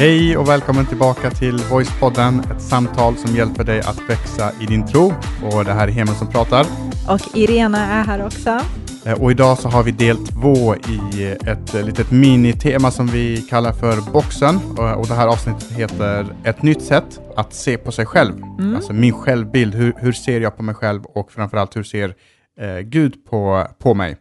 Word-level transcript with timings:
Hej 0.00 0.36
och 0.36 0.48
välkommen 0.48 0.86
tillbaka 0.86 1.30
till 1.30 1.58
Voicepodden, 1.70 2.40
ett 2.40 2.62
samtal 2.62 3.16
som 3.16 3.36
hjälper 3.36 3.64
dig 3.64 3.80
att 3.80 4.00
växa 4.08 4.52
i 4.60 4.66
din 4.66 4.86
tro. 4.86 5.12
Och 5.52 5.64
det 5.64 5.72
här 5.72 5.88
är 5.88 5.92
Hemen 5.92 6.14
som 6.14 6.30
pratar. 6.30 6.66
Och 7.08 7.36
Irena 7.36 7.86
är 7.86 8.04
här 8.04 8.26
också. 8.26 8.60
Eh, 9.06 9.22
och 9.22 9.30
idag 9.30 9.58
så 9.58 9.68
har 9.68 9.82
vi 9.82 9.90
del 9.90 10.16
två 10.26 10.74
i 10.76 11.24
ett 11.46 11.74
eh, 11.74 11.84
litet 11.84 12.10
minitema 12.10 12.90
som 12.90 13.06
vi 13.06 13.36
kallar 13.36 13.72
för 13.72 14.12
boxen. 14.12 14.56
Och, 14.56 15.00
och 15.00 15.06
det 15.06 15.14
här 15.14 15.28
avsnittet 15.28 15.72
heter 15.72 16.26
Ett 16.44 16.62
nytt 16.62 16.82
sätt 16.82 17.20
att 17.36 17.54
se 17.54 17.78
på 17.78 17.92
sig 17.92 18.06
själv. 18.06 18.42
Mm. 18.58 18.76
Alltså 18.76 18.92
min 18.92 19.12
självbild, 19.12 19.74
hur, 19.74 19.94
hur 19.96 20.12
ser 20.12 20.40
jag 20.40 20.56
på 20.56 20.62
mig 20.62 20.74
själv 20.74 21.04
och 21.04 21.32
framförallt 21.32 21.76
hur 21.76 21.82
ser 21.82 22.14
eh, 22.60 22.78
Gud 22.78 23.24
på, 23.24 23.66
på 23.78 23.94
mig? 23.94 24.16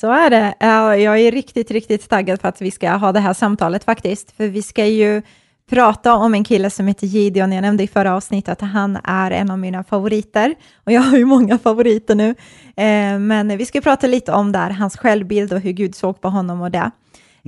Så 0.00 0.12
är 0.12 0.30
det. 0.30 0.54
Eh, 0.60 1.02
jag 1.02 1.18
är 1.18 1.32
riktigt, 1.32 1.70
riktigt 1.70 2.08
taggad 2.08 2.40
för 2.40 2.48
att 2.48 2.62
vi 2.62 2.70
ska 2.70 2.90
ha 2.90 3.12
det 3.12 3.20
här 3.20 3.32
samtalet 3.34 3.84
faktiskt, 3.84 4.36
för 4.36 4.48
vi 4.48 4.62
ska 4.62 4.86
ju 4.86 5.22
prata 5.70 6.14
om 6.14 6.34
en 6.34 6.44
kille 6.44 6.70
som 6.70 6.86
heter 6.86 7.06
Gideon. 7.06 7.52
Jag 7.52 7.62
nämnde 7.62 7.82
i 7.82 7.88
förra 7.88 8.16
avsnittet 8.16 8.52
att 8.62 8.70
han 8.70 8.98
är 9.04 9.30
en 9.30 9.50
av 9.50 9.58
mina 9.58 9.84
favoriter 9.84 10.54
och 10.84 10.92
jag 10.92 11.00
har 11.00 11.18
ju 11.18 11.24
många 11.24 11.58
favoriter 11.58 12.14
nu. 12.14 12.28
Eh, 12.76 13.18
men 13.18 13.58
vi 13.58 13.66
ska 13.66 13.80
prata 13.80 14.06
lite 14.06 14.32
om 14.32 14.52
där, 14.52 14.70
hans 14.70 14.96
självbild 14.96 15.52
och 15.52 15.60
hur 15.60 15.72
Gud 15.72 15.94
såg 15.94 16.20
på 16.20 16.28
honom 16.28 16.60
och 16.60 16.70
det. 16.70 16.90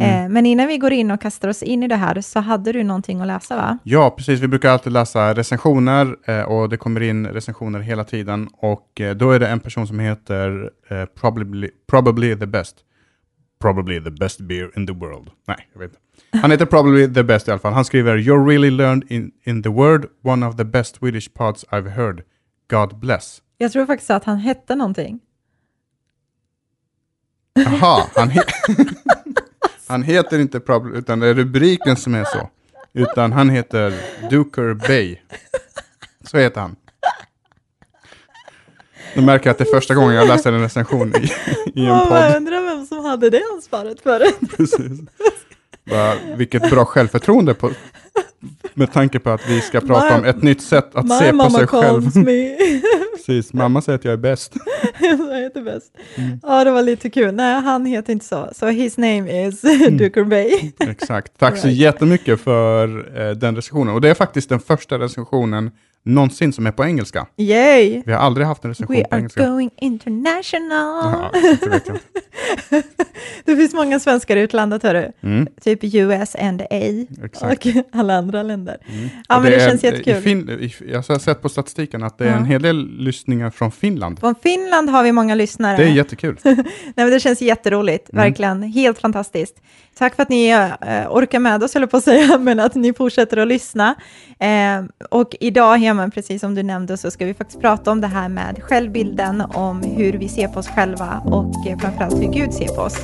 Mm. 0.00 0.24
Eh, 0.24 0.28
men 0.28 0.46
innan 0.46 0.66
vi 0.66 0.78
går 0.78 0.92
in 0.92 1.10
och 1.10 1.20
kastar 1.20 1.48
oss 1.48 1.62
in 1.62 1.82
i 1.82 1.88
det 1.88 1.96
här 1.96 2.20
så 2.20 2.40
hade 2.40 2.72
du 2.72 2.82
någonting 2.84 3.20
att 3.20 3.26
läsa 3.26 3.56
va? 3.56 3.78
Ja, 3.82 4.10
precis. 4.10 4.40
Vi 4.40 4.48
brukar 4.48 4.70
alltid 4.70 4.92
läsa 4.92 5.34
recensioner 5.34 6.16
eh, 6.24 6.42
och 6.42 6.68
det 6.68 6.76
kommer 6.76 7.00
in 7.00 7.26
recensioner 7.26 7.80
hela 7.80 8.04
tiden 8.04 8.48
och 8.52 9.00
eh, 9.00 9.14
då 9.14 9.30
är 9.30 9.40
det 9.40 9.48
en 9.48 9.60
person 9.60 9.86
som 9.86 9.98
heter 9.98 10.70
probably, 11.20 11.70
probably 11.90 12.36
the 12.36 12.46
best. 12.46 12.76
Probably 13.60 14.04
the 14.04 14.10
best 14.10 14.40
beer 14.40 14.70
in 14.76 14.86
the 14.86 14.92
world. 14.92 15.30
Nej, 15.46 15.68
jag 15.72 15.80
vet 15.80 15.90
inte. 15.90 16.38
Han 16.38 16.50
heter 16.50 16.66
probably 16.66 17.14
the 17.14 17.22
best 17.22 17.48
i 17.48 17.50
alla 17.50 17.60
fall. 17.60 17.72
Han 17.72 17.84
skriver 17.84 18.16
“You're 18.18 18.46
really 18.46 18.70
learned 18.70 19.04
in, 19.08 19.30
in 19.44 19.62
the 19.62 19.68
word, 19.68 20.06
one 20.22 20.46
of 20.46 20.56
the 20.56 20.64
best 20.64 20.96
Swedish 20.96 21.34
pods 21.34 21.64
I've 21.70 21.90
heard. 21.90 22.22
God 22.70 22.98
bless”. 23.00 23.42
Jag 23.58 23.72
tror 23.72 23.86
faktiskt 23.86 24.10
att 24.10 24.24
han 24.24 24.38
hette 24.38 24.74
någonting. 24.74 25.20
Jaha, 27.54 28.06
han, 28.14 28.30
he 28.30 28.40
han 29.90 30.02
heter 30.02 30.38
inte 30.38 30.60
probably, 30.60 30.98
utan 30.98 31.20
det 31.20 31.26
är 31.26 31.34
rubriken 31.34 31.96
som 31.96 32.14
är 32.14 32.24
så. 32.24 32.50
Utan 32.92 33.32
han 33.32 33.50
heter 33.50 33.94
Duker 34.30 34.74
Bay. 34.74 35.16
Så 36.30 36.38
heter 36.38 36.60
han. 36.60 36.76
Nu 39.14 39.22
märker 39.22 39.46
jag 39.46 39.52
att 39.52 39.58
det 39.58 39.64
är 39.64 39.74
första 39.74 39.94
gången 39.94 40.14
jag 40.14 40.28
läser 40.28 40.52
en 40.52 40.60
recension 40.60 41.12
i, 41.16 41.30
i 41.80 41.86
en 41.86 42.08
podd. 42.08 42.18
Jag 42.18 42.36
undrar 42.36 42.60
vem 42.60 42.86
som 42.86 43.04
hade 43.04 43.30
det 43.30 43.42
ansvaret 43.54 44.00
förut. 44.00 44.38
Precis. 44.56 45.00
Bara, 45.84 46.14
vilket 46.36 46.70
bra 46.70 46.84
självförtroende 46.84 47.54
på, 47.54 47.70
med 48.74 48.92
tanke 48.92 49.18
på 49.18 49.30
att 49.30 49.48
vi 49.48 49.60
ska 49.60 49.80
prata 49.86 50.14
my, 50.14 50.18
om 50.18 50.24
ett 50.24 50.42
nytt 50.42 50.62
sätt 50.62 50.90
att 50.94 51.18
se 51.18 51.32
på 51.32 51.50
sig 51.50 51.66
själv. 51.66 52.02
Precis, 53.16 53.52
mamma 53.52 53.82
säger 53.82 53.98
att 53.98 54.04
jag 54.04 54.12
är 54.12 54.16
bäst. 54.16 54.54
jag 55.00 55.40
heter 55.40 55.62
bäst. 55.62 55.92
Mm. 56.14 56.40
Ja, 56.42 56.64
det 56.64 56.70
var 56.70 56.82
lite 56.82 57.10
kul. 57.10 57.34
Nej, 57.34 57.60
han 57.62 57.86
heter 57.86 58.12
inte 58.12 58.26
så. 58.26 58.48
Så 58.52 58.66
his 58.66 58.98
name 58.98 59.46
is 59.46 59.64
mm. 59.64 59.96
Duker 59.96 60.24
Bay. 60.24 60.72
Exakt. 60.78 61.38
Tack 61.38 61.52
right. 61.52 61.62
så 61.62 61.68
jättemycket 61.68 62.40
för 62.40 62.88
eh, 63.20 63.30
den 63.30 63.56
recensionen. 63.56 63.94
Och 63.94 64.00
det 64.00 64.08
är 64.08 64.14
faktiskt 64.14 64.48
den 64.48 64.60
första 64.60 64.98
recensionen 64.98 65.70
någonsin 66.04 66.52
som 66.52 66.66
är 66.66 66.72
på 66.72 66.84
engelska. 66.84 67.26
Yay! 67.36 68.02
Vi 68.06 68.12
har 68.12 68.18
aldrig 68.18 68.46
haft 68.46 68.64
en 68.64 68.70
recension 68.70 68.96
We 68.96 69.04
på 69.04 69.16
engelska. 69.16 69.40
We 69.40 69.46
are 69.46 69.52
going 69.52 69.70
international! 69.80 70.70
Ja, 70.70 71.30
det, 72.70 72.82
det 73.44 73.56
finns 73.56 73.74
många 73.74 74.00
svenskar 74.00 74.36
i 74.36 74.40
utlandet, 74.40 74.82
hörru. 74.82 75.12
Mm. 75.20 75.46
Typ 75.60 75.94
US 75.94 76.34
and 76.34 76.62
A 76.62 76.66
Exakt. 77.24 77.66
och 77.66 77.72
alla 77.92 78.14
andra 78.14 78.42
länder. 78.42 78.76
Mm. 78.88 79.08
Ja, 79.28 79.36
och 79.36 79.42
men 79.42 79.50
det, 79.50 79.58
det 79.58 79.68
känns 79.68 79.84
jättekul. 79.84 80.16
I 80.16 80.20
fin 80.20 80.48
i, 80.50 80.74
jag 80.92 81.02
har 81.08 81.18
sett 81.18 81.42
på 81.42 81.48
statistiken 81.48 82.02
att 82.02 82.18
det 82.18 82.24
är 82.24 82.30
ja. 82.30 82.36
en 82.36 82.44
hel 82.44 82.62
del 82.62 82.88
lyssningar 82.98 83.50
från 83.50 83.72
Finland. 83.72 84.20
Från 84.20 84.34
Finland 84.34 84.90
har 84.90 85.02
vi 85.02 85.12
många 85.12 85.34
lyssnare. 85.34 85.76
Det 85.76 85.84
är 85.84 85.92
jättekul. 85.92 86.36
Nej, 86.44 86.64
men 86.94 87.10
det 87.10 87.20
känns 87.20 87.42
jätteroligt, 87.42 88.10
mm. 88.12 88.24
verkligen. 88.24 88.62
Helt 88.62 88.98
fantastiskt. 88.98 89.56
Tack 90.00 90.14
för 90.14 90.22
att 90.22 90.28
ni 90.28 90.48
eh, 90.48 90.66
orkar 91.10 91.38
med 91.38 91.62
oss, 91.62 91.74
höll 91.74 91.86
på 91.86 91.96
att 91.96 92.04
säga, 92.04 92.38
men 92.40 92.60
att 92.60 92.74
ni 92.74 92.92
fortsätter 92.92 93.36
att 93.36 93.48
lyssna. 93.48 93.94
Eh, 94.38 94.84
och 95.10 95.36
idag, 95.40 95.76
Heman, 95.76 96.10
precis 96.10 96.40
som 96.40 96.54
du 96.54 96.62
nämnde, 96.62 96.96
så 96.96 97.10
ska 97.10 97.24
vi 97.24 97.34
faktiskt 97.34 97.60
prata 97.60 97.90
om 97.90 98.00
det 98.00 98.06
här 98.06 98.28
med 98.28 98.62
självbilden, 98.62 99.40
om 99.40 99.82
hur 99.82 100.12
vi 100.12 100.28
ser 100.28 100.48
på 100.48 100.58
oss 100.58 100.68
själva 100.68 101.22
och 101.24 101.66
eh, 101.66 101.78
framförallt 101.78 102.14
hur 102.14 102.32
Gud 102.32 102.54
ser 102.54 102.68
på 102.68 102.82
oss. 102.82 102.98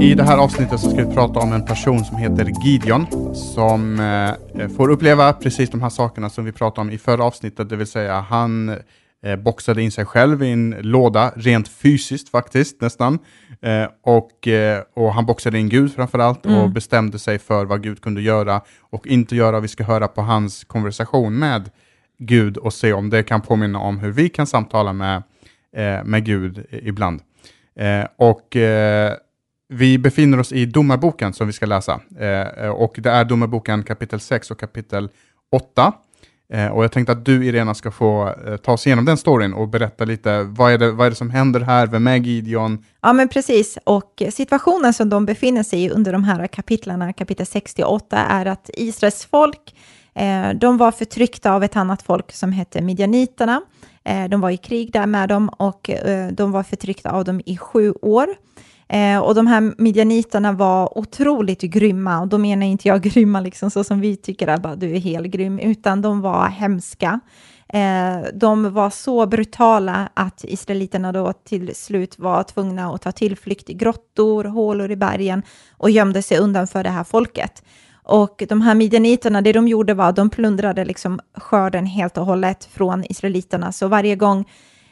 I 0.00 0.14
det 0.14 0.22
här 0.22 0.38
avsnittet 0.38 0.80
så 0.80 0.90
ska 0.90 1.04
vi 1.04 1.14
prata 1.14 1.40
om 1.40 1.52
en 1.52 1.64
person 1.64 2.04
som 2.04 2.16
heter 2.16 2.52
Gideon 2.64 3.34
som 3.34 4.00
eh, 4.00 4.68
får 4.68 4.90
uppleva 4.90 5.32
precis 5.32 5.70
de 5.70 5.82
här 5.82 5.90
sakerna 5.90 6.30
som 6.30 6.44
vi 6.44 6.52
pratade 6.52 6.80
om 6.80 6.90
i 6.90 6.98
förra 6.98 7.24
avsnittet, 7.24 7.68
det 7.68 7.76
vill 7.76 7.86
säga 7.86 8.20
han 8.20 8.78
eh, 9.24 9.36
boxade 9.36 9.82
in 9.82 9.90
sig 9.90 10.04
själv 10.04 10.42
i 10.42 10.52
en 10.52 10.76
låda, 10.80 11.32
rent 11.36 11.68
fysiskt 11.68 12.28
faktiskt 12.28 12.80
nästan. 12.80 13.18
Eh, 13.60 13.86
och, 14.02 14.48
eh, 14.48 14.82
och 14.94 15.14
han 15.14 15.26
boxade 15.26 15.58
in 15.58 15.68
Gud 15.68 15.94
framförallt 15.94 16.46
mm. 16.46 16.58
och 16.58 16.70
bestämde 16.70 17.18
sig 17.18 17.38
för 17.38 17.64
vad 17.64 17.82
Gud 17.82 18.00
kunde 18.00 18.22
göra 18.22 18.60
och 18.80 19.06
inte 19.06 19.36
göra. 19.36 19.60
Vi 19.60 19.68
ska 19.68 19.84
höra 19.84 20.08
på 20.08 20.22
hans 20.22 20.64
konversation 20.64 21.38
med 21.38 21.70
Gud 22.18 22.56
och 22.56 22.72
se 22.72 22.92
om 22.92 23.10
det 23.10 23.22
kan 23.22 23.40
påminna 23.40 23.78
om 23.78 23.98
hur 23.98 24.12
vi 24.12 24.28
kan 24.28 24.46
samtala 24.46 24.92
med, 24.92 25.22
eh, 25.76 26.04
med 26.04 26.24
Gud 26.24 26.66
ibland. 26.70 27.20
Eh, 27.76 28.06
och 28.16 28.56
eh, 28.56 29.14
vi 29.68 29.98
befinner 29.98 30.40
oss 30.40 30.52
i 30.52 30.66
Domarboken 30.66 31.32
som 31.32 31.46
vi 31.46 31.52
ska 31.52 31.66
läsa. 31.66 32.00
Och 32.74 32.94
det 32.98 33.10
är 33.10 33.24
Domarboken 33.24 33.82
kapitel 33.82 34.20
6 34.20 34.50
och 34.50 34.60
kapitel 34.60 35.08
8. 35.52 35.92
Eh, 36.52 36.66
och 36.66 36.84
jag 36.84 36.92
tänkte 36.92 37.12
att 37.12 37.24
du 37.24 37.46
Irena 37.46 37.74
ska 37.74 37.90
få 37.90 38.34
eh, 38.46 38.56
ta 38.56 38.72
oss 38.72 38.86
igenom 38.86 39.04
den 39.04 39.16
storyn 39.16 39.52
och 39.52 39.68
berätta 39.68 40.04
lite, 40.04 40.42
vad 40.42 40.72
är, 40.72 40.78
det, 40.78 40.92
vad 40.92 41.06
är 41.06 41.10
det 41.10 41.16
som 41.16 41.30
händer 41.30 41.60
här, 41.60 41.86
vem 41.86 42.06
är 42.06 42.16
Gideon? 42.16 42.84
Ja 43.02 43.12
men 43.12 43.28
precis, 43.28 43.78
och 43.84 44.22
situationen 44.30 44.94
som 44.94 45.08
de 45.08 45.26
befinner 45.26 45.62
sig 45.62 45.84
i 45.84 45.90
under 45.90 46.12
de 46.12 46.24
här 46.24 46.46
kapitlarna, 46.46 47.12
kapitel 47.12 47.46
68, 47.46 48.16
är 48.16 48.46
att 48.46 48.70
Israels 48.74 49.24
folk, 49.24 49.74
eh, 50.14 50.50
de 50.50 50.76
var 50.76 50.92
förtryckta 50.92 51.52
av 51.52 51.64
ett 51.64 51.76
annat 51.76 52.02
folk 52.02 52.32
som 52.32 52.52
hette 52.52 52.82
midjaniterna. 52.82 53.60
Eh, 54.04 54.28
de 54.28 54.40
var 54.40 54.50
i 54.50 54.56
krig 54.56 54.92
där 54.92 55.06
med 55.06 55.28
dem 55.28 55.48
och 55.48 55.90
eh, 55.90 56.32
de 56.32 56.52
var 56.52 56.62
förtryckta 56.62 57.10
av 57.10 57.24
dem 57.24 57.40
i 57.46 57.56
sju 57.56 57.92
år. 58.02 58.28
Eh, 58.88 59.18
och 59.18 59.34
de 59.34 59.46
här 59.46 59.74
midjaniterna 59.78 60.52
var 60.52 60.98
otroligt 60.98 61.60
grymma, 61.60 62.20
och 62.20 62.28
då 62.28 62.38
menar 62.38 62.66
inte 62.66 62.88
jag 62.88 63.02
grymma 63.02 63.40
liksom 63.40 63.70
så 63.70 63.84
som 63.84 64.00
vi 64.00 64.16
tycker 64.16 64.48
att 64.48 64.62
bara, 64.62 64.76
du 64.76 64.96
är 64.96 65.00
helt 65.00 65.26
grym, 65.26 65.58
utan 65.58 66.02
de 66.02 66.20
var 66.20 66.48
hemska. 66.48 67.20
Eh, 67.72 68.28
de 68.34 68.72
var 68.72 68.90
så 68.90 69.26
brutala 69.26 70.08
att 70.14 70.44
israeliterna 70.44 71.12
då 71.12 71.32
till 71.32 71.74
slut 71.74 72.18
var 72.18 72.42
tvungna 72.42 72.94
att 72.94 73.02
ta 73.02 73.12
tillflykt 73.12 73.70
i 73.70 73.74
grottor, 73.74 74.44
hålor 74.44 74.90
i 74.90 74.96
bergen 74.96 75.42
och 75.76 75.90
gömde 75.90 76.22
sig 76.22 76.38
undan 76.38 76.66
för 76.66 76.84
det 76.84 76.90
här 76.90 77.04
folket. 77.04 77.62
Och 78.02 78.42
de 78.48 78.60
här 78.60 78.74
midjaniterna, 78.74 79.40
det 79.40 79.52
de 79.52 79.68
gjorde 79.68 79.94
var 79.94 80.08
att 80.08 80.16
de 80.16 80.30
plundrade 80.30 80.84
liksom 80.84 81.20
skörden 81.34 81.86
helt 81.86 82.18
och 82.18 82.26
hållet 82.26 82.64
från 82.64 83.04
israeliterna. 83.04 83.72
Så 83.72 83.88
varje 83.88 84.16
gång 84.16 84.44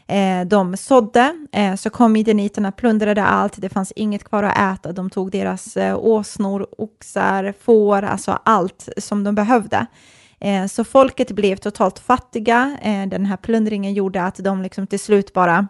Eh, 0.09 0.47
de 0.47 0.77
sådde, 0.77 1.47
eh, 1.53 1.75
så 1.75 1.91
kom 1.91 2.13
midjaniterna, 2.13 2.73
plundrade 2.73 3.25
allt, 3.25 3.55
det 3.57 3.69
fanns 3.69 3.93
inget 3.97 4.25
kvar 4.25 4.43
att 4.43 4.79
äta, 4.79 4.93
de 4.93 5.11
tog 5.11 5.31
deras 5.31 5.77
eh, 5.77 5.99
åsnor, 5.99 6.67
oxar, 6.79 7.55
får, 7.61 8.03
alltså 8.03 8.39
allt 8.45 8.89
som 8.97 9.25
de 9.25 9.35
behövde. 9.35 9.87
Eh, 10.41 10.67
så 10.67 10.85
folket 10.85 11.31
blev 11.31 11.57
totalt 11.57 11.99
fattiga, 11.99 12.77
eh, 12.83 13.07
den 13.07 13.27
här 13.27 13.37
plundringen 13.37 13.95
gjorde 13.95 14.23
att 14.23 14.37
de 14.37 14.63
liksom 14.63 14.87
till 14.87 15.01
slut 15.01 15.33
bara 15.33 15.69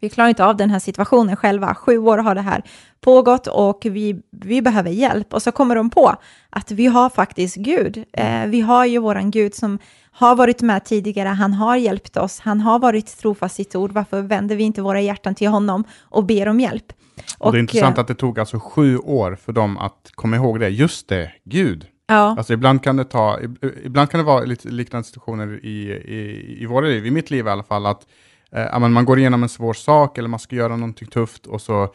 vi 0.00 0.08
klarar 0.08 0.28
inte 0.28 0.44
av 0.44 0.56
den 0.56 0.70
här 0.70 0.78
situationen 0.78 1.36
själva. 1.36 1.74
Sju 1.74 1.98
år 1.98 2.18
har 2.18 2.34
det 2.34 2.40
här 2.40 2.62
pågått 3.00 3.46
och 3.46 3.80
vi, 3.84 4.22
vi 4.30 4.62
behöver 4.62 4.90
hjälp. 4.90 5.34
Och 5.34 5.42
så 5.42 5.52
kommer 5.52 5.74
de 5.74 5.90
på 5.90 6.14
att 6.50 6.70
vi 6.70 6.86
har 6.86 7.10
faktiskt 7.10 7.56
Gud. 7.56 8.04
Eh, 8.12 8.46
vi 8.46 8.60
har 8.60 8.84
ju 8.84 8.98
våran 8.98 9.30
Gud 9.30 9.54
som 9.54 9.78
har 10.18 10.36
varit 10.36 10.62
med 10.62 10.84
tidigare, 10.84 11.28
han 11.28 11.52
har 11.52 11.76
hjälpt 11.76 12.16
oss, 12.16 12.40
han 12.40 12.60
har 12.60 12.78
varit 12.78 13.18
trofast 13.18 13.54
sitt 13.54 13.76
ord, 13.76 13.92
varför 13.92 14.22
vänder 14.22 14.56
vi 14.56 14.64
inte 14.64 14.82
våra 14.82 15.00
hjärtan 15.00 15.34
till 15.34 15.48
honom 15.48 15.84
och 16.00 16.24
ber 16.24 16.48
om 16.48 16.60
hjälp? 16.60 16.92
Och, 17.38 17.46
och 17.46 17.52
det 17.52 17.58
är 17.58 17.60
intressant 17.60 17.98
att 17.98 18.08
det 18.08 18.14
tog 18.14 18.38
alltså 18.38 18.58
sju 18.58 18.98
år 18.98 19.38
för 19.44 19.52
dem 19.52 19.78
att 19.78 20.10
komma 20.14 20.36
ihåg 20.36 20.60
det, 20.60 20.68
just 20.68 21.08
det, 21.08 21.32
Gud. 21.44 21.86
Ja. 22.06 22.34
Alltså 22.38 22.52
ibland 22.52 22.82
kan 22.82 22.96
det 22.96 23.04
ta, 23.04 23.38
ibland 23.84 24.10
kan 24.10 24.18
det 24.18 24.24
vara 24.24 24.44
lite 24.44 24.68
liknande 24.68 25.06
situationer 25.06 25.64
i, 25.64 25.90
i, 25.90 26.56
i 26.62 26.66
våra 26.66 26.86
liv, 26.86 27.06
i 27.06 27.10
mitt 27.10 27.30
liv 27.30 27.46
i 27.46 27.50
alla 27.50 27.62
fall, 27.62 27.86
att 27.86 28.06
eh, 28.52 28.78
man 28.78 29.04
går 29.04 29.18
igenom 29.18 29.42
en 29.42 29.48
svår 29.48 29.74
sak 29.74 30.18
eller 30.18 30.28
man 30.28 30.40
ska 30.40 30.56
göra 30.56 30.76
någonting 30.76 31.08
tufft 31.08 31.46
och 31.46 31.60
så 31.60 31.94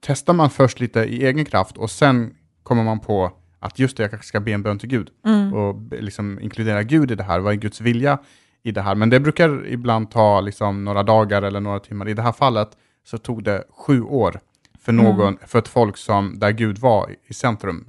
testar 0.00 0.32
man 0.32 0.50
först 0.50 0.80
lite 0.80 1.00
i 1.00 1.26
egen 1.26 1.44
kraft 1.44 1.76
och 1.76 1.90
sen 1.90 2.34
kommer 2.62 2.84
man 2.84 3.00
på 3.00 3.32
att 3.58 3.78
just 3.78 3.96
det, 3.96 4.02
jag 4.02 4.10
kanske 4.10 4.28
ska 4.28 4.40
be 4.40 4.52
en 4.52 4.62
bön 4.62 4.78
till 4.78 4.88
Gud 4.88 5.10
mm. 5.26 5.54
och 5.54 5.82
liksom 5.90 6.40
inkludera 6.40 6.82
Gud 6.82 7.10
i 7.10 7.14
det 7.14 7.22
här. 7.22 7.40
Vad 7.40 7.52
är 7.52 7.56
Guds 7.56 7.80
vilja 7.80 8.18
i 8.62 8.70
det 8.70 8.82
här? 8.82 8.94
Men 8.94 9.10
det 9.10 9.20
brukar 9.20 9.66
ibland 9.66 10.10
ta 10.10 10.40
liksom 10.40 10.84
några 10.84 11.02
dagar 11.02 11.42
eller 11.42 11.60
några 11.60 11.80
timmar. 11.80 12.08
I 12.08 12.14
det 12.14 12.22
här 12.22 12.32
fallet 12.32 12.68
så 13.04 13.18
tog 13.18 13.44
det 13.44 13.64
sju 13.70 14.02
år 14.02 14.40
för 14.80 14.92
någon, 14.92 15.38
för 15.46 15.58
ett 15.58 15.68
folk 15.68 15.96
som, 15.96 16.38
där 16.38 16.50
Gud 16.50 16.78
var 16.78 17.10
i 17.26 17.34
centrum. 17.34 17.86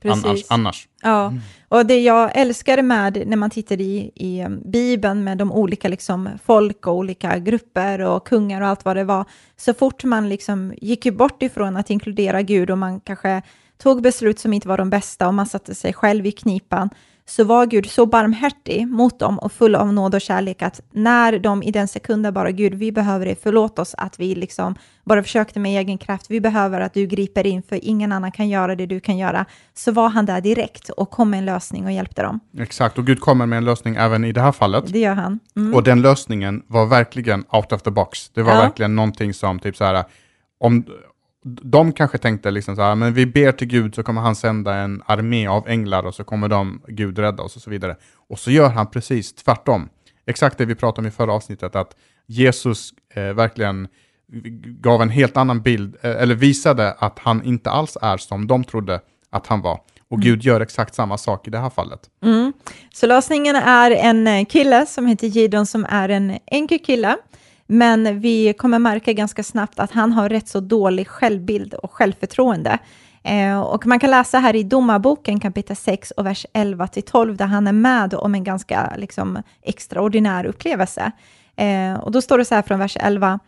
Precis. 0.00 0.50
annars. 0.50 0.88
Ja, 1.02 1.32
och 1.68 1.86
det 1.86 2.00
jag 2.00 2.30
älskar 2.34 2.82
med 2.82 3.22
när 3.26 3.36
man 3.36 3.50
tittar 3.50 3.80
i, 3.80 4.10
i 4.14 4.44
um, 4.44 4.62
Bibeln 4.64 5.24
med 5.24 5.38
de 5.38 5.52
olika 5.52 5.88
liksom, 5.88 6.28
folk 6.44 6.86
och 6.86 6.94
olika 6.94 7.38
grupper 7.38 8.00
och 8.00 8.26
kungar 8.26 8.60
och 8.60 8.68
allt 8.68 8.84
vad 8.84 8.96
det 8.96 9.04
var, 9.04 9.24
så 9.56 9.74
fort 9.74 10.04
man 10.04 10.28
liksom 10.28 10.74
gick 10.76 11.06
ju 11.06 11.12
bort 11.12 11.42
ifrån 11.42 11.76
att 11.76 11.90
inkludera 11.90 12.42
Gud 12.42 12.70
och 12.70 12.78
man 12.78 13.00
kanske 13.00 13.42
tog 13.78 14.02
beslut 14.02 14.38
som 14.38 14.52
inte 14.52 14.68
var 14.68 14.78
de 14.78 14.90
bästa 14.90 15.28
och 15.28 15.34
man 15.34 15.46
satte 15.46 15.74
sig 15.74 15.92
själv 15.92 16.26
i 16.26 16.32
knipan, 16.32 16.90
så 17.26 17.44
var 17.44 17.66
Gud 17.66 17.90
så 17.90 18.06
barmhärtig 18.06 18.88
mot 18.88 19.18
dem 19.18 19.38
och 19.38 19.52
full 19.52 19.74
av 19.74 19.92
nåd 19.92 20.14
och 20.14 20.20
kärlek 20.20 20.62
att 20.62 20.80
när 20.92 21.38
de 21.38 21.62
i 21.62 21.70
den 21.70 21.88
sekunden 21.88 22.34
bara 22.34 22.50
Gud, 22.50 22.74
vi 22.74 22.92
behöver 22.92 23.26
det, 23.26 23.36
förlåt 23.42 23.78
oss 23.78 23.94
att 23.98 24.20
vi 24.20 24.34
liksom 24.34 24.74
bara 25.04 25.22
försökte 25.22 25.60
med 25.60 25.80
egen 25.80 25.98
kraft, 25.98 26.26
vi 26.30 26.40
behöver 26.40 26.80
att 26.80 26.94
du 26.94 27.06
griper 27.06 27.46
in 27.46 27.62
för 27.62 27.84
ingen 27.84 28.12
annan 28.12 28.32
kan 28.32 28.48
göra 28.48 28.74
det 28.76 28.86
du 28.86 29.00
kan 29.00 29.18
göra, 29.18 29.44
så 29.74 29.92
var 29.92 30.08
han 30.08 30.26
där 30.26 30.40
direkt 30.40 30.88
och 30.88 31.10
kom 31.10 31.30
med 31.30 31.38
en 31.38 31.44
lösning 31.44 31.84
och 31.84 31.92
hjälpte 31.92 32.22
dem. 32.22 32.40
Exakt, 32.58 32.98
och 32.98 33.06
Gud 33.06 33.20
kommer 33.20 33.46
med 33.46 33.56
en 33.56 33.64
lösning 33.64 33.96
även 33.96 34.24
i 34.24 34.32
det 34.32 34.40
här 34.40 34.52
fallet. 34.52 34.92
Det 34.92 34.98
gör 34.98 35.14
han. 35.14 35.38
Mm. 35.56 35.74
Och 35.74 35.82
den 35.82 36.02
lösningen 36.02 36.62
var 36.66 36.86
verkligen 36.86 37.44
out 37.52 37.72
of 37.72 37.82
the 37.82 37.90
box. 37.90 38.28
Det 38.30 38.42
var 38.42 38.52
Ja. 38.52 38.60
verkligen 38.60 38.96
någonting 38.96 39.34
som 39.34 39.58
typ 39.58 39.76
så 39.76 39.84
här, 39.84 40.04
om 40.60 40.84
de 41.44 41.92
kanske 41.92 42.18
tänkte 42.18 42.50
liksom 42.50 42.76
så 42.76 42.82
här, 42.82 42.94
men 42.94 43.14
vi 43.14 43.26
ber 43.26 43.52
till 43.52 43.68
Gud 43.68 43.94
så 43.94 44.02
kommer 44.02 44.20
han 44.20 44.36
sända 44.36 44.74
en 44.74 45.02
armé 45.06 45.46
av 45.46 45.68
änglar 45.68 46.06
och 46.06 46.14
så 46.14 46.24
kommer 46.24 46.48
de 46.48 46.82
Gud 46.88 47.18
rädda 47.18 47.42
oss 47.42 47.56
och 47.56 47.62
så 47.62 47.70
vidare. 47.70 47.96
Och 48.28 48.38
så 48.38 48.50
gör 48.50 48.68
han 48.68 48.90
precis 48.90 49.32
tvärtom. 49.34 49.88
Exakt 50.26 50.58
det 50.58 50.64
vi 50.64 50.74
pratade 50.74 51.00
om 51.00 51.06
i 51.06 51.10
förra 51.10 51.32
avsnittet, 51.32 51.76
att 51.76 51.96
Jesus 52.26 52.90
eh, 53.14 53.22
verkligen 53.22 53.88
gav 54.80 55.02
en 55.02 55.08
helt 55.08 55.36
annan 55.36 55.62
bild, 55.62 55.96
eh, 56.02 56.22
eller 56.22 56.34
visade 56.34 56.92
att 56.92 57.18
han 57.18 57.44
inte 57.44 57.70
alls 57.70 57.96
är 58.02 58.16
som 58.16 58.46
de 58.46 58.64
trodde 58.64 59.00
att 59.30 59.46
han 59.46 59.60
var. 59.60 59.80
Och 60.08 60.20
Gud 60.20 60.42
gör 60.42 60.60
exakt 60.60 60.94
samma 60.94 61.18
sak 61.18 61.48
i 61.48 61.50
det 61.50 61.58
här 61.58 61.70
fallet. 61.70 62.00
Mm. 62.22 62.52
Så 62.92 63.06
lösningen 63.06 63.56
är 63.56 63.90
en 63.90 64.26
eh, 64.26 64.44
kille 64.44 64.86
som 64.86 65.06
heter 65.06 65.26
Gideon 65.26 65.66
som 65.66 65.86
är 65.88 66.08
en 66.08 66.38
enkel 66.46 66.78
kille. 66.78 67.16
Men 67.72 68.20
vi 68.20 68.52
kommer 68.52 68.78
märka 68.78 69.12
ganska 69.12 69.42
snabbt 69.42 69.78
att 69.78 69.90
han 69.90 70.12
har 70.12 70.28
rätt 70.28 70.48
så 70.48 70.60
dålig 70.60 71.08
självbild 71.08 71.74
och 71.74 71.92
självförtroende. 71.92 72.78
Eh, 73.22 73.60
och 73.60 73.86
man 73.86 74.00
kan 74.00 74.10
läsa 74.10 74.38
här 74.38 74.56
i 74.56 74.62
Domarboken 74.62 75.40
kapitel 75.40 75.76
6 75.76 76.10
och 76.10 76.26
vers 76.26 76.46
11 76.52 76.86
till 76.86 77.02
12 77.02 77.36
där 77.36 77.46
han 77.46 77.66
är 77.66 77.72
med 77.72 78.14
om 78.14 78.34
en 78.34 78.44
ganska 78.44 78.92
liksom, 78.96 79.42
extraordinär 79.62 80.44
upplevelse. 80.44 81.12
Eh, 81.56 81.94
och 81.94 82.12
då 82.12 82.22
står 82.22 82.38
det 82.38 82.44
så 82.44 82.54
här 82.54 82.62
från 82.62 82.78
vers 82.78 82.96
11. 83.00 83.38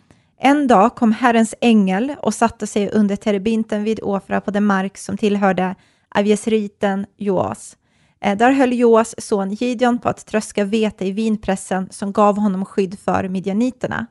En 0.40 0.66
dag 0.66 0.94
kom 0.94 1.12
Herrens 1.12 1.54
ängel 1.60 2.14
och 2.18 2.34
satte 2.34 2.66
sig 2.66 2.90
under 2.90 3.16
terebinten 3.16 3.84
vid 3.84 4.00
Ofra 4.02 4.40
på 4.40 4.50
den 4.50 4.64
mark 4.64 4.98
som 4.98 5.16
tillhörde 5.16 5.74
Avjesriten 6.14 7.06
Joas. 7.16 7.76
Eh, 8.22 8.36
där 8.36 8.52
höll 8.52 8.72
Joas 8.72 9.14
son 9.18 9.50
Gideon 9.50 9.98
på 9.98 10.08
att 10.08 10.26
tröska 10.26 10.64
vete 10.64 11.06
i 11.06 11.12
vinpressen 11.12 11.88
som 11.90 12.12
gav 12.12 12.38
honom 12.38 12.64
skydd 12.64 12.98
för 12.98 13.28
midjaniterna. 13.28 14.06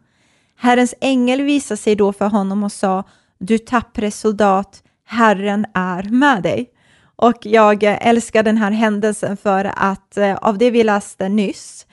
Herrens 0.58 0.96
ängel 1.02 1.42
visade 1.42 1.78
sig 1.78 1.96
då 1.96 2.13
för 2.13 2.28
honom 2.28 2.63
och 2.63 2.72
sa, 2.72 3.04
du 3.38 3.58
tappre 3.58 4.12
soldat, 4.12 4.84
Herren 5.06 5.66
är 5.74 6.04
med 6.04 6.44
dig. 6.44 6.69
Och 7.16 7.46
jag 7.46 7.84
eh, 7.84 8.08
älskar 8.08 8.44
den 8.44 8.58
här 8.58 8.72
händelsen 8.72 9.38
för 9.38 9.72
att 9.75 10.18
eh, 10.18 10.36
av 10.36 10.58
det 10.58 10.72
vi 10.72 10.84
läste 10.84 11.30
nyss 11.30 11.88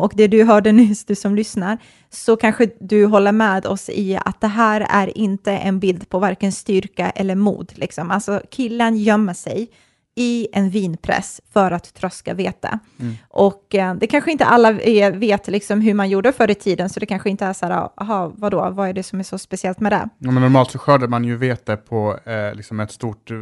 och 0.00 0.12
det 0.14 0.26
du 0.26 0.44
hörde 0.44 0.72
nyss, 0.82 1.04
du 1.04 1.14
som 1.14 1.34
lyssnar, 1.34 1.78
så 2.10 2.36
kanske 2.36 2.70
du 2.80 3.06
håller 3.06 3.32
med 3.32 3.66
oss 3.66 3.88
i 3.88 4.18
att 4.24 4.40
det 4.40 4.48
här 4.48 4.86
är 4.90 5.18
inte 5.18 5.52
en 5.52 5.78
bild 5.78 6.08
på 6.08 6.18
varken 6.18 6.52
styrka 6.52 7.10
eller 7.10 7.34
mod. 7.34 7.72
Liksom. 7.74 8.10
Alltså 8.10 8.42
killen 8.50 8.96
gömmer 8.96 9.34
sig 9.34 9.70
i 10.18 10.48
en 10.52 10.70
vinpress 10.70 11.40
för 11.52 11.70
att 11.70 11.94
tröska 11.94 12.34
vete. 12.34 12.78
Och 13.28 13.74
eh, 13.74 13.94
det 13.94 14.06
kanske 14.06 14.32
inte 14.32 14.44
alla 14.44 14.80
eh, 14.80 15.12
vet 15.12 15.48
liksom 15.48 15.80
hur 15.80 15.94
man 15.94 16.08
gjorde 16.08 16.32
förr 16.32 16.50
i 16.50 16.54
tiden, 16.54 16.88
så 16.88 17.00
det 17.00 17.06
kanske 17.06 17.30
inte 17.30 17.46
är 17.46 17.52
så 17.52 17.66
här, 17.66 17.88
aha, 17.96 18.32
vadå, 18.34 18.70
vad 18.70 18.88
är 18.88 18.92
det 18.92 19.02
som 19.02 19.20
är 19.20 19.24
så 19.24 19.38
speciellt 19.38 19.80
med 19.80 19.92
det? 19.92 20.08
Ja, 20.18 20.30
men 20.30 20.42
normalt 20.42 20.70
så 20.70 20.78
skördar 20.78 21.08
man 21.08 21.24
ju 21.24 21.36
vete 21.36 21.76
på 21.76 22.18
eh, 22.24 22.54
liksom 22.54 22.80
ett 22.80 22.92
stort 22.92 23.30
eh, 23.30 23.36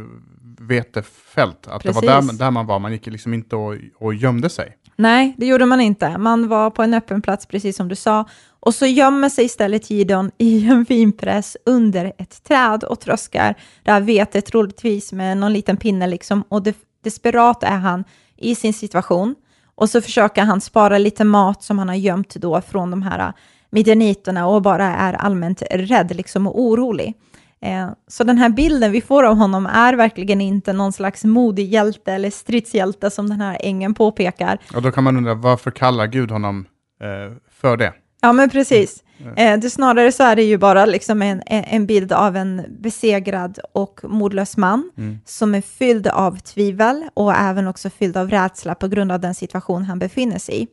vetefält. 0.59 1.67
Att 1.67 1.83
det 1.83 1.91
var 1.91 2.01
Precis. 2.01 2.31
där, 2.31 2.45
där 2.45 2.51
man 2.51 2.65
var, 2.65 2.79
man 2.79 2.91
gick 2.91 3.05
liksom 3.05 3.33
inte 3.33 3.55
och, 3.55 3.75
och 3.95 4.13
gömde 4.13 4.49
sig. 4.49 4.77
Nej, 4.99 5.35
det 5.37 5.45
gjorde 5.45 5.65
man 5.65 5.81
inte. 5.81 6.17
Man 6.17 6.47
var 6.47 6.69
på 6.69 6.83
en 6.83 6.93
öppen 6.93 7.21
plats, 7.21 7.45
precis 7.45 7.77
som 7.77 7.87
du 7.87 7.95
sa. 7.95 8.25
Och 8.59 8.75
så 8.75 8.85
gömmer 8.85 9.29
sig 9.29 9.45
istället 9.45 9.89
Gideon 9.89 10.31
i 10.37 10.67
en 10.67 10.83
vinpress 10.83 11.57
under 11.65 12.13
ett 12.17 12.43
träd 12.43 12.83
och 12.83 12.99
tröskar 12.99 13.55
det 13.83 13.91
här 13.91 14.01
vetet 14.01 14.45
troligtvis 14.45 15.13
med 15.13 15.37
någon 15.37 15.53
liten 15.53 15.77
pinne 15.77 16.07
liksom. 16.07 16.43
Och 16.49 16.63
de- 16.63 16.73
desperat 17.03 17.63
är 17.63 17.77
han 17.77 18.03
i 18.37 18.55
sin 18.55 18.73
situation. 18.73 19.35
Och 19.75 19.89
så 19.89 20.01
försöker 20.01 20.43
han 20.43 20.61
spara 20.61 20.97
lite 20.97 21.23
mat 21.23 21.63
som 21.63 21.79
han 21.79 21.87
har 21.87 21.95
gömt 21.95 22.35
då 22.35 22.61
från 22.61 22.91
de 22.91 23.01
här 23.01 23.19
äh, 23.19 23.33
midjaniterna 23.69 24.47
och 24.47 24.61
bara 24.61 24.85
är 24.85 25.13
allmänt 25.13 25.61
rädd 25.71 26.15
liksom 26.15 26.47
och 26.47 26.61
orolig. 26.61 27.13
Eh, 27.61 27.89
Så 28.07 28.23
den 28.23 28.37
här 28.37 28.49
bilden 28.49 28.91
vi 28.91 29.01
får 29.01 29.23
av 29.23 29.35
honom 29.35 29.65
är 29.65 29.93
verkligen 29.93 30.41
inte 30.41 30.73
någon 30.73 30.93
slags 30.93 31.23
modig 31.23 31.67
hjälte 31.73 32.13
eller 32.13 32.29
stridshjälte 32.29 33.09
som 33.09 33.29
den 33.29 33.41
här 33.41 33.57
ängeln 33.59 33.93
påpekar. 33.93 34.57
Och 34.75 34.81
då 34.81 34.91
kan 34.91 35.03
man 35.03 35.17
undra, 35.17 35.33
varför 35.33 35.71
kallar 35.71 36.07
Gud 36.07 36.31
honom 36.31 36.65
eh, 37.01 37.37
för 37.51 37.77
det? 37.77 37.93
Ja, 38.21 38.33
men 38.33 38.49
precis. 38.49 39.03
Eh, 39.35 39.59
det 39.59 39.69
snarare 39.69 40.11
så 40.11 40.23
är 40.23 40.35
det 40.35 40.43
ju 40.43 40.57
bara 40.57 40.85
liksom 40.85 41.21
en, 41.21 41.41
en 41.45 41.85
bild 41.85 42.11
av 42.13 42.35
en 42.35 42.61
besegrad 42.79 43.59
och 43.73 43.99
modlös 44.03 44.57
man 44.57 44.91
som 45.25 45.55
är 45.55 45.61
fylld 45.61 46.07
av 46.07 46.37
tvivel 46.39 47.03
och 47.13 47.33
även 47.33 47.67
också 47.67 47.89
fylld 47.89 48.17
av 48.17 48.29
rädsla 48.29 48.75
på 48.75 48.87
grund 48.87 49.11
av 49.11 49.19
den 49.19 49.35
situation 49.35 49.83
han 49.83 49.99
befinner 49.99 50.39
sig 50.39 50.63
i. 50.63 50.67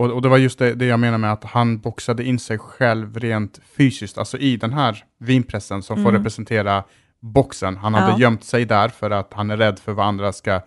Och, 0.00 0.10
och 0.10 0.22
det 0.22 0.28
var 0.28 0.38
just 0.38 0.58
det, 0.58 0.74
det 0.74 0.86
jag 0.86 1.00
menar 1.00 1.18
med 1.18 1.32
att 1.32 1.44
han 1.44 1.78
boxade 1.78 2.24
in 2.24 2.38
sig 2.38 2.58
själv 2.58 3.18
rent 3.18 3.60
fysiskt, 3.76 4.18
alltså 4.18 4.38
i 4.38 4.56
den 4.56 4.72
här 4.72 5.04
vinpressen 5.18 5.82
som 5.82 6.02
får 6.02 6.12
representera 6.12 6.84
boxen. 7.20 7.76
Han 7.76 7.94
hade 7.94 8.06
Mm. 8.06 8.20
Ja. 8.20 8.26
gömt 8.26 8.44
sig 8.44 8.64
där 8.64 8.88
för 8.88 9.10
att 9.10 9.32
han 9.32 9.50
är 9.50 9.56
rädd 9.56 9.78
för 9.78 9.92
vad 9.92 10.06
andra 10.06 10.32
ska, 10.32 10.60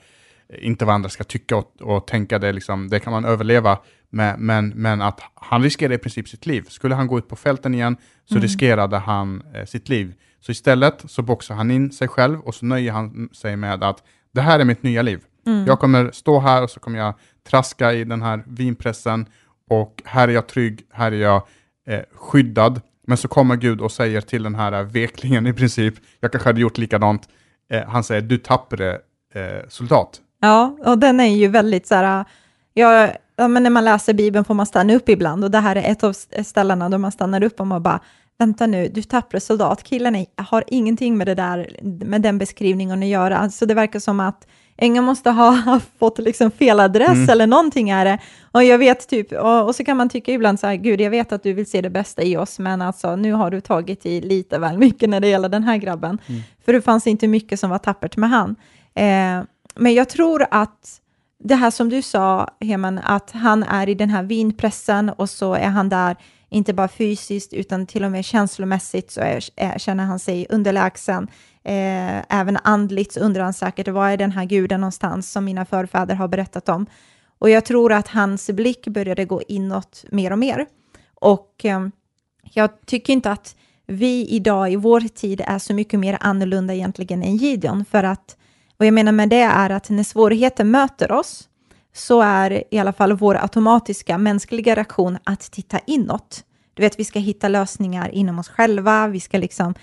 inte 0.61 0.85
vad 0.85 0.95
andra 0.95 1.09
ska 1.09 1.23
tycka 1.23 1.55
och, 1.57 1.81
och 1.81 2.07
tänka, 2.07 2.39
det, 2.39 2.51
liksom, 2.51 2.89
det 2.89 2.99
kan 2.99 3.13
man 3.13 3.25
överleva 3.25 3.77
med, 4.09 4.39
men, 4.39 4.69
men 4.69 5.01
att 5.01 5.21
han 5.35 5.63
riskerade 5.63 5.95
i 5.95 5.97
princip 5.97 6.27
sitt 6.27 6.45
liv. 6.45 6.65
Skulle 6.69 6.95
han 6.95 7.07
gå 7.07 7.17
ut 7.17 7.27
på 7.27 7.35
fälten 7.35 7.73
igen 7.73 7.97
så 8.25 8.39
riskerade 8.39 8.97
han 8.97 9.43
eh, 9.55 9.65
sitt 9.65 9.89
liv. 9.89 10.13
Så 10.39 10.51
istället 10.51 11.03
så 11.07 11.21
boxar 11.21 11.55
han 11.55 11.71
in 11.71 11.91
sig 11.91 12.07
själv 12.07 12.39
och 12.39 12.55
så 12.55 12.65
nöjer 12.65 12.91
han 12.91 13.29
sig 13.33 13.55
med 13.55 13.83
att 13.83 14.03
det 14.33 14.41
här 14.41 14.59
är 14.59 14.65
mitt 14.65 14.83
nya 14.83 15.01
liv. 15.01 15.19
Jag 15.67 15.79
kommer 15.79 16.11
stå 16.11 16.39
här 16.39 16.63
och 16.63 16.69
så 16.69 16.79
kommer 16.79 16.99
jag 16.99 17.13
traska 17.49 17.93
i 17.93 18.03
den 18.03 18.21
här 18.21 18.43
vinpressen 18.47 19.25
och 19.69 20.01
här 20.05 20.27
är 20.27 20.31
jag 20.31 20.47
trygg, 20.47 20.81
här 20.91 21.11
är 21.11 21.21
jag 21.21 21.41
eh, 21.87 22.01
skyddad. 22.15 22.81
Men 23.07 23.17
så 23.17 23.27
kommer 23.27 23.55
Gud 23.55 23.81
och 23.81 23.91
säger 23.91 24.21
till 24.21 24.43
den 24.43 24.55
här 24.55 24.83
veklingen 24.83 25.47
i 25.47 25.53
princip, 25.53 25.93
jag 26.19 26.31
kanske 26.31 26.49
hade 26.49 26.61
gjort 26.61 26.77
likadant, 26.77 27.29
eh, 27.69 27.83
han 27.87 28.03
säger 28.03 28.21
du 28.21 28.37
tappre 28.37 28.91
eh, 29.33 29.67
soldat. 29.69 30.21
Ja, 30.41 30.77
och 30.85 30.97
den 30.97 31.19
är 31.19 31.35
ju 31.35 31.47
väldigt 31.47 31.87
så 31.87 31.95
här, 31.95 32.25
ja, 32.73 33.09
ja, 33.35 33.47
men 33.47 33.63
när 33.63 33.69
man 33.69 33.85
läser 33.85 34.13
Bibeln 34.13 34.45
får 34.45 34.53
man 34.53 34.65
stanna 34.65 34.95
upp 34.95 35.09
ibland 35.09 35.43
och 35.43 35.51
det 35.51 35.59
här 35.59 35.75
är 35.75 35.91
ett 35.91 36.03
av 36.03 36.13
ställena 36.43 36.89
då 36.89 36.97
man 36.97 37.11
stannar 37.11 37.43
upp 37.43 37.59
och 37.59 37.67
man 37.67 37.83
bara, 37.83 37.99
vänta 38.37 38.67
nu, 38.67 38.89
du 38.93 39.03
tappre 39.03 39.39
soldat, 39.39 39.83
killen 39.83 40.25
har 40.35 40.63
ingenting 40.67 41.17
med 41.17 41.27
det 41.27 41.35
där, 41.35 41.77
med 41.81 42.21
den 42.21 42.37
beskrivningen 42.37 43.03
att 43.03 43.09
göra, 43.09 43.37
alltså 43.37 43.65
det 43.65 43.73
verkar 43.73 43.99
som 43.99 44.19
att 44.19 44.47
Ängeln 44.77 45.05
måste 45.05 45.29
ha 45.29 45.79
fått 45.99 46.19
liksom 46.19 46.51
fel 46.51 46.79
adress 46.79 47.29
eller 47.29 47.47
någonting 47.47 47.89
är 47.89 48.05
det. 48.05 48.19
Och 48.51 48.63
jag 48.63 48.77
vet 48.77 49.07
typ, 49.07 49.31
och, 49.31 49.65
och 49.65 49.75
så 49.75 49.83
kan 49.83 49.97
man 49.97 50.09
tycka 50.09 50.31
ibland 50.31 50.59
så 50.59 50.67
här, 50.67 50.75
gud 50.75 51.01
jag 51.01 51.09
vet 51.09 51.31
att 51.31 51.43
du 51.43 51.53
vill 51.53 51.65
se 51.65 51.81
det 51.81 51.89
bästa 51.89 52.23
i 52.23 52.37
oss, 52.37 52.59
men 52.59 52.81
alltså 52.81 53.15
nu 53.15 53.33
har 53.33 53.51
du 53.51 53.61
tagit 53.61 54.05
i 54.05 54.21
lite 54.21 54.59
väl 54.59 54.77
mycket 54.77 55.09
när 55.09 55.19
det 55.19 55.27
gäller 55.27 55.49
den 55.49 55.63
här 55.63 55.77
grabben. 55.77 56.17
För 56.65 56.73
det 56.73 56.81
fanns 56.81 57.07
inte 57.07 57.27
mycket 57.27 57.59
som 57.59 57.69
var 57.69 57.77
tappert 57.77 58.17
med 58.17 58.29
han. 58.29 58.55
Eh, 58.95 59.43
men 59.75 59.93
jag 59.93 60.09
tror 60.09 60.45
att 60.51 60.99
det 61.43 61.55
här 61.55 61.71
som 61.71 61.89
du 61.89 62.01
sa, 62.01 62.49
Heman, 62.59 62.99
att 63.03 63.31
han 63.31 63.63
är 63.63 63.89
i 63.89 63.95
den 63.95 64.09
här 64.09 64.23
vinpressen 64.23 65.09
och 65.09 65.29
så 65.29 65.53
är 65.53 65.67
han 65.67 65.89
där, 65.89 66.15
inte 66.49 66.73
bara 66.73 66.87
fysiskt 66.87 67.53
utan 67.53 67.85
till 67.85 68.03
och 68.03 68.11
med 68.11 68.25
känslomässigt 68.25 69.11
så 69.11 69.21
är, 69.21 69.43
är, 69.55 69.79
känner 69.79 70.03
han 70.03 70.19
sig 70.19 70.47
underlägsen. 70.49 71.27
Eh, 71.63 72.39
även 72.39 72.57
andligt 72.63 73.13
så 73.13 73.19
undrar 73.19 73.43
han 73.43 73.53
säkert, 73.53 73.87
var 73.87 74.09
är 74.09 74.17
den 74.17 74.31
här 74.31 74.45
guden 74.45 74.81
någonstans 74.81 75.31
som 75.31 75.45
mina 75.45 75.65
förfäder 75.65 76.15
har 76.15 76.27
berättat 76.27 76.69
om? 76.69 76.85
Och 77.39 77.49
jag 77.49 77.65
tror 77.65 77.93
att 77.93 78.07
hans 78.07 78.49
blick 78.49 78.87
började 78.87 79.25
gå 79.25 79.41
inåt 79.47 80.05
mer 80.11 80.31
och 80.31 80.39
mer. 80.39 80.65
Och 81.15 81.65
eh, 81.65 81.87
jag 82.53 82.85
tycker 82.85 83.13
inte 83.13 83.31
att 83.31 83.55
vi 83.85 84.27
idag 84.27 84.71
i 84.71 84.75
vår 84.75 84.99
tid 84.99 85.41
är 85.47 85.59
så 85.59 85.73
mycket 85.73 85.99
mer 85.99 86.17
annorlunda 86.19 86.73
egentligen 86.73 87.23
än 87.23 87.37
Gideon, 87.37 87.85
för 87.85 88.03
att 88.03 88.37
vad 88.77 88.87
jag 88.87 88.93
menar 88.93 89.11
med 89.11 89.29
det 89.29 89.41
är 89.41 89.69
att 89.69 89.89
när 89.89 90.03
svårigheter 90.03 90.63
möter 90.63 91.11
oss 91.11 91.49
så 91.93 92.21
är 92.21 92.63
i 92.71 92.79
alla 92.79 92.93
fall 92.93 93.13
vår 93.13 93.35
automatiska 93.41 94.17
mänskliga 94.17 94.75
reaktion 94.75 95.17
att 95.23 95.51
titta 95.51 95.79
inåt. 95.79 96.43
Du 96.73 96.83
vet, 96.83 96.99
vi 96.99 97.05
ska 97.05 97.19
hitta 97.19 97.47
lösningar 97.47 98.09
inom 98.09 98.39
oss 98.39 98.49
själva, 98.49 99.07
vi 99.07 99.19
ska 99.19 99.37
liksom 99.37 99.73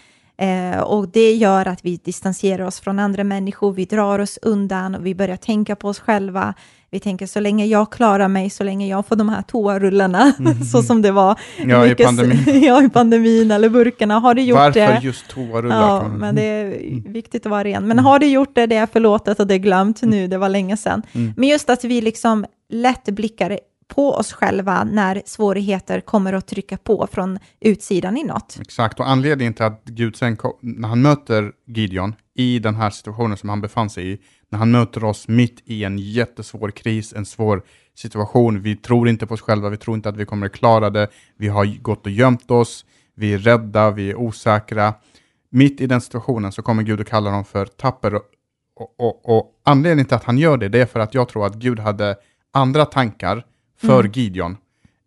Eh, 0.41 0.81
och 0.81 1.09
det 1.09 1.33
gör 1.35 1.69
att 1.69 1.85
vi 1.85 1.97
distanserar 1.97 2.67
oss 2.67 2.81
från 2.81 2.99
andra 2.99 3.25
människor, 3.25 3.73
vi 3.73 3.85
drar 3.85 4.19
oss 4.19 4.39
undan 4.43 4.95
och 4.95 5.07
vi 5.07 5.15
börjar 5.15 5.37
tänka 5.37 5.77
på 5.77 5.89
oss 5.89 6.01
själva. 6.01 6.55
Vi 6.91 7.01
tänker 7.01 7.27
så 7.27 7.41
länge 7.41 7.67
jag 7.67 7.93
klarar 7.93 8.29
mig, 8.29 8.51
så 8.51 8.65
länge 8.65 8.87
jag 8.87 9.07
får 9.07 9.17
de 9.17 9.29
här 9.29 9.43
toarullarna, 9.43 10.33
mm. 10.39 10.63
så 10.73 10.83
som 10.83 11.03
det 11.03 11.11
var 11.13 11.39
ja, 11.59 11.87
i, 11.87 11.95
pandemin. 11.95 12.39
ja, 12.63 12.85
i 12.85 12.89
pandemin 12.89 13.51
eller 13.51 13.69
burkarna. 13.69 14.19
Har 14.19 14.35
du 14.35 14.43
gjort 14.43 14.59
Varför 14.59 14.81
det? 14.81 14.87
Varför 14.87 15.03
just 15.03 15.29
toarullar? 15.29 15.77
Ja, 15.77 16.09
men 16.09 16.35
det 16.35 16.43
är 16.43 17.11
viktigt 17.13 17.47
att 17.47 17.51
vara 17.51 17.65
ren. 17.65 17.89
Men 17.89 17.99
har 17.99 18.19
du 18.19 18.27
gjort 18.27 18.55
det, 18.55 18.67
det 18.67 18.77
är 18.77 18.87
förlåtet 18.87 19.41
och 19.41 19.47
det 19.47 19.55
är 19.55 19.59
glömt 19.59 20.03
nu, 20.03 20.27
det 20.27 20.39
var 20.39 20.49
länge 20.49 20.77
sedan. 20.77 21.03
Mm. 21.13 21.35
Men 21.37 21.49
just 21.49 21.71
att 21.71 21.85
vi 21.85 22.01
liksom 22.01 22.47
lätt 22.71 23.05
blickar 23.05 23.59
på 23.95 24.15
oss 24.15 24.33
själva 24.33 24.85
när 24.85 25.23
svårigheter 25.27 26.01
kommer 26.01 26.33
att 26.33 26.47
trycka 26.47 26.77
på 26.77 27.09
från 27.13 27.39
utsidan 27.61 28.17
inåt. 28.17 28.59
Exakt, 28.61 29.01
och 29.01 29.09
anledningen 29.09 29.55
till 29.55 29.65
att 29.65 29.85
Gud 29.85 30.17
sen, 30.17 30.37
när 30.61 30.89
han 30.89 31.03
möter 31.03 31.53
Gideon 31.67 32.15
i 32.35 32.59
den 32.59 32.75
här 32.75 32.91
situationen 32.91 33.37
som 33.37 33.49
han 33.49 33.61
befann 33.61 33.91
sig 33.91 34.13
i, 34.13 34.19
när 34.49 34.59
han 34.59 34.71
möter 34.71 35.05
oss 35.05 35.29
mitt 35.29 35.63
i 35.65 35.85
en 35.85 35.99
jättesvår 35.99 36.71
kris, 36.71 37.13
en 37.13 37.27
svår 37.27 37.63
situation, 37.95 38.63
vi 38.63 38.77
tror 38.77 39.09
inte 39.09 39.27
på 39.27 39.35
oss 39.35 39.41
själva, 39.41 39.69
vi 39.69 39.77
tror 39.77 39.97
inte 39.97 40.09
att 40.09 40.17
vi 40.17 40.25
kommer 40.25 40.47
att 40.47 40.53
klara 40.53 40.91
det, 40.91 41.09
vi 41.37 41.49
har 41.49 41.83
gått 41.83 42.07
och 42.07 42.13
gömt 42.13 42.51
oss, 42.51 42.85
vi 43.15 43.35
är 43.35 43.39
rädda, 43.39 43.91
vi 43.91 44.11
är 44.11 44.17
osäkra. 44.17 44.95
Mitt 45.51 45.81
i 45.81 45.87
den 45.87 46.01
situationen 46.01 46.53
så 46.53 46.63
kommer 46.63 46.83
Gud 46.83 47.01
att 47.01 47.09
kalla 47.09 47.31
dem 47.31 47.45
för 47.45 47.67
tapper 47.67 48.15
och, 48.15 48.23
och, 48.99 49.37
och, 49.37 49.61
anledningen 49.65 50.07
till 50.07 50.17
att 50.17 50.25
han 50.25 50.39
gör 50.39 50.57
det, 50.57 50.69
det 50.69 50.81
är 50.81 50.87
för 50.87 51.01
att 51.01 51.15
jag 51.15 51.29
tror 51.29 51.47
att 51.47 51.55
Gud 51.55 51.79
hade 51.79 52.17
andra 52.53 52.85
tankar 52.85 53.45
för 53.81 54.01
mm. 54.01 54.13
Gideon. 54.13 54.57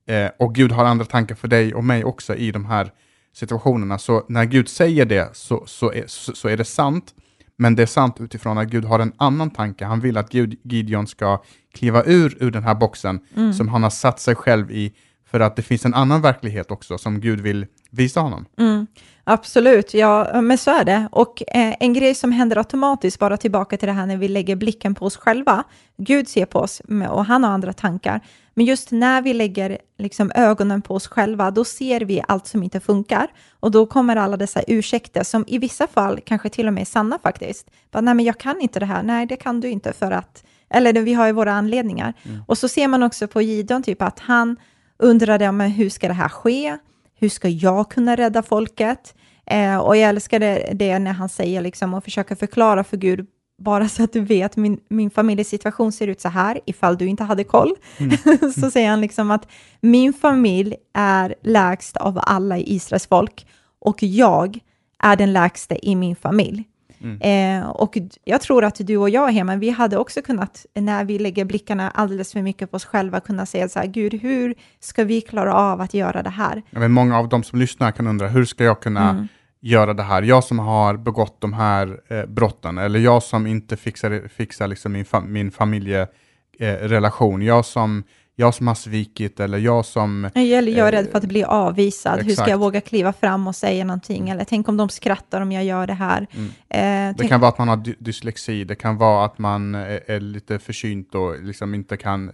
Eh, 0.07 0.29
och 0.39 0.55
Gud 0.55 0.71
har 0.71 0.85
andra 0.85 1.05
tankar 1.05 1.35
för 1.35 1.47
dig 1.47 1.73
och 1.73 1.83
mig 1.83 2.03
också 2.03 2.35
i 2.35 2.51
de 2.51 2.65
här 2.65 2.91
situationerna. 3.33 3.97
Så 3.97 4.25
när 4.29 4.45
Gud 4.45 4.69
säger 4.69 5.05
det 5.05 5.29
så, 5.33 5.63
så, 5.65 5.91
är, 5.91 6.03
så, 6.07 6.35
så 6.35 6.47
är 6.47 6.57
det 6.57 6.65
sant. 6.65 7.13
Men 7.57 7.75
det 7.75 7.81
är 7.81 7.87
sant 7.87 8.15
utifrån 8.19 8.57
att 8.57 8.67
Gud 8.67 8.85
har 8.85 8.99
en 8.99 9.13
annan 9.17 9.49
tanke. 9.49 9.85
Han 9.85 9.99
vill 9.99 10.17
att 10.17 10.29
Gud, 10.29 10.59
Gideon 10.63 11.07
ska 11.07 11.43
kliva 11.73 12.03
ur, 12.03 12.37
ur 12.39 12.51
den 12.51 12.63
här 12.63 12.75
boxen 12.75 13.19
mm. 13.35 13.53
som 13.53 13.67
han 13.67 13.83
har 13.83 13.89
satt 13.89 14.19
sig 14.19 14.35
själv 14.35 14.71
i. 14.71 14.93
För 15.25 15.39
att 15.39 15.55
det 15.55 15.61
finns 15.61 15.85
en 15.85 15.93
annan 15.93 16.21
verklighet 16.21 16.71
också 16.71 16.97
som 16.97 17.19
Gud 17.21 17.41
vill 17.41 17.65
visa 17.93 18.19
honom. 18.19 18.45
Mm. 18.59 18.87
Absolut, 19.23 19.93
ja, 19.93 20.41
men 20.41 20.57
så 20.57 20.71
är 20.71 20.85
det. 20.85 21.07
Och 21.11 21.43
eh, 21.47 21.75
en 21.79 21.93
grej 21.93 22.15
som 22.15 22.31
händer 22.31 22.57
automatiskt, 22.57 23.19
bara 23.19 23.37
tillbaka 23.37 23.77
till 23.77 23.87
det 23.87 23.93
här 23.93 24.05
när 24.05 24.17
vi 24.17 24.27
lägger 24.27 24.55
blicken 24.55 24.95
på 24.95 25.05
oss 25.05 25.17
själva. 25.17 25.63
Gud 25.97 26.27
ser 26.27 26.45
på 26.45 26.59
oss 26.59 26.81
och 27.09 27.25
han 27.25 27.43
har 27.43 27.51
andra 27.51 27.73
tankar. 27.73 28.21
Men 28.53 28.65
just 28.65 28.91
när 28.91 29.21
vi 29.21 29.33
lägger 29.33 29.77
liksom, 29.97 30.31
ögonen 30.35 30.81
på 30.81 30.95
oss 30.95 31.07
själva, 31.07 31.51
då 31.51 31.65
ser 31.65 32.01
vi 32.01 32.23
allt 32.27 32.47
som 32.47 32.63
inte 32.63 32.79
funkar. 32.79 33.27
Och 33.59 33.71
då 33.71 33.85
kommer 33.85 34.15
alla 34.15 34.37
dessa 34.37 34.61
ursäkter, 34.67 35.23
som 35.23 35.43
i 35.47 35.57
vissa 35.57 35.87
fall 35.87 36.19
kanske 36.25 36.49
till 36.49 36.67
och 36.67 36.73
med 36.73 36.81
är 36.81 36.85
sanna 36.85 37.19
faktiskt. 37.23 37.71
Bara, 37.91 38.01
Nej, 38.01 38.13
men 38.13 38.25
jag 38.25 38.37
kan 38.37 38.61
inte 38.61 38.79
det 38.79 38.85
här. 38.85 39.03
Nej, 39.03 39.25
det 39.25 39.35
kan 39.35 39.59
du 39.59 39.69
inte 39.69 39.93
för 39.93 40.11
att... 40.11 40.43
Eller 40.69 40.93
vi 40.93 41.13
har 41.13 41.25
ju 41.25 41.31
våra 41.31 41.53
anledningar. 41.53 42.13
Mm. 42.23 42.43
Och 42.47 42.57
så 42.57 42.67
ser 42.67 42.87
man 42.87 43.03
också 43.03 43.27
på 43.27 43.41
Gidon, 43.41 43.83
typ 43.83 44.01
att 44.01 44.19
han 44.19 44.57
undrade, 44.97 45.51
men 45.51 45.71
hur 45.71 45.89
ska 45.89 46.07
det 46.07 46.13
här 46.13 46.29
ske? 46.29 46.77
Hur 47.23 47.29
ska 47.29 47.49
jag 47.49 47.91
kunna 47.91 48.15
rädda 48.15 48.43
folket? 48.43 49.15
Eh, 49.45 49.77
och 49.77 49.97
jag 49.97 50.09
älskar 50.09 50.39
det, 50.39 50.71
det, 50.73 50.99
när 50.99 51.13
han 51.13 51.29
säger 51.29 51.61
liksom 51.61 51.93
och 51.93 52.03
försöker 52.03 52.35
förklara 52.35 52.83
för 52.83 52.97
Gud, 52.97 53.27
bara 53.61 53.89
så 53.89 54.03
att 54.03 54.13
du 54.13 54.19
vet, 54.19 54.55
min, 54.55 54.79
min 54.89 55.09
familjesituation 55.09 55.91
ser 55.91 56.07
ut 56.07 56.21
så 56.21 56.29
här, 56.29 56.59
ifall 56.65 56.97
du 56.97 57.05
inte 57.05 57.23
hade 57.23 57.43
koll. 57.43 57.75
Mm. 57.97 58.51
så 58.51 58.71
säger 58.71 58.89
han 58.89 59.01
liksom 59.01 59.31
att 59.31 59.47
min 59.81 60.13
familj 60.13 60.75
är 60.93 61.35
lägst 61.43 61.97
av 61.97 62.19
alla 62.21 62.57
i 62.57 62.75
Israels 62.75 63.07
folk 63.07 63.47
och 63.79 64.03
jag 64.03 64.59
är 64.99 65.15
den 65.15 65.33
lägsta 65.33 65.75
i 65.75 65.95
min 65.95 66.15
familj. 66.15 66.63
Mm. 67.03 67.61
Eh, 67.61 67.69
och 67.69 67.97
jag 68.23 68.41
tror 68.41 68.63
att 68.63 68.75
du 68.79 68.97
och 68.97 69.09
jag, 69.09 69.31
hemma, 69.31 69.55
vi 69.55 69.69
hade 69.69 69.97
också 69.97 70.21
kunnat, 70.21 70.65
när 70.73 71.05
vi 71.05 71.19
lägger 71.19 71.45
blickarna 71.45 71.89
alldeles 71.89 72.33
för 72.33 72.41
mycket 72.41 72.71
på 72.71 72.75
oss 72.75 72.85
själva, 72.85 73.19
kunna 73.19 73.45
säga 73.45 73.69
så 73.69 73.79
här, 73.79 73.87
Gud, 73.87 74.13
hur 74.13 74.55
ska 74.79 75.03
vi 75.03 75.21
klara 75.21 75.53
av 75.53 75.81
att 75.81 75.93
göra 75.93 76.23
det 76.23 76.29
här? 76.29 76.61
Ja, 76.69 76.79
men 76.79 76.91
många 76.91 77.19
av 77.19 77.29
de 77.29 77.43
som 77.43 77.59
lyssnar 77.59 77.91
kan 77.91 78.07
undra, 78.07 78.27
hur 78.27 78.45
ska 78.45 78.63
jag 78.63 78.81
kunna 78.81 79.09
mm. 79.09 79.27
göra 79.61 79.93
det 79.93 80.03
här? 80.03 80.21
Jag 80.21 80.43
som 80.43 80.59
har 80.59 80.97
begått 80.97 81.41
de 81.41 81.53
här 81.53 81.99
eh, 82.07 82.25
brotten, 82.25 82.77
eller 82.77 82.99
jag 82.99 83.23
som 83.23 83.47
inte 83.47 83.77
fixar, 83.77 84.27
fixar 84.27 84.67
liksom 84.67 84.91
min, 84.91 85.05
fa 85.05 85.19
min 85.19 85.51
familjerelation, 85.51 87.41
eh, 87.41 87.47
jag 87.47 87.65
som 87.65 88.03
jag 88.35 88.53
som 88.53 88.67
har 88.67 88.75
svikit 88.75 89.39
eller 89.39 89.57
jag 89.57 89.85
som... 89.85 90.29
Eller 90.35 90.71
jag 90.71 90.87
är 90.87 90.91
rädd 90.91 91.07
för 91.11 91.17
att 91.17 91.25
bli 91.25 91.43
avvisad. 91.43 92.13
Exakt. 92.13 92.29
Hur 92.29 92.35
ska 92.35 92.49
jag 92.49 92.57
våga 92.57 92.81
kliva 92.81 93.13
fram 93.13 93.47
och 93.47 93.55
säga 93.55 93.85
någonting? 93.85 94.29
Eller 94.29 94.43
tänk 94.43 94.69
om 94.69 94.77
de 94.77 94.89
skrattar 94.89 95.41
om 95.41 95.51
jag 95.51 95.63
gör 95.63 95.87
det 95.87 95.93
här. 95.93 96.27
Mm. 96.31 97.09
Eh, 97.09 97.17
det 97.17 97.27
kan 97.27 97.39
vara 97.39 97.49
att 97.49 97.57
man 97.57 97.67
har 97.67 98.03
dyslexi, 98.03 98.63
det 98.63 98.75
kan 98.75 98.97
vara 98.97 99.25
att 99.25 99.37
man 99.37 99.75
är, 99.75 100.01
är, 100.07 100.19
lite 100.19 100.59
försynt 100.59 101.15
och 101.15 101.43
liksom 101.43 101.73
inte, 101.73 101.97
kan, 101.97 102.31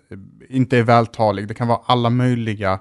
inte 0.50 0.78
är 0.78 0.84
vältalig. 0.84 1.48
Det 1.48 1.54
kan 1.54 1.68
vara 1.68 1.80
alla 1.86 2.10
möjliga 2.10 2.80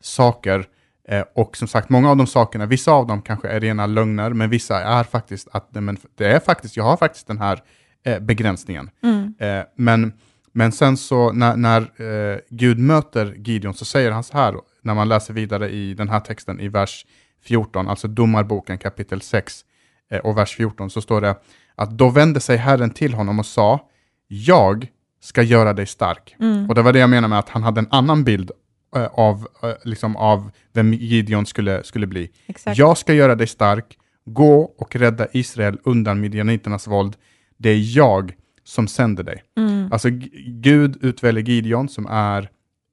saker. 0.00 0.66
Eh, 1.08 1.24
och 1.34 1.56
som 1.56 1.68
sagt, 1.68 1.88
många 1.88 2.10
av 2.10 2.16
de 2.16 2.26
sakerna, 2.26 2.66
vissa 2.66 2.92
av 2.92 3.06
dem 3.06 3.22
kanske 3.22 3.48
är 3.48 3.60
rena 3.60 3.86
lögner, 3.86 4.30
men 4.30 4.50
vissa 4.50 4.82
är 4.82 5.04
faktiskt 5.04 5.48
att 5.52 5.68
men 5.72 5.96
det 6.14 6.26
är 6.26 6.40
faktiskt, 6.40 6.76
jag 6.76 6.84
har 6.84 6.96
faktiskt 6.96 7.26
den 7.26 7.38
här 7.38 7.62
eh, 8.04 8.20
begränsningen. 8.20 8.90
Mm. 9.02 9.34
Eh, 9.38 9.64
men 9.76 10.12
men 10.56 10.72
sen 10.72 10.96
så 10.96 11.32
när, 11.32 11.56
när 11.56 11.80
eh, 11.80 12.38
Gud 12.50 12.78
möter 12.78 13.34
Gideon 13.36 13.74
så 13.74 13.84
säger 13.84 14.10
han 14.10 14.24
så 14.24 14.36
här, 14.36 14.54
när 14.82 14.94
man 14.94 15.08
läser 15.08 15.34
vidare 15.34 15.70
i 15.70 15.94
den 15.94 16.08
här 16.08 16.20
texten 16.20 16.60
i 16.60 16.68
vers 16.68 17.06
14, 17.44 17.88
alltså 17.88 18.08
Domarboken 18.08 18.78
kapitel 18.78 19.20
6 19.20 19.64
eh, 20.10 20.18
och 20.18 20.38
vers 20.38 20.56
14, 20.56 20.90
så 20.90 21.00
står 21.00 21.20
det 21.20 21.36
att 21.74 21.90
då 21.90 22.08
vände 22.08 22.40
sig 22.40 22.56
Herren 22.56 22.90
till 22.90 23.14
honom 23.14 23.38
och 23.38 23.46
sa, 23.46 23.88
jag 24.28 24.86
ska 25.20 25.42
göra 25.42 25.72
dig 25.72 25.86
stark. 25.86 26.36
Mm. 26.40 26.68
Och 26.68 26.74
det 26.74 26.82
var 26.82 26.92
det 26.92 26.98
jag 26.98 27.10
menar 27.10 27.28
med 27.28 27.38
att 27.38 27.48
han 27.48 27.62
hade 27.62 27.80
en 27.80 27.88
annan 27.90 28.24
bild 28.24 28.50
eh, 28.96 29.06
av, 29.06 29.48
eh, 29.62 29.70
liksom 29.84 30.16
av 30.16 30.50
vem 30.72 30.94
Gideon 30.94 31.46
skulle, 31.46 31.84
skulle 31.84 32.06
bli. 32.06 32.30
Exakt. 32.46 32.78
Jag 32.78 32.98
ska 32.98 33.14
göra 33.14 33.34
dig 33.34 33.46
stark, 33.46 33.98
gå 34.24 34.74
och 34.78 34.96
rädda 34.96 35.26
Israel 35.32 35.78
undan 35.84 36.20
midjaniternas 36.20 36.86
våld. 36.86 37.16
Det 37.56 37.70
är 37.70 37.96
jag 37.96 38.34
som 38.66 38.88
sänder 38.88 39.24
dig. 39.24 39.42
Mm. 39.56 39.92
Alltså 39.92 40.08
Gud 40.46 40.98
utväljer 41.00 41.42
Gideon 41.42 41.88
som 41.88 42.06
är, 42.06 42.48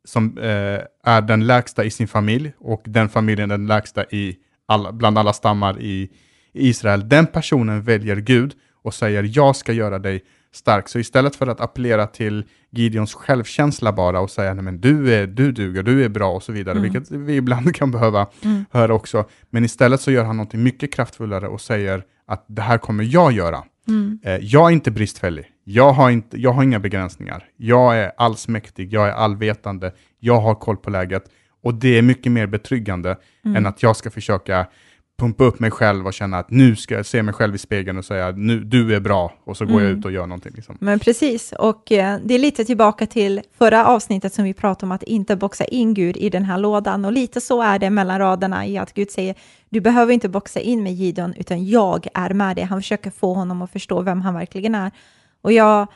som, 0.05 0.37
eh, 0.37 0.79
är 1.03 1.21
den 1.21 1.47
lägsta 1.47 1.83
i 1.83 1.91
sin 1.91 2.07
familj 2.07 2.53
och 2.59 2.83
den 2.85 3.09
familjen 3.09 3.49
den 3.49 3.67
lägsta 3.67 4.03
i 4.03 4.37
alla, 4.65 4.91
bland 4.91 5.17
alla 5.17 5.33
stammar 5.33 5.81
i, 5.81 6.09
i 6.53 6.69
Israel. 6.69 7.09
Den 7.09 7.27
personen 7.27 7.81
väljer 7.81 8.15
Gud 8.15 8.53
och 8.83 8.93
säger 8.93 9.31
jag 9.33 9.55
ska 9.55 9.73
göra 9.73 9.99
dig 9.99 10.23
stark. 10.51 10.89
Så 10.89 10.99
istället 10.99 11.35
för 11.35 11.47
att 11.47 11.61
appellera 11.61 12.07
till 12.07 12.43
Gideons 12.71 13.13
självkänsla 13.13 13.93
bara 13.93 14.19
och 14.19 14.29
säga 14.29 14.53
nej 14.53 14.63
men 14.63 14.81
du, 14.81 15.13
är, 15.13 15.27
du 15.27 15.51
duger, 15.51 15.83
du 15.83 16.05
är 16.05 16.09
bra 16.09 16.31
och 16.31 16.43
så 16.43 16.51
vidare, 16.51 16.77
mm. 16.77 16.91
vilket 16.91 17.11
vi 17.11 17.35
ibland 17.35 17.75
kan 17.75 17.91
behöva 17.91 18.27
mm. 18.41 18.65
höra 18.71 18.93
också. 18.93 19.25
Men 19.49 19.65
istället 19.65 20.01
så 20.01 20.11
gör 20.11 20.23
han 20.23 20.37
något 20.37 20.53
mycket 20.53 20.93
kraftfullare 20.93 21.47
och 21.47 21.61
säger 21.61 22.03
att 22.27 22.45
det 22.47 22.61
här 22.61 22.77
kommer 22.77 23.03
jag 23.03 23.31
göra. 23.31 23.63
Mm. 23.87 24.19
Eh, 24.23 24.37
jag 24.41 24.69
är 24.69 24.73
inte 24.73 24.91
bristfällig. 24.91 25.45
Jag 25.63 25.93
har, 25.93 26.09
inte, 26.09 26.41
jag 26.41 26.51
har 26.51 26.63
inga 26.63 26.79
begränsningar. 26.79 27.43
Jag 27.57 27.97
är 27.97 28.11
allsmäktig, 28.17 28.93
jag 28.93 29.07
är 29.07 29.11
allvetande, 29.11 29.91
jag 30.19 30.41
har 30.41 30.55
koll 30.55 30.77
på 30.77 30.89
läget. 30.89 31.23
Och 31.63 31.73
det 31.73 31.97
är 31.97 32.01
mycket 32.01 32.31
mer 32.31 32.47
betryggande 32.47 33.17
mm. 33.45 33.55
än 33.55 33.65
att 33.65 33.83
jag 33.83 33.95
ska 33.95 34.11
försöka 34.11 34.67
pumpa 35.19 35.43
upp 35.43 35.59
mig 35.59 35.71
själv 35.71 36.07
och 36.07 36.13
känna 36.13 36.37
att 36.37 36.51
nu 36.51 36.75
ska 36.75 36.95
jag 36.95 37.05
se 37.05 37.23
mig 37.23 37.33
själv 37.33 37.55
i 37.55 37.57
spegeln 37.57 37.97
och 37.97 38.05
säga 38.05 38.31
nu, 38.31 38.59
du 38.59 38.95
är 38.95 38.99
bra 38.99 39.33
och 39.43 39.57
så 39.57 39.65
går 39.65 39.73
mm. 39.73 39.83
jag 39.83 39.97
ut 39.97 40.05
och 40.05 40.11
gör 40.11 40.27
någonting. 40.27 40.51
Liksom. 40.55 40.77
Men 40.79 40.99
precis, 40.99 41.53
och 41.59 41.91
eh, 41.91 42.19
det 42.23 42.33
är 42.33 42.39
lite 42.39 42.65
tillbaka 42.65 43.05
till 43.05 43.41
förra 43.57 43.85
avsnittet 43.85 44.33
som 44.33 44.45
vi 44.45 44.53
pratade 44.53 44.85
om 44.85 44.91
att 44.91 45.03
inte 45.03 45.35
boxa 45.35 45.65
in 45.65 45.93
Gud 45.93 46.17
i 46.17 46.29
den 46.29 46.43
här 46.43 46.57
lådan 46.57 47.05
och 47.05 47.11
lite 47.11 47.41
så 47.41 47.61
är 47.61 47.79
det 47.79 47.89
mellan 47.89 48.19
raderna 48.19 48.67
i 48.67 48.77
att 48.77 48.93
Gud 48.93 49.11
säger 49.11 49.35
du 49.69 49.81
behöver 49.81 50.13
inte 50.13 50.29
boxa 50.29 50.59
in 50.59 50.83
med 50.83 50.93
Gideon 50.93 51.33
utan 51.33 51.65
jag 51.65 52.07
är 52.13 52.33
med 52.33 52.55
dig. 52.55 52.65
Han 52.65 52.81
försöker 52.81 53.11
få 53.11 53.33
honom 53.33 53.61
att 53.61 53.71
förstå 53.71 54.01
vem 54.01 54.21
han 54.21 54.33
verkligen 54.33 54.75
är. 54.75 54.91
Och 55.41 55.51
jag 55.51 55.87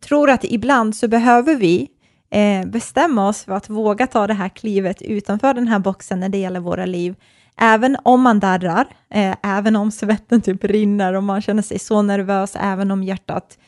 tror 0.00 0.30
att 0.30 0.44
ibland 0.44 0.96
så 0.96 1.08
behöver 1.08 1.56
vi 1.56 1.88
eh, 2.30 2.66
bestämma 2.66 3.28
oss 3.28 3.44
för 3.44 3.52
att 3.52 3.70
våga 3.70 4.06
ta 4.06 4.26
det 4.26 4.34
här 4.34 4.48
klivet 4.48 5.02
utanför 5.02 5.54
den 5.54 5.68
här 5.68 5.78
boxen 5.78 6.20
när 6.20 6.28
det 6.28 6.38
gäller 6.38 6.60
våra 6.60 6.86
liv 6.86 7.14
även 7.60 7.96
om 8.02 8.22
man 8.22 8.40
darrar, 8.40 8.86
eh, 9.10 9.36
även 9.42 9.76
om 9.76 9.90
svetten 9.90 10.42
typ 10.42 10.64
rinner 10.64 11.14
och 11.14 11.22
man 11.22 11.42
känner 11.42 11.62
sig 11.62 11.78
så 11.78 12.02
nervös, 12.02 12.56
även 12.60 12.90
om 12.90 13.02
hjärtat 13.02 13.58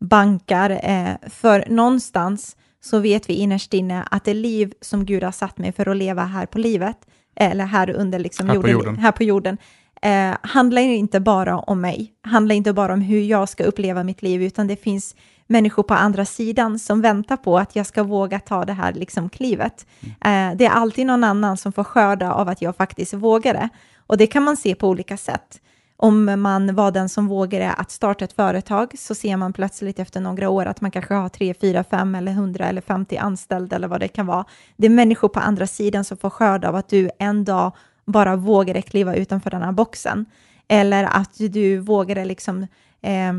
bankar, 0.00 0.70
eh, 0.70 1.30
för 1.30 1.64
någonstans 1.68 2.56
så 2.84 2.98
vet 2.98 3.30
vi 3.30 3.34
innerst 3.34 3.74
inne 3.74 4.02
att 4.10 4.24
det 4.24 4.34
liv 4.34 4.72
som 4.80 5.04
Gud 5.04 5.22
har 5.22 5.32
satt 5.32 5.58
mig 5.58 5.72
för 5.72 5.88
att 5.88 5.96
leva 5.96 6.24
här 6.24 6.46
på 6.46 6.58
livet, 6.58 6.96
eller 7.36 7.64
här 7.64 7.90
under 7.90 8.18
liksom 8.18 8.48
här 8.48 8.54
jorden, 8.54 8.70
på 8.70 8.84
jorden, 8.84 8.98
här 8.98 9.12
på 9.12 9.24
jorden 9.24 9.58
eh, 10.04 10.36
handlar 10.42 10.82
inte 10.82 11.20
bara 11.20 11.58
om 11.58 11.80
mig, 11.80 12.12
handlar 12.22 12.54
inte 12.54 12.72
bara 12.72 12.92
om 12.92 13.00
hur 13.00 13.20
jag 13.20 13.48
ska 13.48 13.64
uppleva 13.64 14.04
mitt 14.04 14.22
liv, 14.22 14.42
utan 14.42 14.66
det 14.66 14.76
finns 14.76 15.16
människor 15.46 15.82
på 15.82 15.94
andra 15.94 16.24
sidan 16.24 16.78
som 16.78 17.00
väntar 17.00 17.36
på 17.36 17.58
att 17.58 17.76
jag 17.76 17.86
ska 17.86 18.02
våga 18.02 18.40
ta 18.40 18.64
det 18.64 18.72
här 18.72 18.92
liksom 18.92 19.28
klivet. 19.28 19.86
Mm. 20.00 20.52
Eh, 20.52 20.56
det 20.56 20.66
är 20.66 20.70
alltid 20.70 21.06
någon 21.06 21.24
annan 21.24 21.56
som 21.56 21.72
får 21.72 21.84
skörda 21.84 22.32
av 22.32 22.48
att 22.48 22.62
jag 22.62 22.76
faktiskt 22.76 23.14
vågar 23.14 23.54
det. 23.54 23.68
Och 24.06 24.16
det 24.16 24.26
kan 24.26 24.42
man 24.42 24.56
se 24.56 24.74
på 24.74 24.88
olika 24.88 25.16
sätt. 25.16 25.60
om 25.96 26.42
man 26.42 26.74
var 26.74 26.90
den 26.90 27.08
som 27.08 27.28
vågade 27.28 27.72
att 27.72 27.90
starta 27.90 28.24
ett 28.24 28.32
företag 28.32 28.92
så 28.98 29.14
ser 29.14 29.36
man 29.36 29.52
plötsligt 29.52 29.98
efter 29.98 30.20
några 30.20 30.48
år 30.48 30.66
att 30.66 30.80
man 30.80 30.90
kanske 30.90 31.14
har 31.14 31.28
3, 31.28 31.54
4, 31.54 31.84
5 31.84 32.14
eller 32.14 32.32
100 32.32 32.66
eller 32.66 32.80
50 32.80 33.16
anställda 33.16 33.76
eller 33.76 33.88
vad 33.88 34.00
det 34.00 34.08
kan 34.08 34.26
vara. 34.26 34.44
Det 34.76 34.86
är 34.86 34.90
människor 34.90 35.28
på 35.28 35.40
andra 35.40 35.66
sidan 35.66 36.04
som 36.04 36.16
får 36.16 36.30
skörda 36.30 36.68
av 36.68 36.76
att 36.76 36.88
du 36.88 37.10
en 37.18 37.44
dag 37.44 37.72
bara 38.04 38.36
vågade 38.36 38.82
kliva 38.82 39.14
utanför 39.14 39.50
den 39.50 39.62
här 39.62 39.72
boxen. 39.72 40.26
Eller 40.68 41.04
att 41.04 41.34
du 41.38 41.78
vågade 41.78 42.24
liksom 42.24 42.66
eh, 43.02 43.32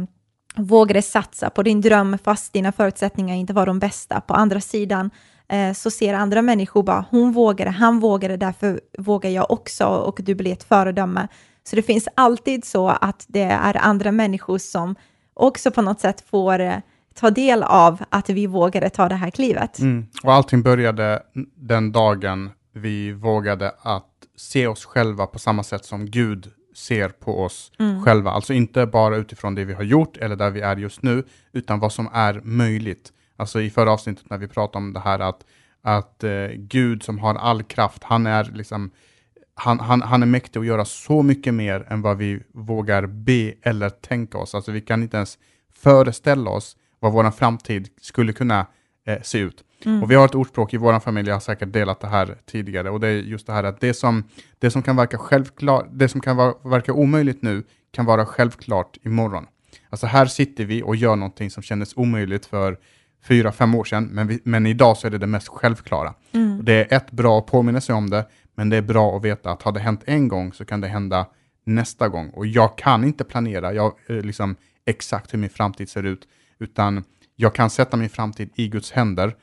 vågade 0.57 1.01
satsa 1.01 1.49
på 1.49 1.63
din 1.63 1.81
dröm 1.81 2.17
fast 2.23 2.53
dina 2.53 2.71
förutsättningar 2.71 3.35
inte 3.35 3.53
var 3.53 3.65
de 3.65 3.79
bästa. 3.79 4.21
På 4.21 4.33
andra 4.33 4.61
sidan 4.61 5.09
eh, 5.49 5.73
så 5.73 5.91
ser 5.91 6.13
andra 6.13 6.41
människor 6.41 6.83
bara, 6.83 7.05
hon 7.09 7.31
vågade, 7.31 7.71
han 7.71 7.99
vågade, 7.99 8.37
därför 8.37 8.81
vågar 8.97 9.29
jag 9.29 9.51
också 9.51 9.85
och 9.85 10.19
du 10.23 10.35
blir 10.35 10.53
ett 10.53 10.63
föredöme. 10.63 11.27
Så 11.63 11.75
det 11.75 11.81
finns 11.81 12.07
alltid 12.15 12.65
så 12.65 12.89
att 12.89 13.25
det 13.27 13.41
är 13.41 13.77
andra 13.77 14.11
människor 14.11 14.57
som 14.57 14.95
också 15.33 15.71
på 15.71 15.81
något 15.81 15.99
sätt 15.99 16.23
får 16.29 16.59
eh, 16.59 16.77
ta 17.15 17.29
del 17.29 17.63
av 17.63 18.03
att 18.09 18.29
vi 18.29 18.47
vågade 18.47 18.89
ta 18.89 19.09
det 19.09 19.15
här 19.15 19.29
klivet. 19.29 19.79
Mm. 19.79 20.05
Och 20.23 20.33
allting 20.33 20.63
började 20.63 21.23
den 21.55 21.91
dagen 21.91 22.49
vi 22.73 23.11
vågade 23.11 23.71
att 23.81 24.11
se 24.37 24.67
oss 24.67 24.85
själva 24.85 25.27
på 25.27 25.39
samma 25.39 25.63
sätt 25.63 25.85
som 25.85 26.05
Gud 26.05 26.51
ser 26.77 27.09
på 27.09 27.43
oss 27.43 27.71
mm. 27.79 28.03
själva. 28.03 28.31
Alltså 28.31 28.53
inte 28.53 28.85
bara 28.85 29.17
utifrån 29.17 29.55
det 29.55 29.65
vi 29.65 29.73
har 29.73 29.83
gjort 29.83 30.17
eller 30.17 30.35
där 30.35 30.49
vi 30.49 30.61
är 30.61 30.75
just 30.75 31.01
nu, 31.01 31.23
utan 31.51 31.79
vad 31.79 31.93
som 31.93 32.09
är 32.13 32.41
möjligt. 32.43 33.13
Alltså 33.35 33.61
i 33.61 33.69
förra 33.69 33.91
avsnittet 33.91 34.29
när 34.29 34.37
vi 34.37 34.47
pratade 34.47 34.85
om 34.85 34.93
det 34.93 34.99
här 34.99 35.19
att, 35.19 35.45
att 35.81 36.23
uh, 36.23 36.47
Gud 36.55 37.03
som 37.03 37.19
har 37.19 37.35
all 37.35 37.63
kraft, 37.63 38.03
han 38.03 38.27
är 38.27 38.43
liksom 38.43 38.91
han, 39.55 39.79
han, 39.79 40.01
han 40.01 40.21
är 40.21 40.27
mäktig 40.27 40.59
att 40.59 40.65
göra 40.65 40.85
så 40.85 41.23
mycket 41.23 41.53
mer 41.53 41.85
än 41.89 42.01
vad 42.01 42.17
vi 42.17 42.39
vågar 42.53 43.05
be 43.05 43.53
eller 43.61 43.89
tänka 43.89 44.37
oss. 44.37 44.55
Alltså 44.55 44.71
vi 44.71 44.81
kan 44.81 45.03
inte 45.03 45.17
ens 45.17 45.37
föreställa 45.73 46.49
oss 46.49 46.77
vad 46.99 47.13
vår 47.13 47.31
framtid 47.31 47.89
skulle 48.01 48.33
kunna 48.33 48.65
eh, 49.07 49.21
se 49.21 49.39
ut. 49.39 49.64
Mm. 49.85 50.03
Och 50.03 50.11
vi 50.11 50.15
har 50.15 50.25
ett 50.25 50.35
ordspråk 50.35 50.73
i 50.73 50.77
vår 50.77 50.99
familj, 50.99 51.27
jag 51.29 51.35
har 51.35 51.39
säkert 51.39 51.73
delat 51.73 51.99
det 51.99 52.07
här 52.07 52.37
tidigare, 52.45 52.89
och 52.89 52.99
det 52.99 53.07
är 53.07 53.11
just 53.11 53.47
det 53.47 53.53
här 53.53 53.63
att 53.63 53.81
det 53.81 53.93
som, 53.93 54.23
det 54.59 54.71
som 54.71 54.81
kan 54.81 54.95
verka 54.95 55.17
självklart, 55.17 55.87
det 55.91 56.09
som 56.09 56.21
kan 56.21 56.37
verka 56.63 56.93
omöjligt 56.93 57.41
nu 57.41 57.63
kan 57.91 58.05
vara 58.05 58.25
självklart 58.25 58.97
imorgon. 59.03 59.45
Alltså 59.89 60.07
här 60.07 60.25
sitter 60.25 60.65
vi 60.65 60.83
och 60.83 60.95
gör 60.95 61.15
någonting 61.15 61.51
som 61.51 61.63
kändes 61.63 61.97
omöjligt 61.97 62.45
för 62.45 62.77
fyra, 63.23 63.51
fem 63.51 63.75
år 63.75 63.83
sedan, 63.83 64.05
men, 64.05 64.27
vi, 64.27 64.39
men 64.43 64.65
idag 64.65 64.97
så 64.97 65.07
är 65.07 65.11
det 65.11 65.17
det 65.17 65.27
mest 65.27 65.47
självklara. 65.47 66.13
Mm. 66.31 66.65
Det 66.65 66.73
är 66.73 66.97
ett 66.97 67.11
bra 67.11 67.39
att 67.39 67.45
påminna 67.45 67.81
sig 67.81 67.95
om 67.95 68.09
det, 68.09 68.25
men 68.55 68.69
det 68.69 68.77
är 68.77 68.81
bra 68.81 69.17
att 69.17 69.23
veta 69.23 69.51
att 69.51 69.61
har 69.61 69.71
det 69.71 69.79
hänt 69.79 70.01
en 70.05 70.27
gång 70.27 70.53
så 70.53 70.65
kan 70.65 70.81
det 70.81 70.87
hända 70.87 71.25
nästa 71.65 72.09
gång. 72.09 72.29
Och 72.29 72.47
jag 72.47 72.77
kan 72.77 73.03
inte 73.03 73.23
planera 73.23 73.73
jag, 73.73 73.93
eh, 74.07 74.15
liksom, 74.15 74.55
exakt 74.85 75.33
hur 75.33 75.39
min 75.39 75.49
framtid 75.49 75.89
ser 75.89 76.03
ut, 76.03 76.27
utan 76.59 77.03
jag 77.35 77.55
kan 77.55 77.69
sätta 77.69 77.97
min 77.97 78.09
framtid 78.09 78.49
i 78.55 78.67
Guds 78.67 78.91
händer 78.91 79.35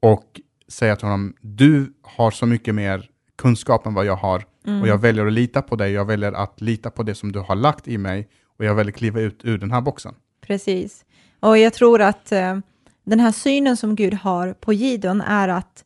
och 0.00 0.40
säga 0.68 0.96
till 0.96 1.06
honom, 1.06 1.34
du 1.40 1.92
har 2.02 2.30
så 2.30 2.46
mycket 2.46 2.74
mer 2.74 3.10
kunskap 3.36 3.86
än 3.86 3.94
vad 3.94 4.06
jag 4.06 4.16
har 4.16 4.44
mm. 4.66 4.82
och 4.82 4.88
jag 4.88 4.98
väljer 4.98 5.26
att 5.26 5.32
lita 5.32 5.62
på 5.62 5.76
dig, 5.76 5.92
jag 5.92 6.04
väljer 6.04 6.32
att 6.32 6.60
lita 6.60 6.90
på 6.90 7.02
det 7.02 7.14
som 7.14 7.32
du 7.32 7.38
har 7.38 7.56
lagt 7.56 7.88
i 7.88 7.98
mig 7.98 8.28
och 8.58 8.64
jag 8.64 8.74
väljer 8.74 8.92
att 8.92 8.98
kliva 8.98 9.20
ut 9.20 9.44
ur 9.44 9.58
den 9.58 9.70
här 9.70 9.80
boxen. 9.80 10.14
Precis. 10.40 11.04
Och 11.40 11.58
jag 11.58 11.72
tror 11.74 12.00
att 12.00 12.32
uh, 12.32 12.58
den 13.04 13.20
här 13.20 13.32
synen 13.32 13.76
som 13.76 13.94
Gud 13.94 14.14
har 14.14 14.52
på 14.52 14.72
Gidon 14.72 15.20
är 15.20 15.48
att 15.48 15.84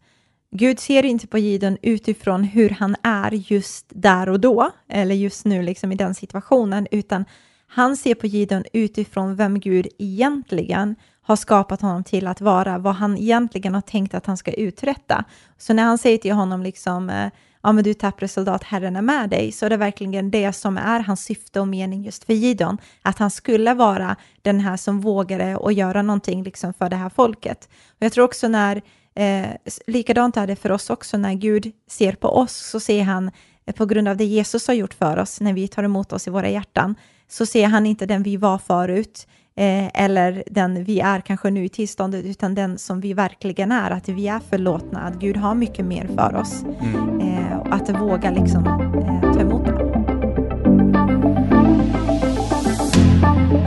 Gud 0.51 0.81
ser 0.81 1.05
inte 1.05 1.27
på 1.27 1.39
Gidon 1.39 1.79
utifrån 1.83 2.45
hur 2.45 2.71
han 2.71 2.97
är 3.03 3.31
just 3.33 3.87
där 3.89 4.29
och 4.29 4.41
då, 4.41 4.71
eller 4.89 5.15
just 5.15 5.45
nu 5.45 5.63
liksom 5.63 5.93
i 5.93 5.95
den 5.95 6.15
situationen, 6.15 6.87
utan 6.91 7.25
han 7.67 7.97
ser 7.97 8.15
på 8.15 8.27
Gidon 8.27 8.65
utifrån 8.73 9.37
vem 9.37 9.61
Gud 9.61 9.87
egentligen 9.99 10.97
har 11.23 11.37
skapat 11.37 11.81
honom 11.81 12.05
till 12.05 12.27
att 12.27 12.41
vara, 12.41 12.79
vad 12.79 12.95
han 12.95 13.19
egentligen 13.19 13.75
har 13.75 13.81
tänkt 13.81 14.15
att 14.15 14.27
han 14.27 14.37
ska 14.37 14.53
uträtta. 14.53 15.25
Så 15.59 15.73
när 15.75 15.83
han 15.83 15.99
säger 15.99 16.19
till 16.19 16.33
honom 16.33 16.63
liksom, 16.63 17.11
eh, 17.11 17.29
ja 17.63 17.73
men 17.73 17.85
du 17.85 17.95
tappre 17.95 18.29
soldat, 18.29 18.65
Herren 18.65 18.97
är 18.97 19.03
med 19.03 19.31
dig, 19.31 19.53
så 19.53 19.67
är 19.67 19.71
det 19.71 19.77
verkligen 19.77 20.31
det 20.31 20.53
som 20.53 20.79
är 20.79 21.01
hans 21.01 21.25
syfte 21.25 21.61
och 21.61 21.69
mening 21.69 22.05
just 22.05 22.25
för 22.25 22.33
Gidon, 22.33 22.79
att 23.03 23.19
han 23.19 23.31
skulle 23.31 23.75
vara 23.75 24.17
den 24.43 24.61
här 24.61 24.77
som 24.77 25.01
vågade 25.01 25.57
och 25.57 25.73
göra 25.73 26.03
någonting 26.03 26.43
liksom 26.43 26.75
för 26.75 26.89
det 26.89 26.97
här 26.97 27.09
folket. 27.09 27.69
Och 27.89 28.03
jag 28.03 28.13
tror 28.13 28.25
också 28.25 28.49
när, 28.49 28.83
eh, 29.15 29.49
likadant 29.87 30.37
är 30.37 30.47
det 30.47 30.57
för 30.57 30.73
oss 30.73 30.91
också, 30.91 31.17
när 31.17 31.35
Gud 31.35 31.73
ser 31.91 32.13
på 32.13 32.29
oss 32.29 32.57
så 32.57 32.81
ser 32.81 33.03
han 33.03 33.31
eh, 33.67 33.75
på 33.75 33.87
grund 33.87 34.09
av 34.09 34.17
det 34.17 34.25
Jesus 34.25 34.67
har 34.67 34.75
gjort 34.75 34.95
för 34.95 35.19
oss, 35.19 35.41
när 35.41 35.53
vi 35.53 35.69
tar 35.69 35.83
emot 35.83 36.13
oss 36.13 36.27
i 36.27 36.31
våra 36.31 36.49
hjärtan, 36.49 36.95
så 37.29 37.47
ser 37.47 37.67
han 37.67 37.87
inte 37.87 38.07
den 38.07 38.23
vi 38.23 38.37
var 38.37 38.59
förut, 38.59 39.27
eh, 39.57 40.03
eller 40.03 40.45
den 40.47 40.85
vi 40.85 41.01
är 41.01 41.21
kanske 41.21 41.51
nu 41.51 41.65
i 41.65 41.69
tillståndet, 41.69 42.25
utan 42.25 42.55
den 42.55 42.79
som 42.79 43.01
vi 43.01 43.15
verkligen 43.15 43.73
är, 43.73 43.91
att 43.91 44.09
vi 44.09 44.29
är 44.29 44.41
förlåtna, 44.51 45.01
att 45.01 45.15
Gud 45.15 45.37
har 45.37 45.55
mycket 45.55 45.85
mer 45.85 46.09
för 46.17 46.37
oss. 46.37 46.65
Mm. 46.81 47.21
Eh, 47.21 47.59
och 47.59 47.75
att 47.75 48.01
våga 48.01 48.31
liksom 48.31 48.67
eh, 48.67 49.33
ta 49.33 49.41
emot 49.41 49.67
det. 49.67 49.79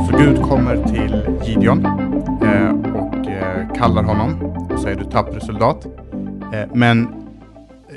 Så 0.07 0.17
Gud 0.17 0.41
kommer 0.41 0.83
till 0.83 1.25
Gideon 1.47 1.85
och 2.95 3.25
kallar 3.75 4.03
honom 4.03 4.43
och 4.71 4.79
säger 4.79 4.95
du 4.95 5.03
tappre 5.03 5.41
soldat. 5.41 5.85
Men 6.73 7.07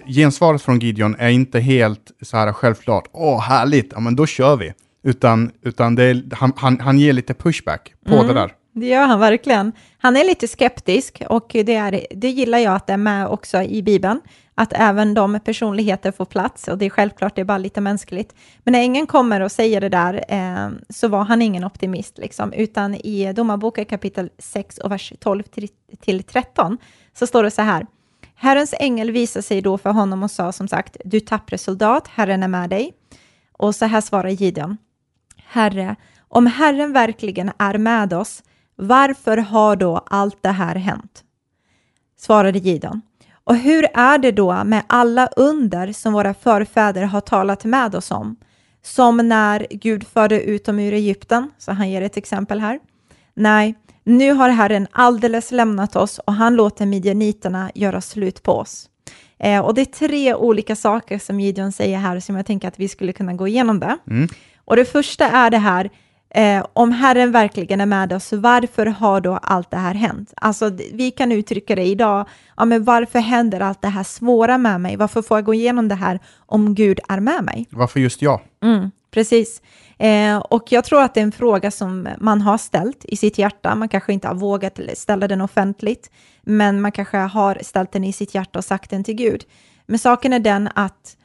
gensvaret 0.06 0.62
från 0.62 0.78
Gideon 0.78 1.16
är 1.18 1.28
inte 1.28 1.60
helt 1.60 2.12
så 2.22 2.36
här 2.36 2.52
självklart, 2.52 3.04
åh 3.12 3.40
härligt, 3.40 3.92
ja 3.94 4.00
men 4.00 4.16
då 4.16 4.26
kör 4.26 4.56
vi. 4.56 4.72
Utan, 5.08 5.50
utan 5.62 5.94
det 5.94 6.04
är, 6.04 6.34
han, 6.34 6.52
han, 6.56 6.80
han 6.80 6.98
ger 6.98 7.12
lite 7.12 7.34
pushback 7.34 7.94
på 8.04 8.14
mm, 8.14 8.26
det 8.26 8.34
där. 8.34 8.52
Det 8.72 8.86
gör 8.86 9.06
han 9.06 9.20
verkligen. 9.20 9.72
Han 9.98 10.16
är 10.16 10.24
lite 10.24 10.48
skeptisk 10.48 11.22
och 11.28 11.50
det, 11.50 11.74
är, 11.74 12.06
det 12.10 12.28
gillar 12.28 12.58
jag 12.58 12.74
att 12.74 12.86
det 12.86 12.92
är 12.92 12.96
med 12.96 13.28
också 13.28 13.62
i 13.62 13.82
Bibeln. 13.82 14.20
Att 14.54 14.72
även 14.72 15.14
de 15.14 15.40
personligheter 15.44 16.12
får 16.12 16.24
plats 16.24 16.68
och 16.68 16.78
det 16.78 16.86
är 16.86 16.90
självklart, 16.90 17.34
det 17.34 17.40
är 17.40 17.44
bara 17.44 17.58
lite 17.58 17.80
mänskligt. 17.80 18.34
Men 18.64 18.72
när 18.72 18.80
ängeln 18.80 19.06
kommer 19.06 19.40
och 19.40 19.52
säger 19.52 19.80
det 19.80 19.88
där 19.88 20.24
eh, 20.28 20.68
så 20.88 21.08
var 21.08 21.24
han 21.24 21.42
ingen 21.42 21.64
optimist, 21.64 22.18
liksom, 22.18 22.52
utan 22.52 22.94
i 22.94 23.32
Domarboken 23.32 23.84
kapitel 23.84 24.30
6 24.38 24.78
och 24.78 24.92
vers 24.92 25.12
12 25.20 25.42
till, 25.42 25.68
till 26.00 26.22
13 26.22 26.78
så 27.18 27.26
står 27.26 27.42
det 27.42 27.50
så 27.50 27.62
här. 27.62 27.86
Herrens 28.34 28.74
ängel 28.80 29.10
visade 29.10 29.42
sig 29.42 29.62
då 29.62 29.78
för 29.78 29.90
honom 29.90 30.22
och 30.22 30.30
sa 30.30 30.52
som 30.52 30.68
sagt, 30.68 30.96
du 31.04 31.20
tappre 31.20 31.58
soldat, 31.58 32.08
Herren 32.08 32.42
är 32.42 32.48
med 32.48 32.70
dig. 32.70 32.92
Och 33.52 33.74
så 33.74 33.84
här 33.84 34.00
svarar 34.00 34.28
Gideon. 34.28 34.76
Herre, 35.50 35.96
om 36.28 36.46
Herren 36.46 36.92
verkligen 36.92 37.50
är 37.58 37.78
med 37.78 38.12
oss, 38.12 38.42
varför 38.76 39.36
har 39.36 39.76
då 39.76 39.96
allt 40.06 40.42
det 40.42 40.48
här 40.48 40.74
hänt? 40.74 41.24
Svarade 42.18 42.58
Gidon. 42.58 43.02
Och 43.44 43.56
hur 43.56 43.86
är 43.94 44.18
det 44.18 44.32
då 44.32 44.64
med 44.64 44.82
alla 44.86 45.26
under 45.26 45.92
som 45.92 46.12
våra 46.12 46.34
förfäder 46.34 47.02
har 47.02 47.20
talat 47.20 47.64
med 47.64 47.94
oss 47.94 48.10
om? 48.10 48.36
Som 48.82 49.28
när 49.28 49.66
Gud 49.70 50.06
förde 50.06 50.42
ut 50.42 50.64
dem 50.64 50.78
ur 50.78 50.92
Egypten, 50.92 51.50
så 51.58 51.72
han 51.72 51.90
ger 51.90 52.02
ett 52.02 52.16
exempel 52.16 52.60
här. 52.60 52.80
Nej, 53.34 53.74
nu 54.04 54.32
har 54.32 54.48
Herren 54.48 54.86
alldeles 54.90 55.52
lämnat 55.52 55.96
oss 55.96 56.18
och 56.18 56.34
han 56.34 56.56
låter 56.56 56.86
midjaniterna 56.86 57.70
göra 57.74 58.00
slut 58.00 58.42
på 58.42 58.52
oss. 58.52 58.88
Eh, 59.38 59.60
och 59.60 59.74
det 59.74 59.80
är 59.80 59.84
tre 59.84 60.34
olika 60.34 60.76
saker 60.76 61.18
som 61.18 61.40
Gideon 61.40 61.72
säger 61.72 61.98
här 61.98 62.20
som 62.20 62.36
jag 62.36 62.46
tänker 62.46 62.68
att 62.68 62.80
vi 62.80 62.88
skulle 62.88 63.12
kunna 63.12 63.34
gå 63.34 63.48
igenom 63.48 63.80
det. 63.80 63.98
Mm. 64.10 64.28
Och 64.68 64.76
det 64.76 64.84
första 64.84 65.24
är 65.28 65.50
det 65.50 65.58
här, 65.58 65.90
eh, 66.30 66.66
om 66.72 66.92
Herren 66.92 67.32
verkligen 67.32 67.80
är 67.80 67.86
med 67.86 68.12
oss, 68.12 68.32
varför 68.32 68.86
har 68.86 69.20
då 69.20 69.36
allt 69.42 69.70
det 69.70 69.76
här 69.76 69.94
hänt? 69.94 70.32
Alltså, 70.36 70.70
vi 70.92 71.10
kan 71.10 71.32
uttrycka 71.32 71.74
det 71.74 71.84
idag, 71.84 72.28
ja, 72.56 72.64
men 72.64 72.84
varför 72.84 73.18
händer 73.18 73.60
allt 73.60 73.82
det 73.82 73.88
här 73.88 74.02
svåra 74.02 74.58
med 74.58 74.80
mig? 74.80 74.96
Varför 74.96 75.22
får 75.22 75.36
jag 75.36 75.44
gå 75.44 75.54
igenom 75.54 75.88
det 75.88 75.94
här 75.94 76.20
om 76.46 76.74
Gud 76.74 77.00
är 77.08 77.20
med 77.20 77.44
mig? 77.44 77.66
Varför 77.70 78.00
just 78.00 78.22
jag? 78.22 78.40
Mm, 78.62 78.90
precis. 79.10 79.62
Eh, 79.98 80.36
och 80.36 80.72
jag 80.72 80.84
tror 80.84 81.02
att 81.02 81.14
det 81.14 81.20
är 81.20 81.24
en 81.24 81.32
fråga 81.32 81.70
som 81.70 82.08
man 82.18 82.40
har 82.40 82.58
ställt 82.58 83.04
i 83.04 83.16
sitt 83.16 83.38
hjärta. 83.38 83.74
Man 83.74 83.88
kanske 83.88 84.12
inte 84.12 84.28
har 84.28 84.34
vågat 84.34 84.80
ställa 84.94 85.28
den 85.28 85.40
offentligt, 85.40 86.10
men 86.42 86.80
man 86.80 86.92
kanske 86.92 87.16
har 87.16 87.58
ställt 87.62 87.92
den 87.92 88.04
i 88.04 88.12
sitt 88.12 88.34
hjärta 88.34 88.58
och 88.58 88.64
sagt 88.64 88.90
den 88.90 89.04
till 89.04 89.14
Gud. 89.14 89.44
Men 89.86 89.98
saken 89.98 90.32
är 90.32 90.40
den 90.40 90.68
att 90.74 91.16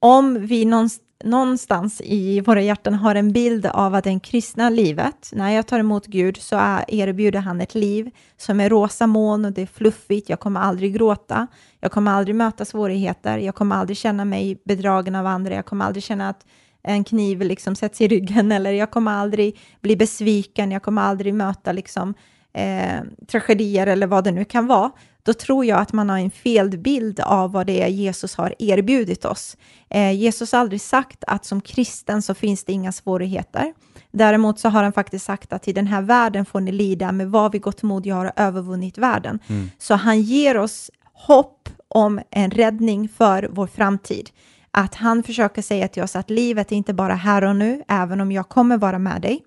om 0.00 0.46
vi 0.46 0.64
någonstans 0.64 1.04
någonstans 1.24 2.00
i 2.04 2.40
våra 2.40 2.62
hjärtan 2.62 2.94
har 2.94 3.14
en 3.14 3.32
bild 3.32 3.66
av 3.66 3.94
att 3.94 4.04
det 4.04 4.20
kristna 4.20 4.70
livet, 4.70 5.30
när 5.32 5.50
jag 5.50 5.66
tar 5.66 5.78
emot 5.78 6.06
Gud 6.06 6.36
så 6.36 6.56
erbjuder 6.88 7.40
han 7.40 7.60
ett 7.60 7.74
liv 7.74 8.10
som 8.36 8.60
är 8.60 8.70
rosa 8.70 9.06
moln 9.06 9.44
och 9.44 9.52
det 9.52 9.62
är 9.62 9.66
fluffigt, 9.66 10.28
jag 10.28 10.40
kommer 10.40 10.60
aldrig 10.60 10.94
gråta, 10.94 11.46
jag 11.80 11.92
kommer 11.92 12.10
aldrig 12.10 12.36
möta 12.36 12.64
svårigheter, 12.64 13.38
jag 13.38 13.54
kommer 13.54 13.76
aldrig 13.76 13.96
känna 13.96 14.24
mig 14.24 14.58
bedragen 14.64 15.14
av 15.14 15.26
andra, 15.26 15.54
jag 15.54 15.66
kommer 15.66 15.84
aldrig 15.84 16.02
känna 16.02 16.28
att 16.28 16.46
en 16.82 17.04
kniv 17.04 17.40
liksom 17.40 17.76
sätts 17.76 18.00
i 18.00 18.08
ryggen 18.08 18.52
eller 18.56 18.72
jag 18.72 18.90
kommer 18.90 19.12
aldrig 19.12 19.58
bli 19.80 19.96
besviken, 19.96 20.70
jag 20.70 20.82
kommer 20.82 21.02
aldrig 21.02 21.34
möta 21.34 21.72
liksom 21.72 22.14
eh, 22.52 23.00
tragedier 23.28 23.86
eller 23.86 24.06
vad 24.06 24.24
det 24.24 24.30
nu 24.30 24.44
kan 24.44 24.66
vara, 24.66 24.90
då 25.24 25.32
tror 25.32 25.64
jag 25.64 25.78
att 25.78 25.92
man 25.92 26.10
har 26.10 26.18
en 26.18 26.30
fel 26.30 26.78
bild 26.78 27.20
av 27.20 27.52
vad 27.52 27.66
det 27.66 27.82
är 27.82 27.88
Jesus 27.88 28.34
har 28.34 28.54
erbjudit 28.58 29.24
oss. 29.24 29.56
Eh, 29.90 30.12
Jesus 30.12 30.52
har 30.52 30.58
aldrig 30.58 30.80
sagt 30.80 31.24
att 31.26 31.44
som 31.44 31.60
kristen 31.60 32.22
så 32.22 32.34
finns 32.34 32.64
det 32.64 32.72
inga 32.72 32.92
svårigheter. 32.92 33.74
Däremot 34.10 34.58
så 34.58 34.68
har 34.68 34.82
han 34.82 34.92
faktiskt 34.92 35.24
sagt 35.24 35.52
att 35.52 35.68
i 35.68 35.72
den 35.72 35.86
här 35.86 36.02
världen 36.02 36.44
får 36.44 36.60
ni 36.60 36.72
lida, 36.72 37.12
med 37.12 37.30
vad 37.30 37.52
vi 37.52 37.58
gått 37.58 37.82
mod 37.82 38.06
jag 38.06 38.16
har 38.16 38.32
övervunnit 38.36 38.98
världen. 38.98 39.38
Mm. 39.46 39.70
Så 39.78 39.94
han 39.94 40.20
ger 40.20 40.56
oss 40.56 40.90
hopp 41.12 41.68
om 41.88 42.20
en 42.30 42.50
räddning 42.50 43.08
för 43.08 43.48
vår 43.50 43.66
framtid. 43.66 44.30
Att 44.70 44.94
han 44.94 45.22
försöker 45.22 45.62
säga 45.62 45.88
till 45.88 46.02
oss 46.02 46.16
att 46.16 46.30
livet 46.30 46.72
är 46.72 46.76
inte 46.76 46.94
bara 46.94 47.14
här 47.14 47.44
och 47.44 47.56
nu, 47.56 47.82
även 47.88 48.20
om 48.20 48.32
jag 48.32 48.48
kommer 48.48 48.78
vara 48.78 48.98
med 48.98 49.22
dig 49.22 49.42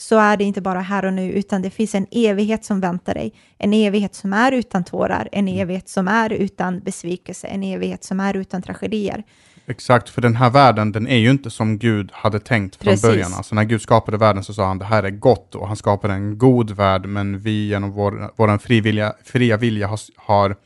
så 0.00 0.18
är 0.18 0.36
det 0.36 0.44
inte 0.44 0.60
bara 0.60 0.80
här 0.80 1.04
och 1.04 1.12
nu, 1.12 1.32
utan 1.32 1.62
det 1.62 1.70
finns 1.70 1.94
en 1.94 2.06
evighet 2.10 2.64
som 2.64 2.80
väntar 2.80 3.14
dig. 3.14 3.32
En 3.58 3.72
evighet 3.72 4.14
som 4.14 4.32
är 4.32 4.52
utan 4.52 4.84
tårar, 4.84 5.28
en 5.32 5.48
mm. 5.48 5.60
evighet 5.60 5.88
som 5.88 6.08
är 6.08 6.32
utan 6.32 6.80
besvikelse, 6.80 7.46
en 7.46 7.62
evighet 7.62 8.04
som 8.04 8.20
är 8.20 8.36
utan 8.36 8.62
tragedier. 8.62 9.24
Exakt, 9.66 10.08
för 10.08 10.22
den 10.22 10.36
här 10.36 10.50
världen, 10.50 10.92
den 10.92 11.06
är 11.06 11.16
ju 11.16 11.30
inte 11.30 11.50
som 11.50 11.78
Gud 11.78 12.10
hade 12.12 12.40
tänkt 12.40 12.76
från 12.76 12.90
Precis. 12.90 13.02
början. 13.02 13.34
Alltså 13.34 13.54
när 13.54 13.64
Gud 13.64 13.82
skapade 13.82 14.16
världen 14.16 14.44
så 14.44 14.54
sa 14.54 14.66
han 14.66 14.78
det 14.78 14.84
här 14.84 15.02
är 15.02 15.10
gott 15.10 15.54
och 15.54 15.68
han 15.68 15.76
skapade 15.76 16.14
en 16.14 16.38
god 16.38 16.70
värld, 16.70 17.06
men 17.06 17.38
vi 17.38 17.68
genom 17.68 17.92
vår, 17.92 18.30
vår 18.36 18.58
frivilliga, 18.58 19.12
fria 19.24 19.56
vilja 19.56 19.86
har, 19.86 19.98
har 20.16 20.56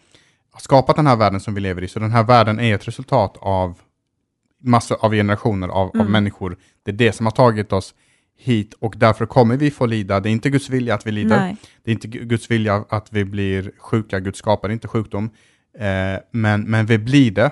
skapat 0.58 0.96
den 0.96 1.06
här 1.06 1.16
världen 1.16 1.40
som 1.40 1.54
vi 1.54 1.60
lever 1.60 1.82
i. 1.82 1.88
Så 1.88 1.98
den 1.98 2.10
här 2.10 2.22
världen 2.22 2.60
är 2.60 2.74
ett 2.74 2.88
resultat 2.88 3.36
av 3.40 3.78
massor 4.62 4.96
av 5.00 5.12
generationer 5.12 5.68
av, 5.68 5.90
mm. 5.94 6.06
av 6.06 6.10
människor. 6.10 6.56
Det 6.84 6.90
är 6.90 6.96
det 6.96 7.12
som 7.12 7.26
har 7.26 7.30
tagit 7.30 7.72
oss 7.72 7.94
hit 8.42 8.74
och 8.74 8.94
därför 8.96 9.26
kommer 9.26 9.56
vi 9.56 9.70
få 9.70 9.86
lida. 9.86 10.20
Det 10.20 10.28
är 10.28 10.30
inte 10.30 10.50
Guds 10.50 10.70
vilja 10.70 10.94
att 10.94 11.06
vi 11.06 11.12
lider. 11.12 11.36
Nej. 11.36 11.56
Det 11.84 11.90
är 11.90 11.92
inte 11.92 12.08
Guds 12.08 12.50
vilja 12.50 12.84
att 12.88 13.12
vi 13.12 13.24
blir 13.24 13.72
sjuka. 13.78 14.20
Gud 14.20 14.36
skapar 14.36 14.68
inte 14.68 14.88
sjukdom. 14.88 15.30
Eh, 15.78 16.20
men, 16.30 16.62
men 16.62 16.86
vi 16.86 16.98
blir 16.98 17.30
det 17.30 17.50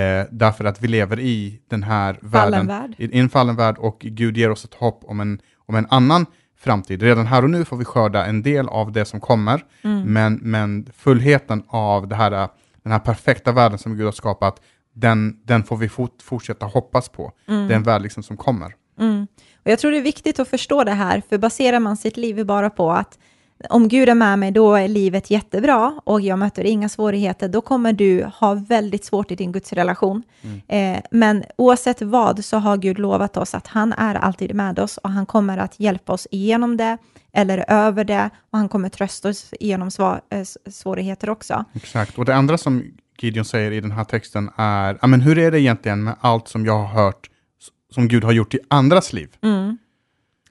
eh, 0.00 0.26
därför 0.30 0.64
att 0.64 0.82
vi 0.82 0.88
lever 0.88 1.20
i 1.20 1.60
den 1.70 1.82
här 1.82 2.18
världen. 2.22 2.66
Värld. 2.66 2.94
I 2.98 3.18
en 3.18 3.28
fallen 3.28 3.56
värld 3.56 3.76
och 3.78 3.98
Gud 4.00 4.36
ger 4.36 4.50
oss 4.50 4.64
ett 4.64 4.74
hopp 4.74 5.04
om 5.04 5.20
en, 5.20 5.40
om 5.66 5.74
en 5.74 5.86
annan 5.90 6.26
framtid. 6.58 7.02
Redan 7.02 7.26
här 7.26 7.42
och 7.42 7.50
nu 7.50 7.64
får 7.64 7.76
vi 7.76 7.84
skörda 7.84 8.26
en 8.26 8.42
del 8.42 8.68
av 8.68 8.92
det 8.92 9.04
som 9.04 9.20
kommer, 9.20 9.64
mm. 9.82 10.12
men, 10.12 10.40
men 10.42 10.86
fullheten 10.96 11.62
av 11.68 12.08
det 12.08 12.14
här, 12.14 12.30
den 12.82 12.92
här 12.92 12.98
perfekta 12.98 13.52
världen 13.52 13.78
som 13.78 13.96
Gud 13.96 14.04
har 14.04 14.12
skapat, 14.12 14.60
den, 14.94 15.40
den 15.44 15.64
får 15.64 15.76
vi 15.76 15.88
fort, 15.88 16.22
fortsätta 16.22 16.66
hoppas 16.66 17.08
på. 17.08 17.32
Mm. 17.48 17.68
Det 17.68 17.74
är 17.74 17.76
en 17.76 17.82
värld 17.82 18.02
liksom 18.02 18.22
som 18.22 18.36
kommer. 18.36 18.74
Mm. 18.98 19.26
Och 19.64 19.70
jag 19.70 19.78
tror 19.78 19.90
det 19.90 19.98
är 19.98 20.02
viktigt 20.02 20.38
att 20.38 20.48
förstå 20.48 20.84
det 20.84 20.92
här, 20.92 21.22
för 21.28 21.38
baserar 21.38 21.80
man 21.80 21.96
sitt 21.96 22.16
liv 22.16 22.46
bara 22.46 22.70
på 22.70 22.90
att 22.90 23.18
om 23.70 23.88
Gud 23.88 24.08
är 24.08 24.14
med 24.14 24.38
mig, 24.38 24.50
då 24.50 24.74
är 24.74 24.88
livet 24.88 25.30
jättebra 25.30 26.00
och 26.04 26.20
jag 26.20 26.38
möter 26.38 26.64
inga 26.64 26.88
svårigheter, 26.88 27.48
då 27.48 27.60
kommer 27.60 27.92
du 27.92 28.24
ha 28.24 28.54
väldigt 28.54 29.04
svårt 29.04 29.30
i 29.30 29.36
din 29.36 29.52
gudsrelation. 29.52 30.22
Mm. 30.42 30.96
Eh, 30.96 31.02
men 31.10 31.44
oavsett 31.58 32.02
vad 32.02 32.44
så 32.44 32.56
har 32.56 32.76
Gud 32.76 32.98
lovat 32.98 33.36
oss 33.36 33.54
att 33.54 33.66
han 33.66 33.92
är 33.92 34.14
alltid 34.14 34.54
med 34.54 34.78
oss 34.78 34.96
och 34.96 35.10
han 35.10 35.26
kommer 35.26 35.58
att 35.58 35.80
hjälpa 35.80 36.12
oss 36.12 36.26
igenom 36.30 36.76
det 36.76 36.98
eller 37.32 37.64
över 37.68 38.04
det 38.04 38.30
och 38.50 38.58
han 38.58 38.68
kommer 38.68 38.88
trösta 38.88 39.28
oss 39.28 39.54
igenom 39.60 39.90
svår, 39.90 40.20
eh, 40.30 40.44
svårigheter 40.70 41.30
också. 41.30 41.64
Exakt, 41.74 42.18
och 42.18 42.24
det 42.24 42.34
andra 42.34 42.58
som 42.58 42.84
Gideon 43.18 43.44
säger 43.44 43.70
i 43.70 43.80
den 43.80 43.92
här 43.92 44.04
texten 44.04 44.50
är, 44.56 45.06
men 45.06 45.20
hur 45.20 45.38
är 45.38 45.50
det 45.50 45.60
egentligen 45.60 46.04
med 46.04 46.14
allt 46.20 46.48
som 46.48 46.66
jag 46.66 46.78
har 46.78 47.04
hört 47.04 47.30
som 47.94 48.08
Gud 48.08 48.24
har 48.24 48.32
gjort 48.32 48.54
i 48.54 48.58
andras 48.68 49.12
liv. 49.12 49.28
Mm. 49.42 49.78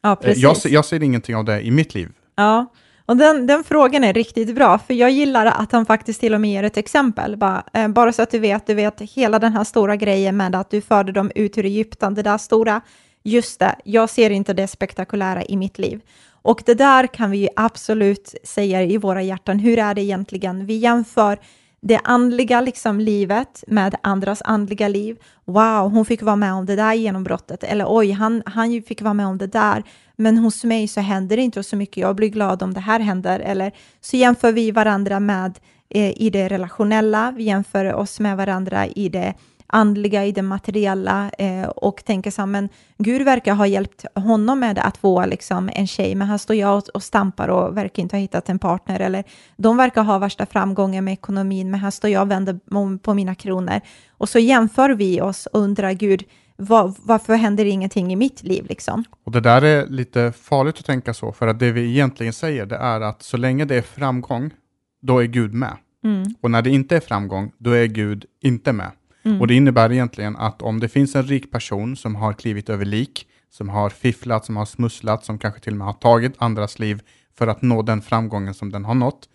Ja, 0.02 0.12
eh, 0.12 0.15
precis. 0.15 0.43
Jag, 0.43 0.58
jag 0.65 0.86
ser 0.86 1.04
ingenting 1.04 1.36
av 1.36 1.45
det 1.45 1.62
i 1.62 1.71
mitt 1.71 1.95
liv. 1.95 2.10
Ja, 2.36 2.65
och 3.06 3.17
den, 3.17 3.48
den 3.48 3.63
frågan 3.63 4.04
är 4.04 4.13
riktigt 4.13 4.56
bra, 4.56 4.78
för 4.78 4.93
jag 4.93 5.12
gillar 5.12 5.45
att 5.45 5.71
han 5.71 5.86
faktiskt 5.86 6.19
till 6.19 6.34
och 6.34 6.41
med 6.41 6.52
ger 6.52 6.63
ett 6.63 6.78
exempel. 6.78 7.38
Bara, 7.38 7.63
eh, 7.74 7.88
bara 7.88 8.13
så 8.13 8.21
att 8.21 8.32
du 8.32 8.39
vet, 8.39 8.67
du 8.67 8.74
vet 8.74 9.02
hela 9.02 9.39
den 9.39 9.54
här 9.54 9.63
stora 9.63 9.95
grejen 9.95 10.38
med 10.38 10.56
att 10.56 10.69
du 10.69 10.82
förde 10.82 11.12
dem 11.12 11.32
ut 11.36 11.58
ur 11.58 11.65
Egypten, 11.65 12.13
det 12.13 12.21
där 12.21 12.38
stora, 12.38 12.82
just 13.24 13.60
det, 13.60 13.76
jag 13.84 14.10
ser 14.10 14.30
inte 14.30 14.54
det 14.54 14.67
spektakulära 14.67 15.43
i 15.43 15.58
mitt 15.58 15.80
liv. 15.80 16.02
Och 16.41 16.63
det 16.65 16.74
där 16.74 17.08
kan 17.08 17.32
vi 17.32 17.50
absolut 17.56 18.36
säga 18.43 18.84
i 18.84 18.98
våra 18.98 19.21
hjärtan, 19.21 19.60
hur 19.60 19.80
är 19.80 19.93
det 19.93 20.02
egentligen? 20.02 20.65
Vi 20.65 20.76
jämför 20.78 21.39
det 21.88 22.00
andliga 22.04 22.62
liksom, 22.62 23.00
livet 23.00 23.63
med 23.67 23.95
andras 24.02 24.41
andliga 24.45 24.88
liv. 24.88 25.17
Wow, 25.45 25.91
hon 25.91 26.06
fick 26.06 26.21
vara 26.21 26.36
med 26.36 26.54
om 26.54 26.65
det 26.65 26.76
där 26.76 26.93
genombrottet. 26.93 27.63
Eller 27.63 27.86
oj, 27.88 28.12
han, 28.12 28.43
han 28.45 28.82
fick 28.88 29.02
vara 29.02 29.13
med 29.13 29.28
om 29.28 29.38
det 29.38 29.48
där. 29.48 29.84
Men 30.15 30.38
hos 30.38 30.63
mig 30.63 30.88
så 30.88 31.02
händer 31.02 31.36
det 31.36 31.41
inte 31.43 31.63
så 31.63 31.76
mycket. 31.76 31.98
Jag 31.98 32.15
blir 32.15 32.30
glad 32.30 32.63
om 32.63 32.74
det 32.74 32.80
här 32.80 33.00
händer. 33.00 33.39
Eller 33.39 33.71
så 34.02 34.17
jämför 34.17 34.52
vi 34.52 34.71
varandra 34.71 35.19
med 35.19 35.60
eh, 35.89 36.21
i 36.21 36.30
det 36.30 36.48
relationella. 36.48 37.34
Vi 37.38 37.43
jämför 37.43 37.93
oss 37.93 38.19
med 38.19 38.38
varandra 38.38 38.88
i 38.88 39.10
det 39.10 39.34
andliga, 39.75 40.25
i 40.25 40.31
det 40.31 40.41
materiella 40.41 41.31
eh, 41.38 41.67
och 41.67 42.05
tänker 42.05 42.31
så 42.31 42.41
här, 42.41 42.47
men 42.47 42.69
Gud 42.97 43.21
verkar 43.21 43.53
ha 43.55 43.67
hjälpt 43.67 44.05
honom 44.15 44.59
med 44.59 44.79
att 44.79 44.97
få 44.97 45.25
liksom, 45.25 45.69
en 45.73 45.88
tjej, 45.88 46.15
men 46.15 46.27
här 46.27 46.38
står 46.38 46.55
jag 46.55 46.77
och, 46.77 46.89
och 46.93 47.03
stampar 47.03 47.47
och 47.47 47.77
verkar 47.77 48.03
inte 48.03 48.15
ha 48.15 48.21
hittat 48.21 48.49
en 48.49 48.59
partner, 48.59 48.99
eller 48.99 49.23
de 49.57 49.77
verkar 49.77 50.03
ha 50.03 50.17
värsta 50.17 50.45
framgången 50.45 51.05
med 51.05 51.13
ekonomin, 51.13 51.71
men 51.71 51.79
här 51.79 51.91
står 51.91 52.09
jag 52.09 52.21
och 52.21 52.31
vänder 52.31 52.97
på 52.97 53.13
mina 53.13 53.35
kronor. 53.35 53.81
Och 54.17 54.29
så 54.29 54.39
jämför 54.39 54.89
vi 54.89 55.21
oss 55.21 55.45
och 55.45 55.59
undrar, 55.59 55.91
Gud, 55.91 56.23
var, 56.57 56.93
varför 57.01 57.35
händer 57.35 57.65
ingenting 57.65 58.13
i 58.13 58.15
mitt 58.15 58.43
liv? 58.43 58.65
Liksom? 58.69 59.03
Och 59.25 59.31
det 59.31 59.39
där 59.39 59.61
är 59.61 59.88
lite 59.88 60.31
farligt 60.31 60.79
att 60.79 60.85
tänka 60.85 61.13
så, 61.13 61.31
för 61.31 61.47
att 61.47 61.59
det 61.59 61.71
vi 61.71 61.89
egentligen 61.89 62.33
säger, 62.33 62.65
det 62.65 62.77
är 62.77 63.01
att 63.01 63.23
så 63.23 63.38
länge 63.38 63.65
det 63.65 63.75
är 63.75 63.81
framgång, 63.81 64.51
då 65.01 65.19
är 65.19 65.25
Gud 65.25 65.53
med. 65.53 65.77
Mm. 66.03 66.35
Och 66.41 66.51
när 66.51 66.61
det 66.61 66.69
inte 66.69 66.95
är 66.95 66.99
framgång, 66.99 67.51
då 67.57 67.71
är 67.71 67.85
Gud 67.85 68.25
inte 68.41 68.73
med. 68.73 68.91
Mm. 69.25 69.41
Och 69.41 69.47
det 69.47 69.53
innebär 69.53 69.91
egentligen 69.91 70.35
att 70.35 70.61
om 70.61 70.79
det 70.79 70.89
finns 70.89 71.15
en 71.15 71.23
rik 71.23 71.51
person 71.51 71.95
som 71.95 72.15
har 72.15 72.33
klivit 72.33 72.69
över 72.69 72.85
lik, 72.85 73.27
som 73.49 73.69
har 73.69 73.89
fifflat, 73.89 74.45
som 74.45 74.57
har 74.57 74.65
smusslat, 74.65 75.25
som 75.25 75.39
kanske 75.39 75.59
till 75.59 75.73
och 75.73 75.77
med 75.77 75.88
har 75.88 75.93
tagit 75.93 76.33
andras 76.38 76.79
liv 76.79 77.01
för 77.38 77.47
att 77.47 77.61
nå 77.61 77.81
den 77.81 78.01
framgången 78.01 78.53
som 78.53 78.71
den 78.71 78.85
har 78.85 78.95
nått, 78.95 79.29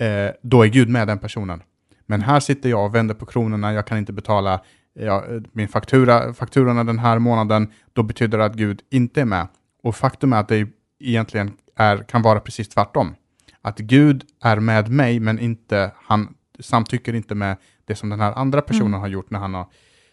eh, 0.00 0.34
då 0.42 0.62
är 0.62 0.68
Gud 0.68 0.88
med 0.88 1.08
den 1.08 1.18
personen. 1.18 1.62
Men 2.06 2.22
här 2.22 2.40
sitter 2.40 2.68
jag 2.68 2.84
och 2.84 2.94
vänder 2.94 3.14
på 3.14 3.26
kronorna, 3.26 3.72
jag 3.72 3.86
kan 3.86 3.98
inte 3.98 4.12
betala 4.12 4.60
ja, 4.94 5.24
min 5.52 5.68
faktura, 5.68 6.34
fakturorna 6.34 6.84
den 6.84 6.98
här 6.98 7.18
månaden, 7.18 7.72
då 7.92 8.02
betyder 8.02 8.38
det 8.38 8.44
att 8.44 8.54
Gud 8.54 8.82
inte 8.90 9.20
är 9.20 9.24
med. 9.24 9.46
Och 9.82 9.96
faktum 9.96 10.32
är 10.32 10.36
att 10.36 10.48
det 10.48 10.68
egentligen 11.00 11.52
är, 11.76 11.98
kan 11.98 12.22
vara 12.22 12.40
precis 12.40 12.68
tvärtom. 12.68 13.14
Att 13.62 13.78
Gud 13.78 14.24
är 14.42 14.60
med 14.60 14.90
mig, 14.90 15.20
men 15.20 15.38
inte, 15.38 15.90
han 15.96 16.34
samtycker 16.60 17.14
inte 17.14 17.34
med 17.34 17.56
det 17.86 17.94
som 17.94 18.08
den 18.08 18.20
här 18.20 18.32
andra 18.32 18.62
personen 18.62 18.86
mm. 18.86 19.00
har 19.00 19.08
gjort 19.08 19.30
när 19.30 19.38
han 19.38 19.54
har 19.54 19.66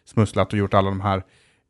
smusslat 0.06 0.54
och 0.54 0.60
gjort 0.60 0.74
alla 0.74 0.90
de 0.90 1.02
här 1.02 1.24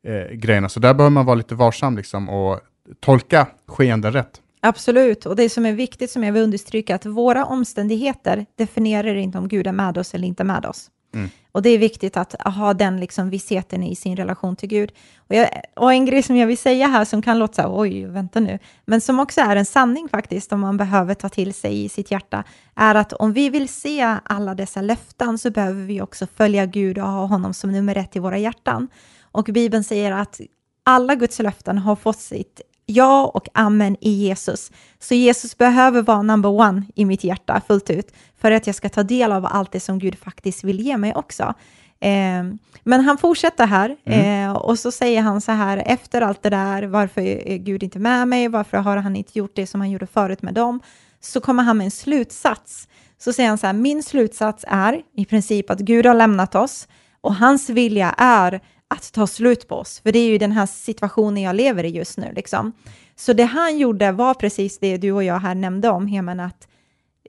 eh, 0.06 0.36
grejerna. 0.36 0.68
Så 0.68 0.80
där 0.80 0.94
behöver 0.94 1.10
man 1.14 1.26
vara 1.26 1.34
lite 1.34 1.54
varsam 1.54 1.96
liksom 1.96 2.28
och 2.28 2.60
tolka 3.00 3.46
skeenden 3.66 4.12
rätt. 4.12 4.40
Absolut, 4.60 5.26
och 5.26 5.36
det 5.36 5.48
som 5.48 5.66
är 5.66 5.72
viktigt 5.72 6.10
som 6.10 6.24
jag 6.24 6.32
vill 6.32 6.42
understryka, 6.42 6.94
att 6.94 7.06
våra 7.06 7.44
omständigheter 7.44 8.46
definierar 8.58 9.14
inte 9.14 9.38
om 9.38 9.48
Gud 9.48 9.66
är 9.66 9.72
med 9.72 9.98
oss 9.98 10.14
eller 10.14 10.28
inte 10.28 10.44
med 10.44 10.66
oss. 10.66 10.90
Mm. 11.14 11.30
Och 11.52 11.62
det 11.62 11.70
är 11.70 11.78
viktigt 11.78 12.16
att 12.16 12.42
ha 12.42 12.74
den 12.74 13.00
liksom 13.00 13.30
vissheten 13.30 13.82
i 13.82 13.96
sin 13.96 14.16
relation 14.16 14.56
till 14.56 14.68
Gud. 14.68 14.92
Och, 15.16 15.34
jag, 15.34 15.48
och, 15.76 15.92
en 15.92 16.04
grej 16.04 16.22
som 16.22 16.36
jag 16.36 16.46
vill 16.46 16.58
säga 16.58 16.86
här 16.86 17.04
som 17.04 17.22
kan 17.22 17.38
låta 17.38 17.54
så 17.54 17.62
här, 17.62 17.80
oj, 17.80 18.04
vänta 18.04 18.40
nu, 18.40 18.58
men 18.84 19.00
som 19.00 19.20
också 19.20 19.40
är 19.40 19.56
en 19.56 19.66
sanning 19.66 20.08
faktiskt, 20.08 20.52
om 20.52 20.60
man 20.60 20.76
behöver 20.76 21.14
ta 21.14 21.28
till 21.28 21.54
sig 21.54 21.84
i 21.84 21.88
sitt 21.88 22.10
hjärta, 22.10 22.44
är 22.74 22.94
att 22.94 23.12
om 23.12 23.32
vi 23.32 23.50
vill 23.50 23.68
se 23.68 24.16
alla 24.24 24.54
dessa 24.54 24.80
löften 24.80 25.38
så 25.38 25.50
behöver 25.50 25.82
vi 25.82 26.00
också 26.00 26.26
följa 26.36 26.66
Gud 26.66 26.98
och 26.98 27.08
ha 27.08 27.26
honom 27.26 27.54
som 27.54 27.72
nummer 27.72 27.96
ett 27.96 28.16
i 28.16 28.18
våra 28.18 28.38
hjärtan. 28.38 28.88
Och 29.22 29.44
Bibeln 29.44 29.84
säger 29.84 30.12
att 30.12 30.40
alla 30.84 31.14
Guds 31.14 31.38
löften 31.38 31.78
har 31.78 31.96
fått 31.96 32.18
sitt 32.18 32.60
ja 32.86 33.26
och 33.34 33.48
amen 33.54 33.96
i 34.00 34.10
Jesus. 34.10 34.70
Så 34.98 35.14
Jesus 35.14 35.58
behöver 35.58 36.02
vara 36.02 36.22
number 36.22 36.48
one 36.48 36.82
i 36.94 37.04
mitt 37.04 37.24
hjärta 37.24 37.62
fullt 37.68 37.90
ut 37.90 38.12
för 38.44 38.50
att 38.50 38.66
jag 38.66 38.76
ska 38.76 38.88
ta 38.88 39.02
del 39.02 39.32
av 39.32 39.46
allt 39.46 39.72
det 39.72 39.80
som 39.80 39.98
Gud 39.98 40.18
faktiskt 40.18 40.64
vill 40.64 40.80
ge 40.80 40.96
mig 40.96 41.14
också. 41.14 41.54
Eh, 42.00 42.44
men 42.82 43.00
han 43.00 43.18
fortsätter 43.18 43.66
här 43.66 43.96
mm. 44.04 44.50
eh, 44.50 44.56
och 44.56 44.78
så 44.78 44.90
säger 44.92 45.20
han 45.20 45.40
så 45.40 45.52
här 45.52 45.82
efter 45.86 46.20
allt 46.20 46.42
det 46.42 46.50
där, 46.50 46.82
varför 46.82 47.20
är 47.20 47.56
Gud 47.56 47.82
inte 47.82 47.98
med 47.98 48.28
mig, 48.28 48.48
varför 48.48 48.76
har 48.76 48.96
han 48.96 49.16
inte 49.16 49.38
gjort 49.38 49.56
det 49.56 49.66
som 49.66 49.80
han 49.80 49.90
gjorde 49.90 50.06
förut 50.06 50.42
med 50.42 50.54
dem? 50.54 50.80
Så 51.20 51.40
kommer 51.40 51.62
han 51.62 51.76
med 51.76 51.84
en 51.84 51.90
slutsats. 51.90 52.88
Så 53.18 53.32
säger 53.32 53.48
han 53.48 53.58
så 53.58 53.66
här, 53.66 53.74
min 53.74 54.02
slutsats 54.02 54.64
är 54.68 55.02
i 55.16 55.24
princip 55.24 55.70
att 55.70 55.80
Gud 55.80 56.06
har 56.06 56.14
lämnat 56.14 56.54
oss 56.54 56.88
och 57.20 57.34
hans 57.34 57.70
vilja 57.70 58.14
är 58.18 58.60
att 58.88 59.12
ta 59.12 59.26
slut 59.26 59.68
på 59.68 59.74
oss, 59.74 60.00
för 60.00 60.12
det 60.12 60.18
är 60.18 60.28
ju 60.28 60.38
den 60.38 60.52
här 60.52 60.66
situationen 60.66 61.42
jag 61.42 61.56
lever 61.56 61.84
i 61.84 61.88
just 61.88 62.18
nu. 62.18 62.32
Liksom. 62.36 62.72
Så 63.16 63.32
det 63.32 63.44
han 63.44 63.78
gjorde 63.78 64.12
var 64.12 64.34
precis 64.34 64.78
det 64.78 64.96
du 64.96 65.12
och 65.12 65.24
jag 65.24 65.40
här 65.40 65.54
nämnde 65.54 65.88
om, 65.88 66.06
Heman, 66.06 66.40
att 66.40 66.68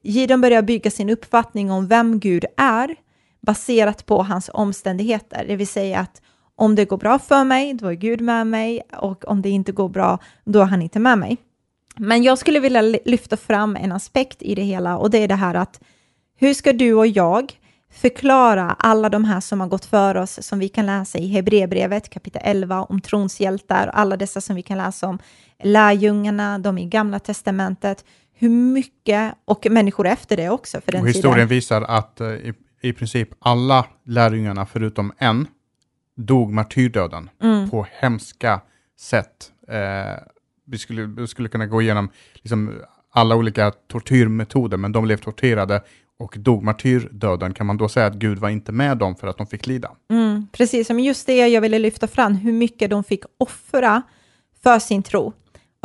Gideon 0.06 0.41
börjar 0.41 0.62
bygga 0.62 0.91
sin 0.91 1.10
uppfattning 1.10 1.72
om 1.72 1.88
vem 1.88 2.20
Gud 2.20 2.46
är 2.58 2.96
baserat 3.41 4.06
på 4.06 4.24
hans 4.24 4.50
omständigheter, 4.54 5.46
det 5.48 5.56
vill 5.56 5.68
säga 5.68 6.00
att 6.00 6.22
om 6.56 6.76
det 6.76 6.86
går 6.86 6.98
bra 6.98 7.20
för 7.20 7.44
mig, 7.44 7.74
då 7.74 7.88
är 7.88 7.94
Gud 7.94 8.22
med 8.22 8.48
mig 8.48 8.82
och 8.98 9.28
om 9.28 9.41
det 9.41 9.50
inte 9.50 9.72
går 9.72 9.89
bra, 9.89 10.20
då 10.44 10.62
är 10.62 10.65
han 10.65 10.82
inte 10.82 11.00
med 11.00 11.18
mig. 11.18 11.38
Men 11.98 12.24
jag 12.24 12.38
skulle 12.38 12.60
vilja 12.60 12.82
lyfta 12.82 13.38
fram 13.38 13.76
en 13.76 13.91
aspekt 13.91 14.41
i 14.41 14.56
det 14.56 14.62
hela 14.62 14.98
och 14.98 15.10
det 15.10 15.18
är 15.18 15.28
det 15.28 15.36
här 15.36 15.56
att 15.56 15.82
hur 16.38 16.54
ska 16.54 16.74
du 16.74 16.94
och 16.94 17.08
jag 17.08 17.60
förklara 17.91 18.76
alla 18.80 19.10
de 19.10 19.26
här 19.26 19.39
som 19.39 19.60
har 19.60 19.68
gått 19.68 19.86
för 19.86 20.18
oss, 20.18 20.39
som 20.41 20.60
vi 20.60 20.70
kan 20.70 20.86
läsa 20.86 21.18
i 21.18 21.28
Hebreerbrevet 21.28 22.10
kapitel 22.10 22.41
11 22.46 22.84
om 22.84 23.02
trons 23.02 23.39
hjältar, 23.39 23.88
alla 23.88 24.18
dessa 24.18 24.41
som 24.41 24.56
vi 24.56 24.62
kan 24.62 24.78
läsa 24.78 25.08
om 25.08 25.20
lärjungarna, 25.63 26.60
de 26.60 26.78
i 26.78 26.86
Gamla 26.86 27.20
Testamentet, 27.20 28.06
hur 28.36 28.50
mycket, 28.50 29.36
och 29.45 29.67
människor 29.69 30.08
efter 30.08 30.38
det 30.38 30.50
också 30.50 30.82
för 30.82 30.91
den 30.91 31.02
och 31.02 31.08
Historien 31.08 31.36
tiden. 31.36 31.48
visar 31.48 31.82
att 31.82 32.21
uh, 32.21 32.28
i, 32.28 32.54
i 32.82 32.93
princip 32.93 33.30
alla 33.39 33.86
lärjungarna 34.04 34.65
förutom 34.65 35.13
en 35.17 35.48
dog 36.15 36.52
martyrdöden 36.52 37.30
mm. 37.43 37.69
på 37.69 37.88
hemska 37.91 38.62
sätt. 39.00 39.52
Uh, 39.71 40.24
vi, 40.65 40.78
skulle, 40.78 41.06
vi 41.06 41.28
skulle 41.28 41.50
kunna 41.50 41.65
gå 41.65 41.82
igenom 41.82 42.10
liksom, 42.34 42.82
alla 43.13 43.36
olika 43.36 43.71
tortyrmetoder, 43.71 44.78
men 44.78 44.91
de 44.91 45.04
blev 45.04 45.17
torterade 45.17 45.82
och 46.17 46.36
dog 46.38 46.63
martyrdöden, 46.63 47.54
kan 47.54 47.65
man 47.65 47.78
då 47.78 47.89
säga 47.89 48.06
att 48.06 48.13
Gud 48.13 48.38
var 48.38 48.50
inte 48.50 48.71
med 48.71 48.98
dem 48.98 49.15
för 49.15 49.28
att 49.28 49.38
de 49.38 49.48
fick 49.48 49.67
lida? 49.67 49.91
Mm, 50.10 50.48
precis, 50.52 50.88
som 50.88 51.00
just 51.00 51.28
det 51.28 51.48
jag 51.48 51.62
ville 51.62 51.80
lyfta 51.80 52.08
fram, 52.08 52.36
hur 52.36 52.54
mycket 52.54 52.89
de 52.89 53.04
fick 53.04 53.24
offra 53.38 54.02
för 54.63 54.80
sin 54.80 55.04
tro. 55.04 55.34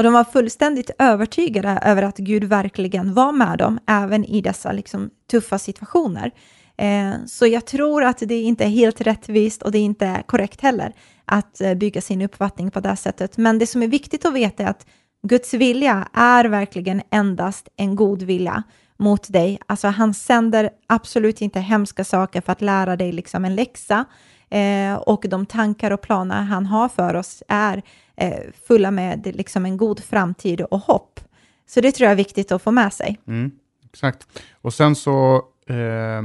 Och 0.00 0.04
de 0.04 0.12
var 0.12 0.24
fullständigt 0.24 0.90
övertygade 0.98 1.78
över 1.82 2.02
att 2.02 2.16
Gud 2.16 2.44
verkligen 2.44 3.14
var 3.14 3.32
med 3.32 3.58
dem, 3.58 3.78
även 3.86 4.24
i 4.24 4.40
dessa 4.40 4.72
liksom, 4.72 5.10
tuffa 5.30 5.58
situationer. 5.58 6.30
Eh, 6.76 7.12
så 7.26 7.46
jag 7.46 7.66
tror 7.66 8.04
att 8.04 8.18
det 8.18 8.40
inte 8.40 8.64
är 8.64 8.68
helt 8.68 9.00
rättvist 9.00 9.62
och 9.62 9.72
det 9.72 9.78
är 9.78 9.82
inte 9.82 10.22
korrekt 10.26 10.60
heller 10.60 10.92
att 11.24 11.60
eh, 11.60 11.74
bygga 11.74 12.00
sin 12.00 12.22
uppfattning 12.22 12.70
på 12.70 12.80
det 12.80 12.96
sättet. 12.96 13.36
Men 13.36 13.58
det 13.58 13.66
som 13.66 13.82
är 13.82 13.88
viktigt 13.88 14.24
att 14.24 14.34
veta 14.34 14.62
är 14.62 14.66
att 14.66 14.86
Guds 15.22 15.54
vilja 15.54 16.08
är 16.12 16.44
verkligen 16.44 17.02
endast 17.10 17.68
en 17.76 17.96
god 17.96 18.22
vilja 18.22 18.62
mot 18.98 19.32
dig. 19.32 19.58
Alltså 19.66 19.88
han 19.88 20.14
sänder 20.14 20.70
absolut 20.86 21.40
inte 21.40 21.60
hemska 21.60 22.04
saker 22.04 22.40
för 22.40 22.52
att 22.52 22.60
lära 22.60 22.96
dig 22.96 23.12
liksom 23.12 23.44
en 23.44 23.54
läxa. 23.54 24.04
Eh, 24.50 24.94
och 24.94 25.24
de 25.28 25.46
tankar 25.46 25.90
och 25.90 26.00
planer 26.00 26.42
han 26.42 26.66
har 26.66 26.88
för 26.88 27.14
oss 27.14 27.42
är 27.48 27.82
eh, 28.16 28.40
fulla 28.66 28.90
med 28.90 29.36
liksom 29.36 29.64
en 29.64 29.76
god 29.76 30.00
framtid 30.04 30.60
och 30.60 30.80
hopp. 30.80 31.20
Så 31.66 31.80
det 31.80 31.92
tror 31.92 32.04
jag 32.04 32.12
är 32.12 32.16
viktigt 32.16 32.52
att 32.52 32.62
få 32.62 32.70
med 32.70 32.92
sig. 32.92 33.20
Mm, 33.26 33.50
exakt. 33.92 34.26
Och 34.52 34.74
sen 34.74 34.96
så, 34.96 35.36
eh, 35.66 36.22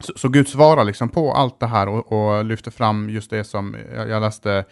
så, 0.00 0.12
så, 0.16 0.28
Gud 0.28 0.48
svarar 0.48 0.84
liksom 0.84 1.08
på 1.08 1.32
allt 1.32 1.60
det 1.60 1.66
här 1.66 1.88
och, 1.88 2.12
och 2.12 2.44
lyfter 2.44 2.70
fram 2.70 3.10
just 3.10 3.30
det 3.30 3.44
som 3.44 3.76
jag, 3.94 4.08
jag 4.08 4.20
läste 4.20 4.64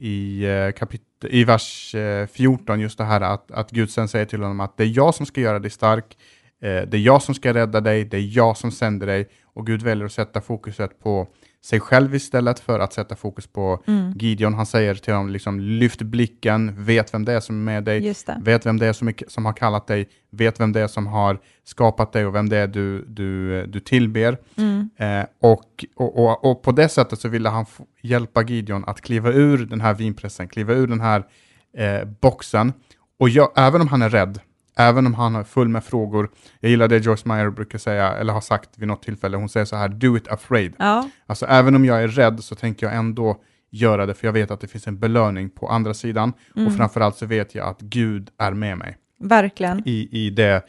i, 0.00 0.44
eh, 0.44 0.72
kapit 0.72 1.02
i 1.22 1.44
vers 1.44 1.94
eh, 1.94 2.26
14, 2.26 2.80
just 2.80 2.98
det 2.98 3.04
här 3.04 3.20
att, 3.20 3.50
att 3.50 3.70
Gud 3.70 3.90
sen 3.90 4.08
säger 4.08 4.24
till 4.24 4.42
honom 4.42 4.60
att 4.60 4.76
det 4.76 4.84
är 4.84 4.96
jag 4.96 5.14
som 5.14 5.26
ska 5.26 5.40
göra 5.40 5.58
dig 5.58 5.70
stark, 5.70 6.18
eh, 6.62 6.82
det 6.82 6.96
är 6.96 7.00
jag 7.00 7.22
som 7.22 7.34
ska 7.34 7.54
rädda 7.54 7.80
dig, 7.80 8.04
det 8.04 8.16
är 8.16 8.36
jag 8.36 8.56
som 8.56 8.70
sänder 8.70 9.06
dig 9.06 9.28
och 9.42 9.66
Gud 9.66 9.82
väljer 9.82 10.06
att 10.06 10.12
sätta 10.12 10.40
fokuset 10.40 11.00
på 11.00 11.28
sig 11.68 11.80
själv 11.80 12.14
istället 12.14 12.60
för 12.60 12.80
att 12.80 12.92
sätta 12.92 13.16
fokus 13.16 13.46
på 13.46 13.82
mm. 13.86 14.12
Gideon. 14.16 14.54
Han 14.54 14.66
säger 14.66 14.94
till 14.94 15.12
honom, 15.12 15.30
liksom, 15.30 15.60
lyft 15.60 16.02
blicken, 16.02 16.84
vet 16.84 17.14
vem 17.14 17.24
det 17.24 17.32
är 17.32 17.40
som 17.40 17.56
är 17.56 17.72
med 17.72 17.84
dig, 17.84 18.14
vet 18.40 18.66
vem 18.66 18.78
det 18.78 18.86
är 18.86 18.92
som, 18.92 19.08
är, 19.08 19.14
som 19.28 19.46
har 19.46 19.52
kallat 19.52 19.86
dig, 19.86 20.08
vet 20.30 20.60
vem 20.60 20.72
det 20.72 20.80
är 20.80 20.86
som 20.86 21.06
har 21.06 21.38
skapat 21.64 22.12
dig 22.12 22.26
och 22.26 22.34
vem 22.34 22.48
det 22.48 22.56
är 22.56 22.66
du, 22.66 23.04
du, 23.04 23.66
du 23.66 23.80
tillber. 23.80 24.38
Mm. 24.56 24.90
Eh, 24.96 25.26
och, 25.40 25.84
och, 25.96 26.18
och, 26.18 26.44
och, 26.44 26.62
på 26.62 26.72
det 26.72 26.88
sättet 26.88 27.20
så 27.20 27.28
ville 27.28 27.48
han 27.48 27.66
hjälpa 28.02 28.42
Gideon 28.42 28.84
att 28.86 29.00
kliva 29.00 29.32
ur 29.32 29.66
den 29.66 29.80
här 29.80 29.94
vinpressen, 29.94 30.48
kliva 30.48 30.74
ur 30.74 30.86
den 30.86 31.00
här 31.00 31.24
eh, 31.76 32.04
boxen. 32.20 32.72
Och 33.18 33.28
jag, 33.28 33.52
även 33.56 33.80
om 33.80 33.88
han 33.88 34.02
är 34.02 34.10
rädd, 34.10 34.40
Även 34.78 35.06
om 35.06 35.14
han 35.14 35.36
är 35.36 35.44
full 35.44 35.68
med 35.68 35.84
frågor. 35.84 36.30
Jag 36.60 36.70
gillar 36.70 36.88
det 36.88 36.98
Joyce 36.98 37.28
Meyer 37.28 37.50
brukar 37.50 37.78
säga, 37.78 38.12
eller 38.12 38.32
har 38.32 38.40
sagt 38.40 38.70
vid 38.76 38.88
något 38.88 39.02
tillfälle. 39.02 39.36
Hon 39.36 39.48
säger 39.48 39.66
så 39.66 39.76
här, 39.76 39.88
do 39.88 40.16
it 40.16 40.28
afraid. 40.28 40.74
Ja. 40.78 41.08
Alltså 41.26 41.46
även 41.46 41.74
om 41.74 41.84
jag 41.84 42.02
är 42.02 42.08
rädd 42.08 42.44
så 42.44 42.54
tänker 42.54 42.86
jag 42.86 42.96
ändå 42.96 43.40
göra 43.70 44.06
det, 44.06 44.14
för 44.14 44.26
jag 44.26 44.32
vet 44.32 44.50
att 44.50 44.60
det 44.60 44.68
finns 44.68 44.86
en 44.86 44.98
belöning 44.98 45.50
på 45.50 45.68
andra 45.68 45.94
sidan. 45.94 46.32
Mm. 46.56 46.68
Och 46.68 46.76
framförallt 46.76 47.16
så 47.16 47.26
vet 47.26 47.54
jag 47.54 47.68
att 47.68 47.80
Gud 47.80 48.30
är 48.38 48.52
med 48.52 48.78
mig. 48.78 48.96
Verkligen. 49.20 49.82
I, 49.84 50.08
i 50.26 50.30
det 50.30 50.62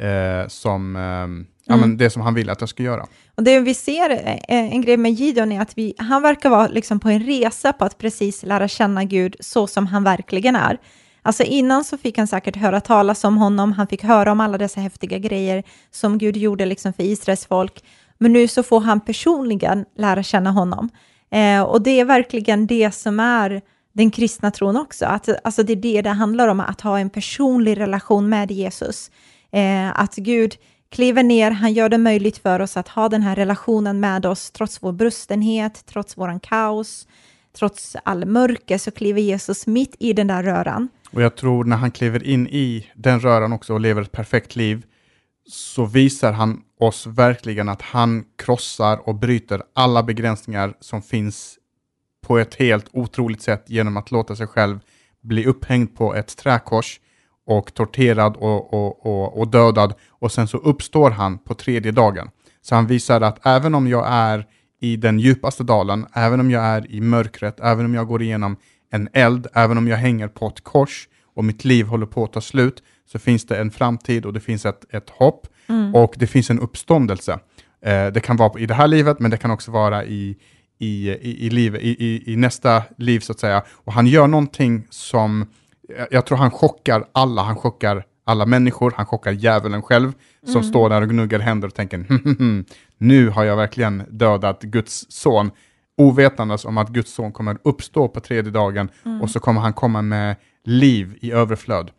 eh, 0.00 0.48
som... 0.48 0.96
Eh, 0.96 1.54
Ja, 1.66 1.76
men 1.76 1.84
mm. 1.84 1.96
det 1.96 2.10
som 2.10 2.22
han 2.22 2.34
vill 2.34 2.50
att 2.50 2.60
jag 2.60 2.68
ska 2.68 2.82
göra. 2.82 3.06
Och 3.34 3.42
det 3.42 3.60
vi 3.60 3.74
ser, 3.74 4.10
eh, 4.10 4.38
en 4.48 4.80
grej 4.82 4.96
med 4.96 5.12
Gideon 5.12 5.52
är 5.52 5.60
att 5.60 5.78
vi, 5.78 5.94
han 5.98 6.22
verkar 6.22 6.50
vara 6.50 6.68
liksom 6.68 7.00
på 7.00 7.08
en 7.08 7.22
resa 7.22 7.72
på 7.72 7.84
att 7.84 7.98
precis 7.98 8.42
lära 8.42 8.68
känna 8.68 9.04
Gud 9.04 9.36
så 9.40 9.66
som 9.66 9.86
han 9.86 10.04
verkligen 10.04 10.56
är. 10.56 10.78
Alltså 11.26 11.42
innan 11.42 11.84
så 11.84 11.98
fick 11.98 12.18
han 12.18 12.26
säkert 12.26 12.56
höra 12.56 12.80
talas 12.80 13.24
om 13.24 13.36
honom, 13.36 13.72
han 13.72 13.86
fick 13.86 14.02
höra 14.02 14.32
om 14.32 14.40
alla 14.40 14.58
dessa 14.58 14.80
häftiga 14.80 15.18
grejer 15.18 15.62
som 15.90 16.18
Gud 16.18 16.36
gjorde 16.36 16.66
liksom 16.66 16.92
för 16.92 17.02
Israels 17.02 17.46
folk. 17.46 17.84
Men 18.18 18.32
nu 18.32 18.48
så 18.48 18.62
får 18.62 18.80
han 18.80 19.00
personligen 19.00 19.84
lära 19.96 20.22
känna 20.22 20.50
honom. 20.50 20.90
Eh, 21.30 21.62
och 21.62 21.82
det 21.82 22.00
är 22.00 22.04
verkligen 22.04 22.66
det 22.66 22.94
som 22.94 23.20
är 23.20 23.62
den 23.92 24.10
kristna 24.10 24.50
tron 24.50 24.76
också. 24.76 25.06
Att, 25.06 25.28
alltså 25.44 25.62
det 25.62 25.72
är 25.72 25.76
det 25.76 26.02
det 26.02 26.10
handlar 26.10 26.48
om, 26.48 26.60
att 26.60 26.80
ha 26.80 26.98
en 26.98 27.10
personlig 27.10 27.80
relation 27.80 28.28
med 28.28 28.50
Jesus. 28.50 29.10
Eh, 29.52 30.00
att 30.00 30.14
Gud 30.14 30.54
kliver 30.90 31.22
ner, 31.22 31.50
han 31.50 31.72
gör 31.72 31.88
det 31.88 31.98
möjligt 31.98 32.38
för 32.38 32.60
oss 32.60 32.76
att 32.76 32.88
ha 32.88 33.08
den 33.08 33.22
här 33.22 33.36
relationen 33.36 34.00
med 34.00 34.26
oss 34.26 34.50
trots 34.50 34.82
vår 34.82 34.92
brustenhet, 34.92 35.86
trots 35.86 36.18
våran 36.18 36.40
kaos, 36.40 37.06
trots 37.58 37.96
all 38.04 38.24
mörker 38.24 38.78
så 38.78 38.90
kliver 38.90 39.20
Jesus 39.20 39.66
mitt 39.66 39.96
i 39.98 40.12
den 40.12 40.26
där 40.26 40.42
röran. 40.42 40.88
Och 41.14 41.22
jag 41.22 41.36
tror 41.36 41.64
när 41.64 41.76
han 41.76 41.90
kliver 41.90 42.24
in 42.24 42.46
i 42.46 42.90
den 42.94 43.20
röran 43.20 43.52
också 43.52 43.74
och 43.74 43.80
lever 43.80 44.02
ett 44.02 44.12
perfekt 44.12 44.56
liv, 44.56 44.84
så 45.48 45.84
visar 45.84 46.32
han 46.32 46.62
oss 46.80 47.06
verkligen 47.06 47.68
att 47.68 47.82
han 47.82 48.24
krossar 48.38 49.08
och 49.08 49.14
bryter 49.14 49.62
alla 49.74 50.02
begränsningar 50.02 50.74
som 50.80 51.02
finns 51.02 51.58
på 52.26 52.38
ett 52.38 52.54
helt 52.54 52.86
otroligt 52.92 53.42
sätt 53.42 53.64
genom 53.66 53.96
att 53.96 54.10
låta 54.10 54.36
sig 54.36 54.46
själv 54.46 54.78
bli 55.22 55.46
upphängd 55.46 55.96
på 55.96 56.14
ett 56.14 56.36
träkors 56.36 57.00
och 57.46 57.74
torterad 57.74 58.36
och, 58.36 58.74
och, 58.74 59.06
och, 59.06 59.38
och, 59.38 59.48
dödad 59.48 59.94
och 60.08 60.32
sen 60.32 60.48
så 60.48 60.58
uppstår 60.58 61.10
han 61.10 61.38
på 61.38 61.54
tredje 61.54 61.92
dagen. 61.92 62.30
Så 62.62 62.74
han 62.74 62.86
visar 62.86 63.20
att 63.20 63.46
även 63.46 63.74
om 63.74 63.88
jag 63.88 64.04
är 64.08 64.46
i 64.80 64.96
den 64.96 65.18
djupaste 65.18 65.64
dalen, 65.64 66.06
även 66.12 66.40
om 66.40 66.50
jag 66.50 66.64
är 66.64 66.90
i 66.90 67.00
mörkret, 67.00 67.60
även 67.60 67.84
om 67.84 67.94
jag 67.94 68.06
går 68.06 68.22
igenom 68.22 68.56
en 68.94 69.08
eld, 69.12 69.46
även 69.54 69.78
om 69.78 69.88
jag 69.88 69.96
hänger 69.96 70.28
på 70.28 70.46
ett 70.46 70.64
kors 70.64 71.08
och 71.34 71.44
mitt 71.44 71.64
liv 71.64 71.86
håller 71.86 72.06
på 72.06 72.24
att 72.24 72.32
ta 72.32 72.40
slut, 72.40 72.82
så 73.12 73.18
finns 73.18 73.46
det 73.46 73.58
en 73.58 73.70
framtid 73.70 74.26
och 74.26 74.32
det 74.32 74.40
finns 74.40 74.66
ett, 74.66 74.94
ett 74.94 75.10
hopp 75.10 75.46
mm. 75.68 75.94
och 75.94 76.14
det 76.16 76.26
finns 76.26 76.50
en 76.50 76.60
uppståndelse. 76.60 77.38
Eh, 77.84 78.06
det 78.06 78.20
kan 78.20 78.36
vara 78.36 78.60
i 78.60 78.66
det 78.66 78.74
här 78.74 78.88
livet, 78.88 79.18
men 79.18 79.30
det 79.30 79.36
kan 79.36 79.50
också 79.50 79.70
vara 79.70 80.04
i, 80.04 80.36
i, 80.78 81.10
i, 81.10 81.46
i, 81.46 81.50
liv, 81.50 81.76
i, 81.76 81.88
i, 81.88 82.32
i 82.32 82.36
nästa 82.36 82.82
liv, 82.98 83.20
så 83.20 83.32
att 83.32 83.40
säga. 83.40 83.62
Och 83.68 83.92
han 83.92 84.06
gör 84.06 84.26
någonting 84.26 84.86
som, 84.90 85.46
jag 86.10 86.26
tror 86.26 86.38
han 86.38 86.50
chockar 86.50 87.04
alla, 87.12 87.42
han 87.42 87.56
chockar 87.56 88.04
alla 88.24 88.46
människor, 88.46 88.92
han 88.96 89.06
chockar 89.06 89.32
djävulen 89.32 89.82
själv, 89.82 90.12
som 90.42 90.56
mm. 90.56 90.64
står 90.64 90.88
där 90.88 91.02
och 91.02 91.08
gnuggar 91.08 91.38
händer 91.38 91.68
och 91.68 91.74
tänker, 91.74 91.96
hm, 91.96 92.20
hm, 92.24 92.36
hm, 92.38 92.64
nu 92.98 93.28
har 93.28 93.44
jag 93.44 93.56
verkligen 93.56 94.02
dödat 94.08 94.62
Guds 94.62 95.06
son 95.08 95.50
ovetandes 95.96 96.64
om 96.64 96.78
att 96.78 96.88
Guds 96.88 97.12
son 97.12 97.32
kommer 97.32 97.58
uppstå 97.62 98.08
på 98.08 98.20
tredje 98.20 98.52
dagen 98.52 98.88
mm. 99.04 99.22
och 99.22 99.30
så 99.30 99.40
kommer 99.40 99.60
han 99.60 99.72
komma 99.72 100.02
med 100.02 100.36
liv 100.64 101.18
i 101.20 101.32
överflöd. 101.32 101.90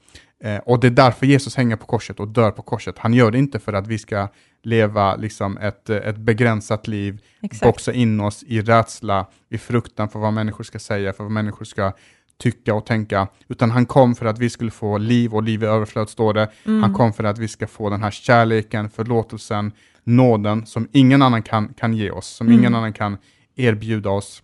Eh, 0.44 0.58
och 0.58 0.80
det 0.80 0.88
är 0.88 0.92
därför 0.92 1.26
Jesus 1.26 1.56
hänger 1.56 1.76
på 1.76 1.86
korset 1.86 2.20
och 2.20 2.28
dör 2.28 2.52
på 2.52 2.62
korset. 2.62 3.00
Han 3.00 3.14
gör 3.14 3.32
det 3.32 3.38
inte 3.38 3.60
för 3.60 3.74
att 3.74 3.88
vi 3.88 3.98
ska 3.98 4.28
leva 4.64 5.16
liksom 5.16 5.58
ett, 5.58 5.90
ett 5.90 6.18
begränsat 6.18 6.88
liv, 6.88 7.22
Exakt. 7.42 7.64
boxa 7.64 7.94
in 7.94 8.20
oss 8.20 8.44
i 8.44 8.62
rädsla, 8.62 9.26
i 9.50 9.58
fruktan 9.58 10.10
för 10.10 10.20
vad 10.20 10.34
människor 10.34 10.64
ska 10.64 10.80
säga, 10.80 11.14
för 11.14 11.24
vad 11.24 11.32
människor 11.32 11.66
ska 11.66 11.94
tycka 12.38 12.74
och 12.74 12.86
tänka, 12.86 13.28
utan 13.48 13.72
han 13.72 13.86
kom 13.86 14.16
för 14.16 14.26
att 14.26 14.40
vi 14.40 14.50
skulle 14.50 14.72
få 14.72 14.98
liv 14.98 15.36
och 15.36 15.44
liv 15.44 15.64
i 15.64 15.66
överflöd, 15.66 16.10
står 16.10 16.34
det. 16.34 16.52
Mm. 16.66 16.84
Han 16.84 16.94
kom 16.94 17.14
för 17.14 17.24
att 17.24 17.38
vi 17.38 17.48
ska 17.48 17.68
få 17.68 17.90
den 17.90 18.04
här 18.04 18.12
kärleken, 18.12 18.90
förlåtelsen, 18.90 19.72
nåden 20.04 20.66
som 20.66 20.88
ingen 20.92 21.22
annan 21.22 21.44
kan, 21.44 21.74
kan 21.74 21.94
ge 21.94 22.12
oss, 22.12 22.28
som 22.28 22.48
mm. 22.48 22.60
ingen 22.60 22.76
annan 22.76 22.94
kan 22.94 23.18
erbjuda 23.56 24.10
oss. 24.10 24.44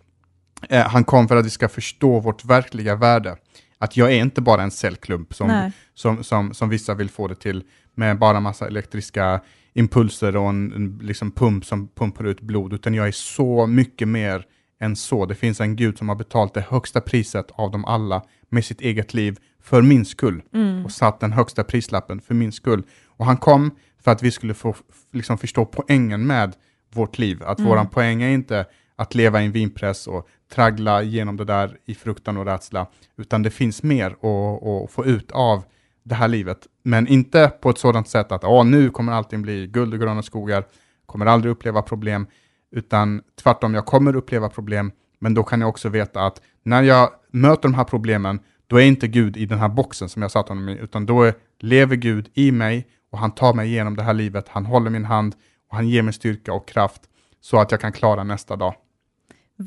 Eh, 0.68 0.88
han 0.88 1.04
kom 1.04 1.28
för 1.28 1.36
att 1.36 1.46
vi 1.46 1.50
ska 1.50 1.68
förstå 1.68 2.20
vårt 2.20 2.44
verkliga 2.44 2.96
värde. 2.96 3.36
Att 3.78 3.96
jag 3.96 4.12
är 4.12 4.16
inte 4.16 4.40
bara 4.40 4.62
en 4.62 4.70
cellklump 4.70 5.34
som, 5.34 5.70
som, 5.94 6.24
som, 6.24 6.54
som 6.54 6.68
vissa 6.68 6.94
vill 6.94 7.10
få 7.10 7.28
det 7.28 7.34
till, 7.34 7.64
med 7.94 8.18
bara 8.18 8.40
massa 8.40 8.66
elektriska 8.66 9.40
impulser 9.74 10.36
och 10.36 10.48
en, 10.48 10.72
en 10.72 10.98
liksom 11.02 11.30
pump 11.30 11.64
som 11.64 11.88
pumpar 11.88 12.24
ut 12.24 12.40
blod, 12.40 12.72
utan 12.72 12.94
jag 12.94 13.08
är 13.08 13.12
så 13.12 13.66
mycket 13.66 14.08
mer 14.08 14.46
än 14.80 14.96
så. 14.96 15.26
Det 15.26 15.34
finns 15.34 15.60
en 15.60 15.76
Gud 15.76 15.98
som 15.98 16.08
har 16.08 16.16
betalt 16.16 16.54
det 16.54 16.64
högsta 16.68 17.00
priset 17.00 17.50
av 17.50 17.70
dem 17.70 17.84
alla 17.84 18.22
med 18.48 18.64
sitt 18.64 18.80
eget 18.80 19.14
liv 19.14 19.38
för 19.62 19.82
min 19.82 20.04
skull 20.04 20.42
mm. 20.54 20.84
och 20.84 20.92
satt 20.92 21.20
den 21.20 21.32
högsta 21.32 21.64
prislappen 21.64 22.20
för 22.20 22.34
min 22.34 22.52
skull. 22.52 22.82
Och 23.06 23.26
han 23.26 23.36
kom 23.36 23.70
för 24.04 24.10
att 24.10 24.22
vi 24.22 24.30
skulle 24.30 24.54
få 24.54 24.74
liksom, 25.12 25.38
förstå 25.38 25.64
poängen 25.64 26.26
med 26.26 26.56
vårt 26.92 27.18
liv. 27.18 27.42
Att 27.42 27.58
mm. 27.58 27.70
våran 27.70 27.88
poäng 27.88 28.22
är 28.22 28.28
inte 28.28 28.66
att 29.02 29.14
leva 29.14 29.42
i 29.42 29.46
en 29.46 29.52
vinpress 29.52 30.06
och 30.06 30.28
traggla 30.52 31.02
igenom 31.02 31.36
det 31.36 31.44
där 31.44 31.76
i 31.84 31.94
fruktan 31.94 32.36
och 32.36 32.46
rädsla, 32.46 32.86
utan 33.16 33.42
det 33.42 33.50
finns 33.50 33.82
mer 33.82 34.10
att, 34.10 34.62
att 34.62 34.90
få 34.90 35.04
ut 35.04 35.32
av 35.32 35.64
det 36.02 36.14
här 36.14 36.28
livet. 36.28 36.66
Men 36.82 37.08
inte 37.08 37.52
på 37.60 37.70
ett 37.70 37.78
sådant 37.78 38.08
sätt 38.08 38.32
att 38.32 38.44
Åh, 38.44 38.64
nu 38.64 38.90
kommer 38.90 39.12
allting 39.12 39.42
bli 39.42 39.66
guld 39.66 39.94
och 39.94 40.00
gröna 40.00 40.22
skogar, 40.22 40.64
kommer 41.06 41.26
aldrig 41.26 41.52
uppleva 41.52 41.82
problem, 41.82 42.26
utan 42.70 43.22
tvärtom, 43.42 43.74
jag 43.74 43.86
kommer 43.86 44.16
uppleva 44.16 44.48
problem, 44.48 44.92
men 45.18 45.34
då 45.34 45.42
kan 45.42 45.60
jag 45.60 45.68
också 45.68 45.88
veta 45.88 46.26
att 46.26 46.40
när 46.62 46.82
jag 46.82 47.10
möter 47.30 47.62
de 47.62 47.74
här 47.74 47.84
problemen, 47.84 48.40
då 48.66 48.76
är 48.76 48.84
inte 48.84 49.08
Gud 49.08 49.36
i 49.36 49.46
den 49.46 49.58
här 49.58 49.68
boxen 49.68 50.08
som 50.08 50.22
jag 50.22 50.30
satt 50.30 50.48
honom 50.48 50.68
i, 50.68 50.78
utan 50.78 51.06
då 51.06 51.22
är, 51.22 51.34
lever 51.58 51.96
Gud 51.96 52.30
i 52.34 52.52
mig 52.52 52.86
och 53.10 53.18
han 53.18 53.30
tar 53.30 53.54
mig 53.54 53.68
igenom 53.68 53.96
det 53.96 54.02
här 54.02 54.14
livet, 54.14 54.48
han 54.48 54.66
håller 54.66 54.90
min 54.90 55.04
hand 55.04 55.34
och 55.70 55.76
han 55.76 55.88
ger 55.88 56.02
mig 56.02 56.14
styrka 56.14 56.52
och 56.52 56.68
kraft 56.68 57.02
så 57.40 57.60
att 57.60 57.70
jag 57.70 57.80
kan 57.80 57.92
klara 57.92 58.24
nästa 58.24 58.56
dag. 58.56 58.74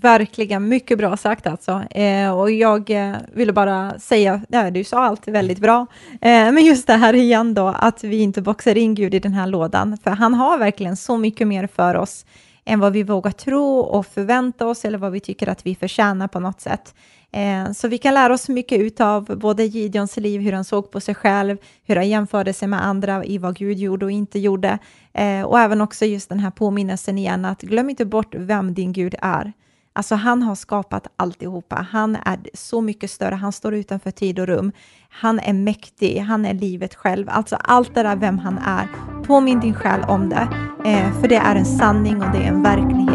Verkligen, 0.02 0.68
mycket 0.68 0.98
bra 0.98 1.18
sagt 1.18 1.48
alltså. 1.48 1.84
Eh, 1.92 2.40
och 2.40 2.52
jag 2.52 2.90
eh, 2.90 3.16
ville 3.34 3.54
bara 3.54 4.00
säga, 4.00 4.42
ja, 4.50 4.72
du 4.72 4.84
sa 4.84 5.04
allt 5.04 5.28
väldigt 5.28 5.60
bra, 5.60 5.86
eh, 6.12 6.52
men 6.52 6.66
just 6.66 6.88
det 6.88 6.94
här 6.94 7.14
igen 7.14 7.54
då, 7.54 7.68
att 7.68 8.04
vi 8.04 8.18
inte 8.18 8.42
boxar 8.42 8.78
in 8.78 8.96
Gud 8.96 9.14
i 9.14 9.20
den 9.20 9.34
här 9.34 9.48
lådan, 9.48 9.98
för 10.04 10.12
han 10.12 10.34
har 10.34 10.58
verkligen 10.58 10.98
så 10.98 11.18
mycket 11.18 11.48
mer 11.48 11.68
för 11.68 11.96
oss 11.96 12.26
än 12.66 12.80
vad 12.80 12.94
vi 12.94 13.04
vågar 13.04 13.32
tro 13.32 13.80
och 13.80 14.06
förvänta 14.06 14.68
oss 14.68 14.86
eller 14.86 14.98
vad 14.98 15.12
vi 15.12 15.20
tycker 15.20 15.50
att 15.50 15.66
vi 15.66 15.76
förtjänar 15.76 16.28
på 16.28 16.40
något 16.40 16.62
sätt. 16.62 16.96
Eh, 17.32 17.72
så 17.72 17.88
vi 17.88 17.98
kan 17.98 18.14
lära 18.14 18.34
oss 18.34 18.50
mycket 18.50 19.02
av 19.02 19.24
både 19.24 19.64
Gideons 19.64 20.18
liv, 20.18 20.42
hur 20.42 20.52
han 20.52 20.64
såg 20.64 20.92
på 20.92 21.00
sig 21.00 21.16
själv, 21.16 21.58
hur 21.84 21.96
han 21.96 22.10
jämförde 22.10 22.54
sig 22.54 22.68
med 22.68 22.86
andra 22.86 23.26
i 23.26 23.38
vad 23.38 23.56
Gud 23.56 23.78
gjorde 23.78 24.06
och 24.06 24.12
inte 24.12 24.40
gjorde. 24.40 24.80
Eh, 25.14 25.42
och 25.42 25.60
även 25.60 25.82
också 25.82 26.06
just 26.06 26.30
den 26.30 26.40
här 26.40 26.52
påminnelsen 26.52 27.18
igen 27.18 27.46
att 27.46 27.62
glöm 27.62 27.90
inte 27.90 28.06
bort 28.06 28.36
vem 28.36 28.74
din 28.74 28.94
Gud 28.94 29.16
är. 29.22 29.54
Alltså 29.98 30.16
han 30.16 30.44
har 30.44 30.56
skapat 30.56 31.08
alltihopa. 31.16 31.88
Han 31.92 32.16
är 32.16 32.40
så 32.54 32.82
mycket 32.82 33.12
större. 33.12 33.36
Han 33.36 33.52
står 33.52 33.74
utanför 33.74 34.12
tid 34.12 34.40
och 34.40 34.48
rum. 34.48 34.72
Han 35.10 35.40
är 35.40 35.54
mäktig. 35.54 36.20
Han 36.20 36.46
är 36.46 36.54
livet 36.54 36.96
själv. 36.96 37.30
Alltså 37.30 37.56
allt 37.56 37.96
det 37.96 38.04
där 38.04 38.16
vem 38.16 38.38
han 38.38 38.58
är. 38.58 38.88
Påminn 39.24 39.60
din 39.60 39.74
själ 39.74 40.02
om 40.08 40.30
det. 40.30 40.48
Eh, 40.86 41.22
för 41.22 41.28
det 41.28 41.36
är 41.36 41.56
en 41.56 41.66
sanning 41.66 42.22
och 42.22 42.32
det 42.32 42.38
är 42.38 42.48
en 42.48 42.64
verklighet. 42.64 43.15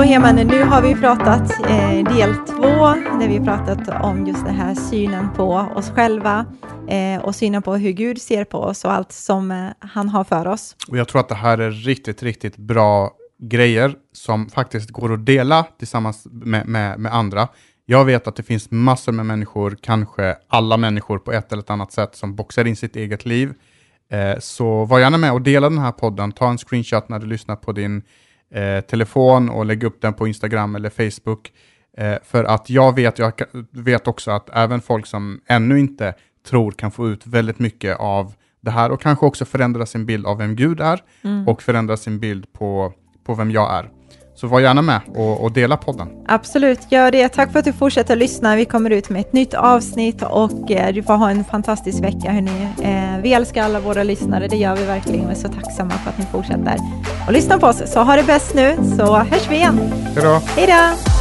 Så 0.00 0.04
Heman, 0.04 0.36
nu 0.36 0.62
har 0.62 0.82
vi 0.82 0.94
pratat 0.94 1.50
eh, 1.68 2.14
del 2.14 2.34
två, 2.34 2.86
där 3.20 3.28
vi 3.28 3.40
pratat 3.40 4.04
om 4.04 4.26
just 4.26 4.44
den 4.44 4.54
här 4.54 4.74
synen 4.74 5.28
på 5.36 5.52
oss 5.52 5.90
själva 5.90 6.46
eh, 6.88 7.22
och 7.22 7.34
synen 7.34 7.62
på 7.62 7.74
hur 7.74 7.90
Gud 7.90 8.20
ser 8.20 8.44
på 8.44 8.58
oss 8.58 8.84
och 8.84 8.92
allt 8.92 9.12
som 9.12 9.50
eh, 9.50 9.68
han 9.78 10.08
har 10.08 10.24
för 10.24 10.46
oss. 10.46 10.76
Och 10.88 10.96
jag 10.96 11.08
tror 11.08 11.20
att 11.20 11.28
det 11.28 11.34
här 11.34 11.58
är 11.58 11.70
riktigt, 11.70 12.22
riktigt 12.22 12.56
bra 12.56 13.10
grejer 13.38 13.94
som 14.12 14.48
faktiskt 14.48 14.90
går 14.90 15.12
att 15.14 15.26
dela 15.26 15.66
tillsammans 15.78 16.26
med, 16.30 16.68
med, 16.68 17.00
med 17.00 17.14
andra. 17.14 17.48
Jag 17.86 18.04
vet 18.04 18.26
att 18.26 18.36
det 18.36 18.42
finns 18.42 18.70
massor 18.70 19.12
med 19.12 19.26
människor, 19.26 19.76
kanske 19.80 20.36
alla 20.48 20.76
människor 20.76 21.18
på 21.18 21.32
ett 21.32 21.52
eller 21.52 21.72
annat 21.72 21.92
sätt, 21.92 22.16
som 22.16 22.34
boxar 22.34 22.66
in 22.66 22.76
sitt 22.76 22.96
eget 22.96 23.26
liv. 23.26 23.52
Eh, 24.12 24.38
så 24.38 24.84
var 24.84 24.98
gärna 24.98 25.18
med 25.18 25.32
och 25.32 25.42
dela 25.42 25.70
den 25.70 25.78
här 25.78 25.92
podden. 25.92 26.32
Ta 26.32 26.50
en 26.50 26.58
screenshot 26.58 27.08
när 27.08 27.18
du 27.18 27.26
lyssnar 27.26 27.56
på 27.56 27.72
din 27.72 28.02
eh, 28.54 28.80
telefon 28.80 29.48
och 29.48 29.66
lägg 29.66 29.84
upp 29.84 30.00
den 30.00 30.14
på 30.14 30.28
Instagram 30.28 30.74
eller 30.74 30.90
Facebook. 30.90 31.52
Eh, 31.96 32.16
för 32.22 32.44
att 32.44 32.70
jag 32.70 32.94
vet, 32.94 33.18
jag 33.18 33.32
vet 33.70 34.08
också 34.08 34.30
att 34.30 34.50
även 34.52 34.80
folk 34.80 35.06
som 35.06 35.40
ännu 35.46 35.80
inte 35.80 36.14
tror 36.46 36.72
kan 36.72 36.90
få 36.90 37.08
ut 37.08 37.26
väldigt 37.26 37.58
mycket 37.58 37.96
av 37.98 38.34
det 38.60 38.70
här 38.70 38.90
och 38.90 39.00
kanske 39.00 39.26
också 39.26 39.44
förändra 39.44 39.86
sin 39.86 40.06
bild 40.06 40.26
av 40.26 40.38
vem 40.38 40.56
Gud 40.56 40.80
är 40.80 41.02
mm. 41.22 41.48
och 41.48 41.62
förändra 41.62 41.96
sin 41.96 42.20
bild 42.20 42.52
på, 42.52 42.92
på 43.24 43.34
vem 43.34 43.50
jag 43.50 43.74
är. 43.74 43.90
Så 44.40 44.46
var 44.46 44.60
gärna 44.60 44.82
med 44.82 45.00
och, 45.14 45.40
och, 45.40 45.52
dela 45.52 45.76
podden. 45.76 46.08
Absolut, 46.28 46.92
gör 46.92 47.10
det. 47.10 47.28
Tack 47.28 47.52
för 47.52 47.58
att 47.58 47.64
du 47.64 47.72
fortsätter 47.72 48.16
lyssna. 48.16 48.56
Vi 48.56 48.64
kommer 48.64 48.90
ut 48.90 49.08
med 49.08 49.20
ett 49.20 49.32
nytt 49.32 49.54
avsnitt 49.54 50.22
och 50.22 50.70
eh, 50.70 50.94
du 50.94 51.02
får 51.02 51.14
ha 51.14 51.30
en 51.30 51.44
fantastisk 51.44 52.02
vecka. 52.02 52.32
Hörni. 52.32 52.68
Eh, 52.82 53.22
vi 53.22 53.32
älskar 53.32 53.64
alla 53.64 53.80
våra 53.80 54.02
lyssnare, 54.02 54.48
det 54.48 54.56
gör 54.56 54.76
vi 54.76 54.84
verkligen 54.84 55.24
och 55.24 55.30
är 55.30 55.34
så 55.34 55.48
tacksamma 55.48 55.90
för 55.90 56.10
att 56.10 56.18
ni 56.18 56.24
fortsätter 56.32 56.76
och 57.26 57.32
lyssna 57.32 57.58
på 57.58 57.66
oss. 57.66 57.82
Så 57.86 58.00
ha 58.02 58.16
det 58.16 58.22
bäst 58.22 58.54
nu, 58.54 58.76
så 58.96 59.16
hörs 59.16 59.50
vi 59.50 59.56
igen. 59.56 59.92
Hej 60.14 60.24
då. 60.24 60.40
Hej 60.56 60.66
då. 60.66 61.19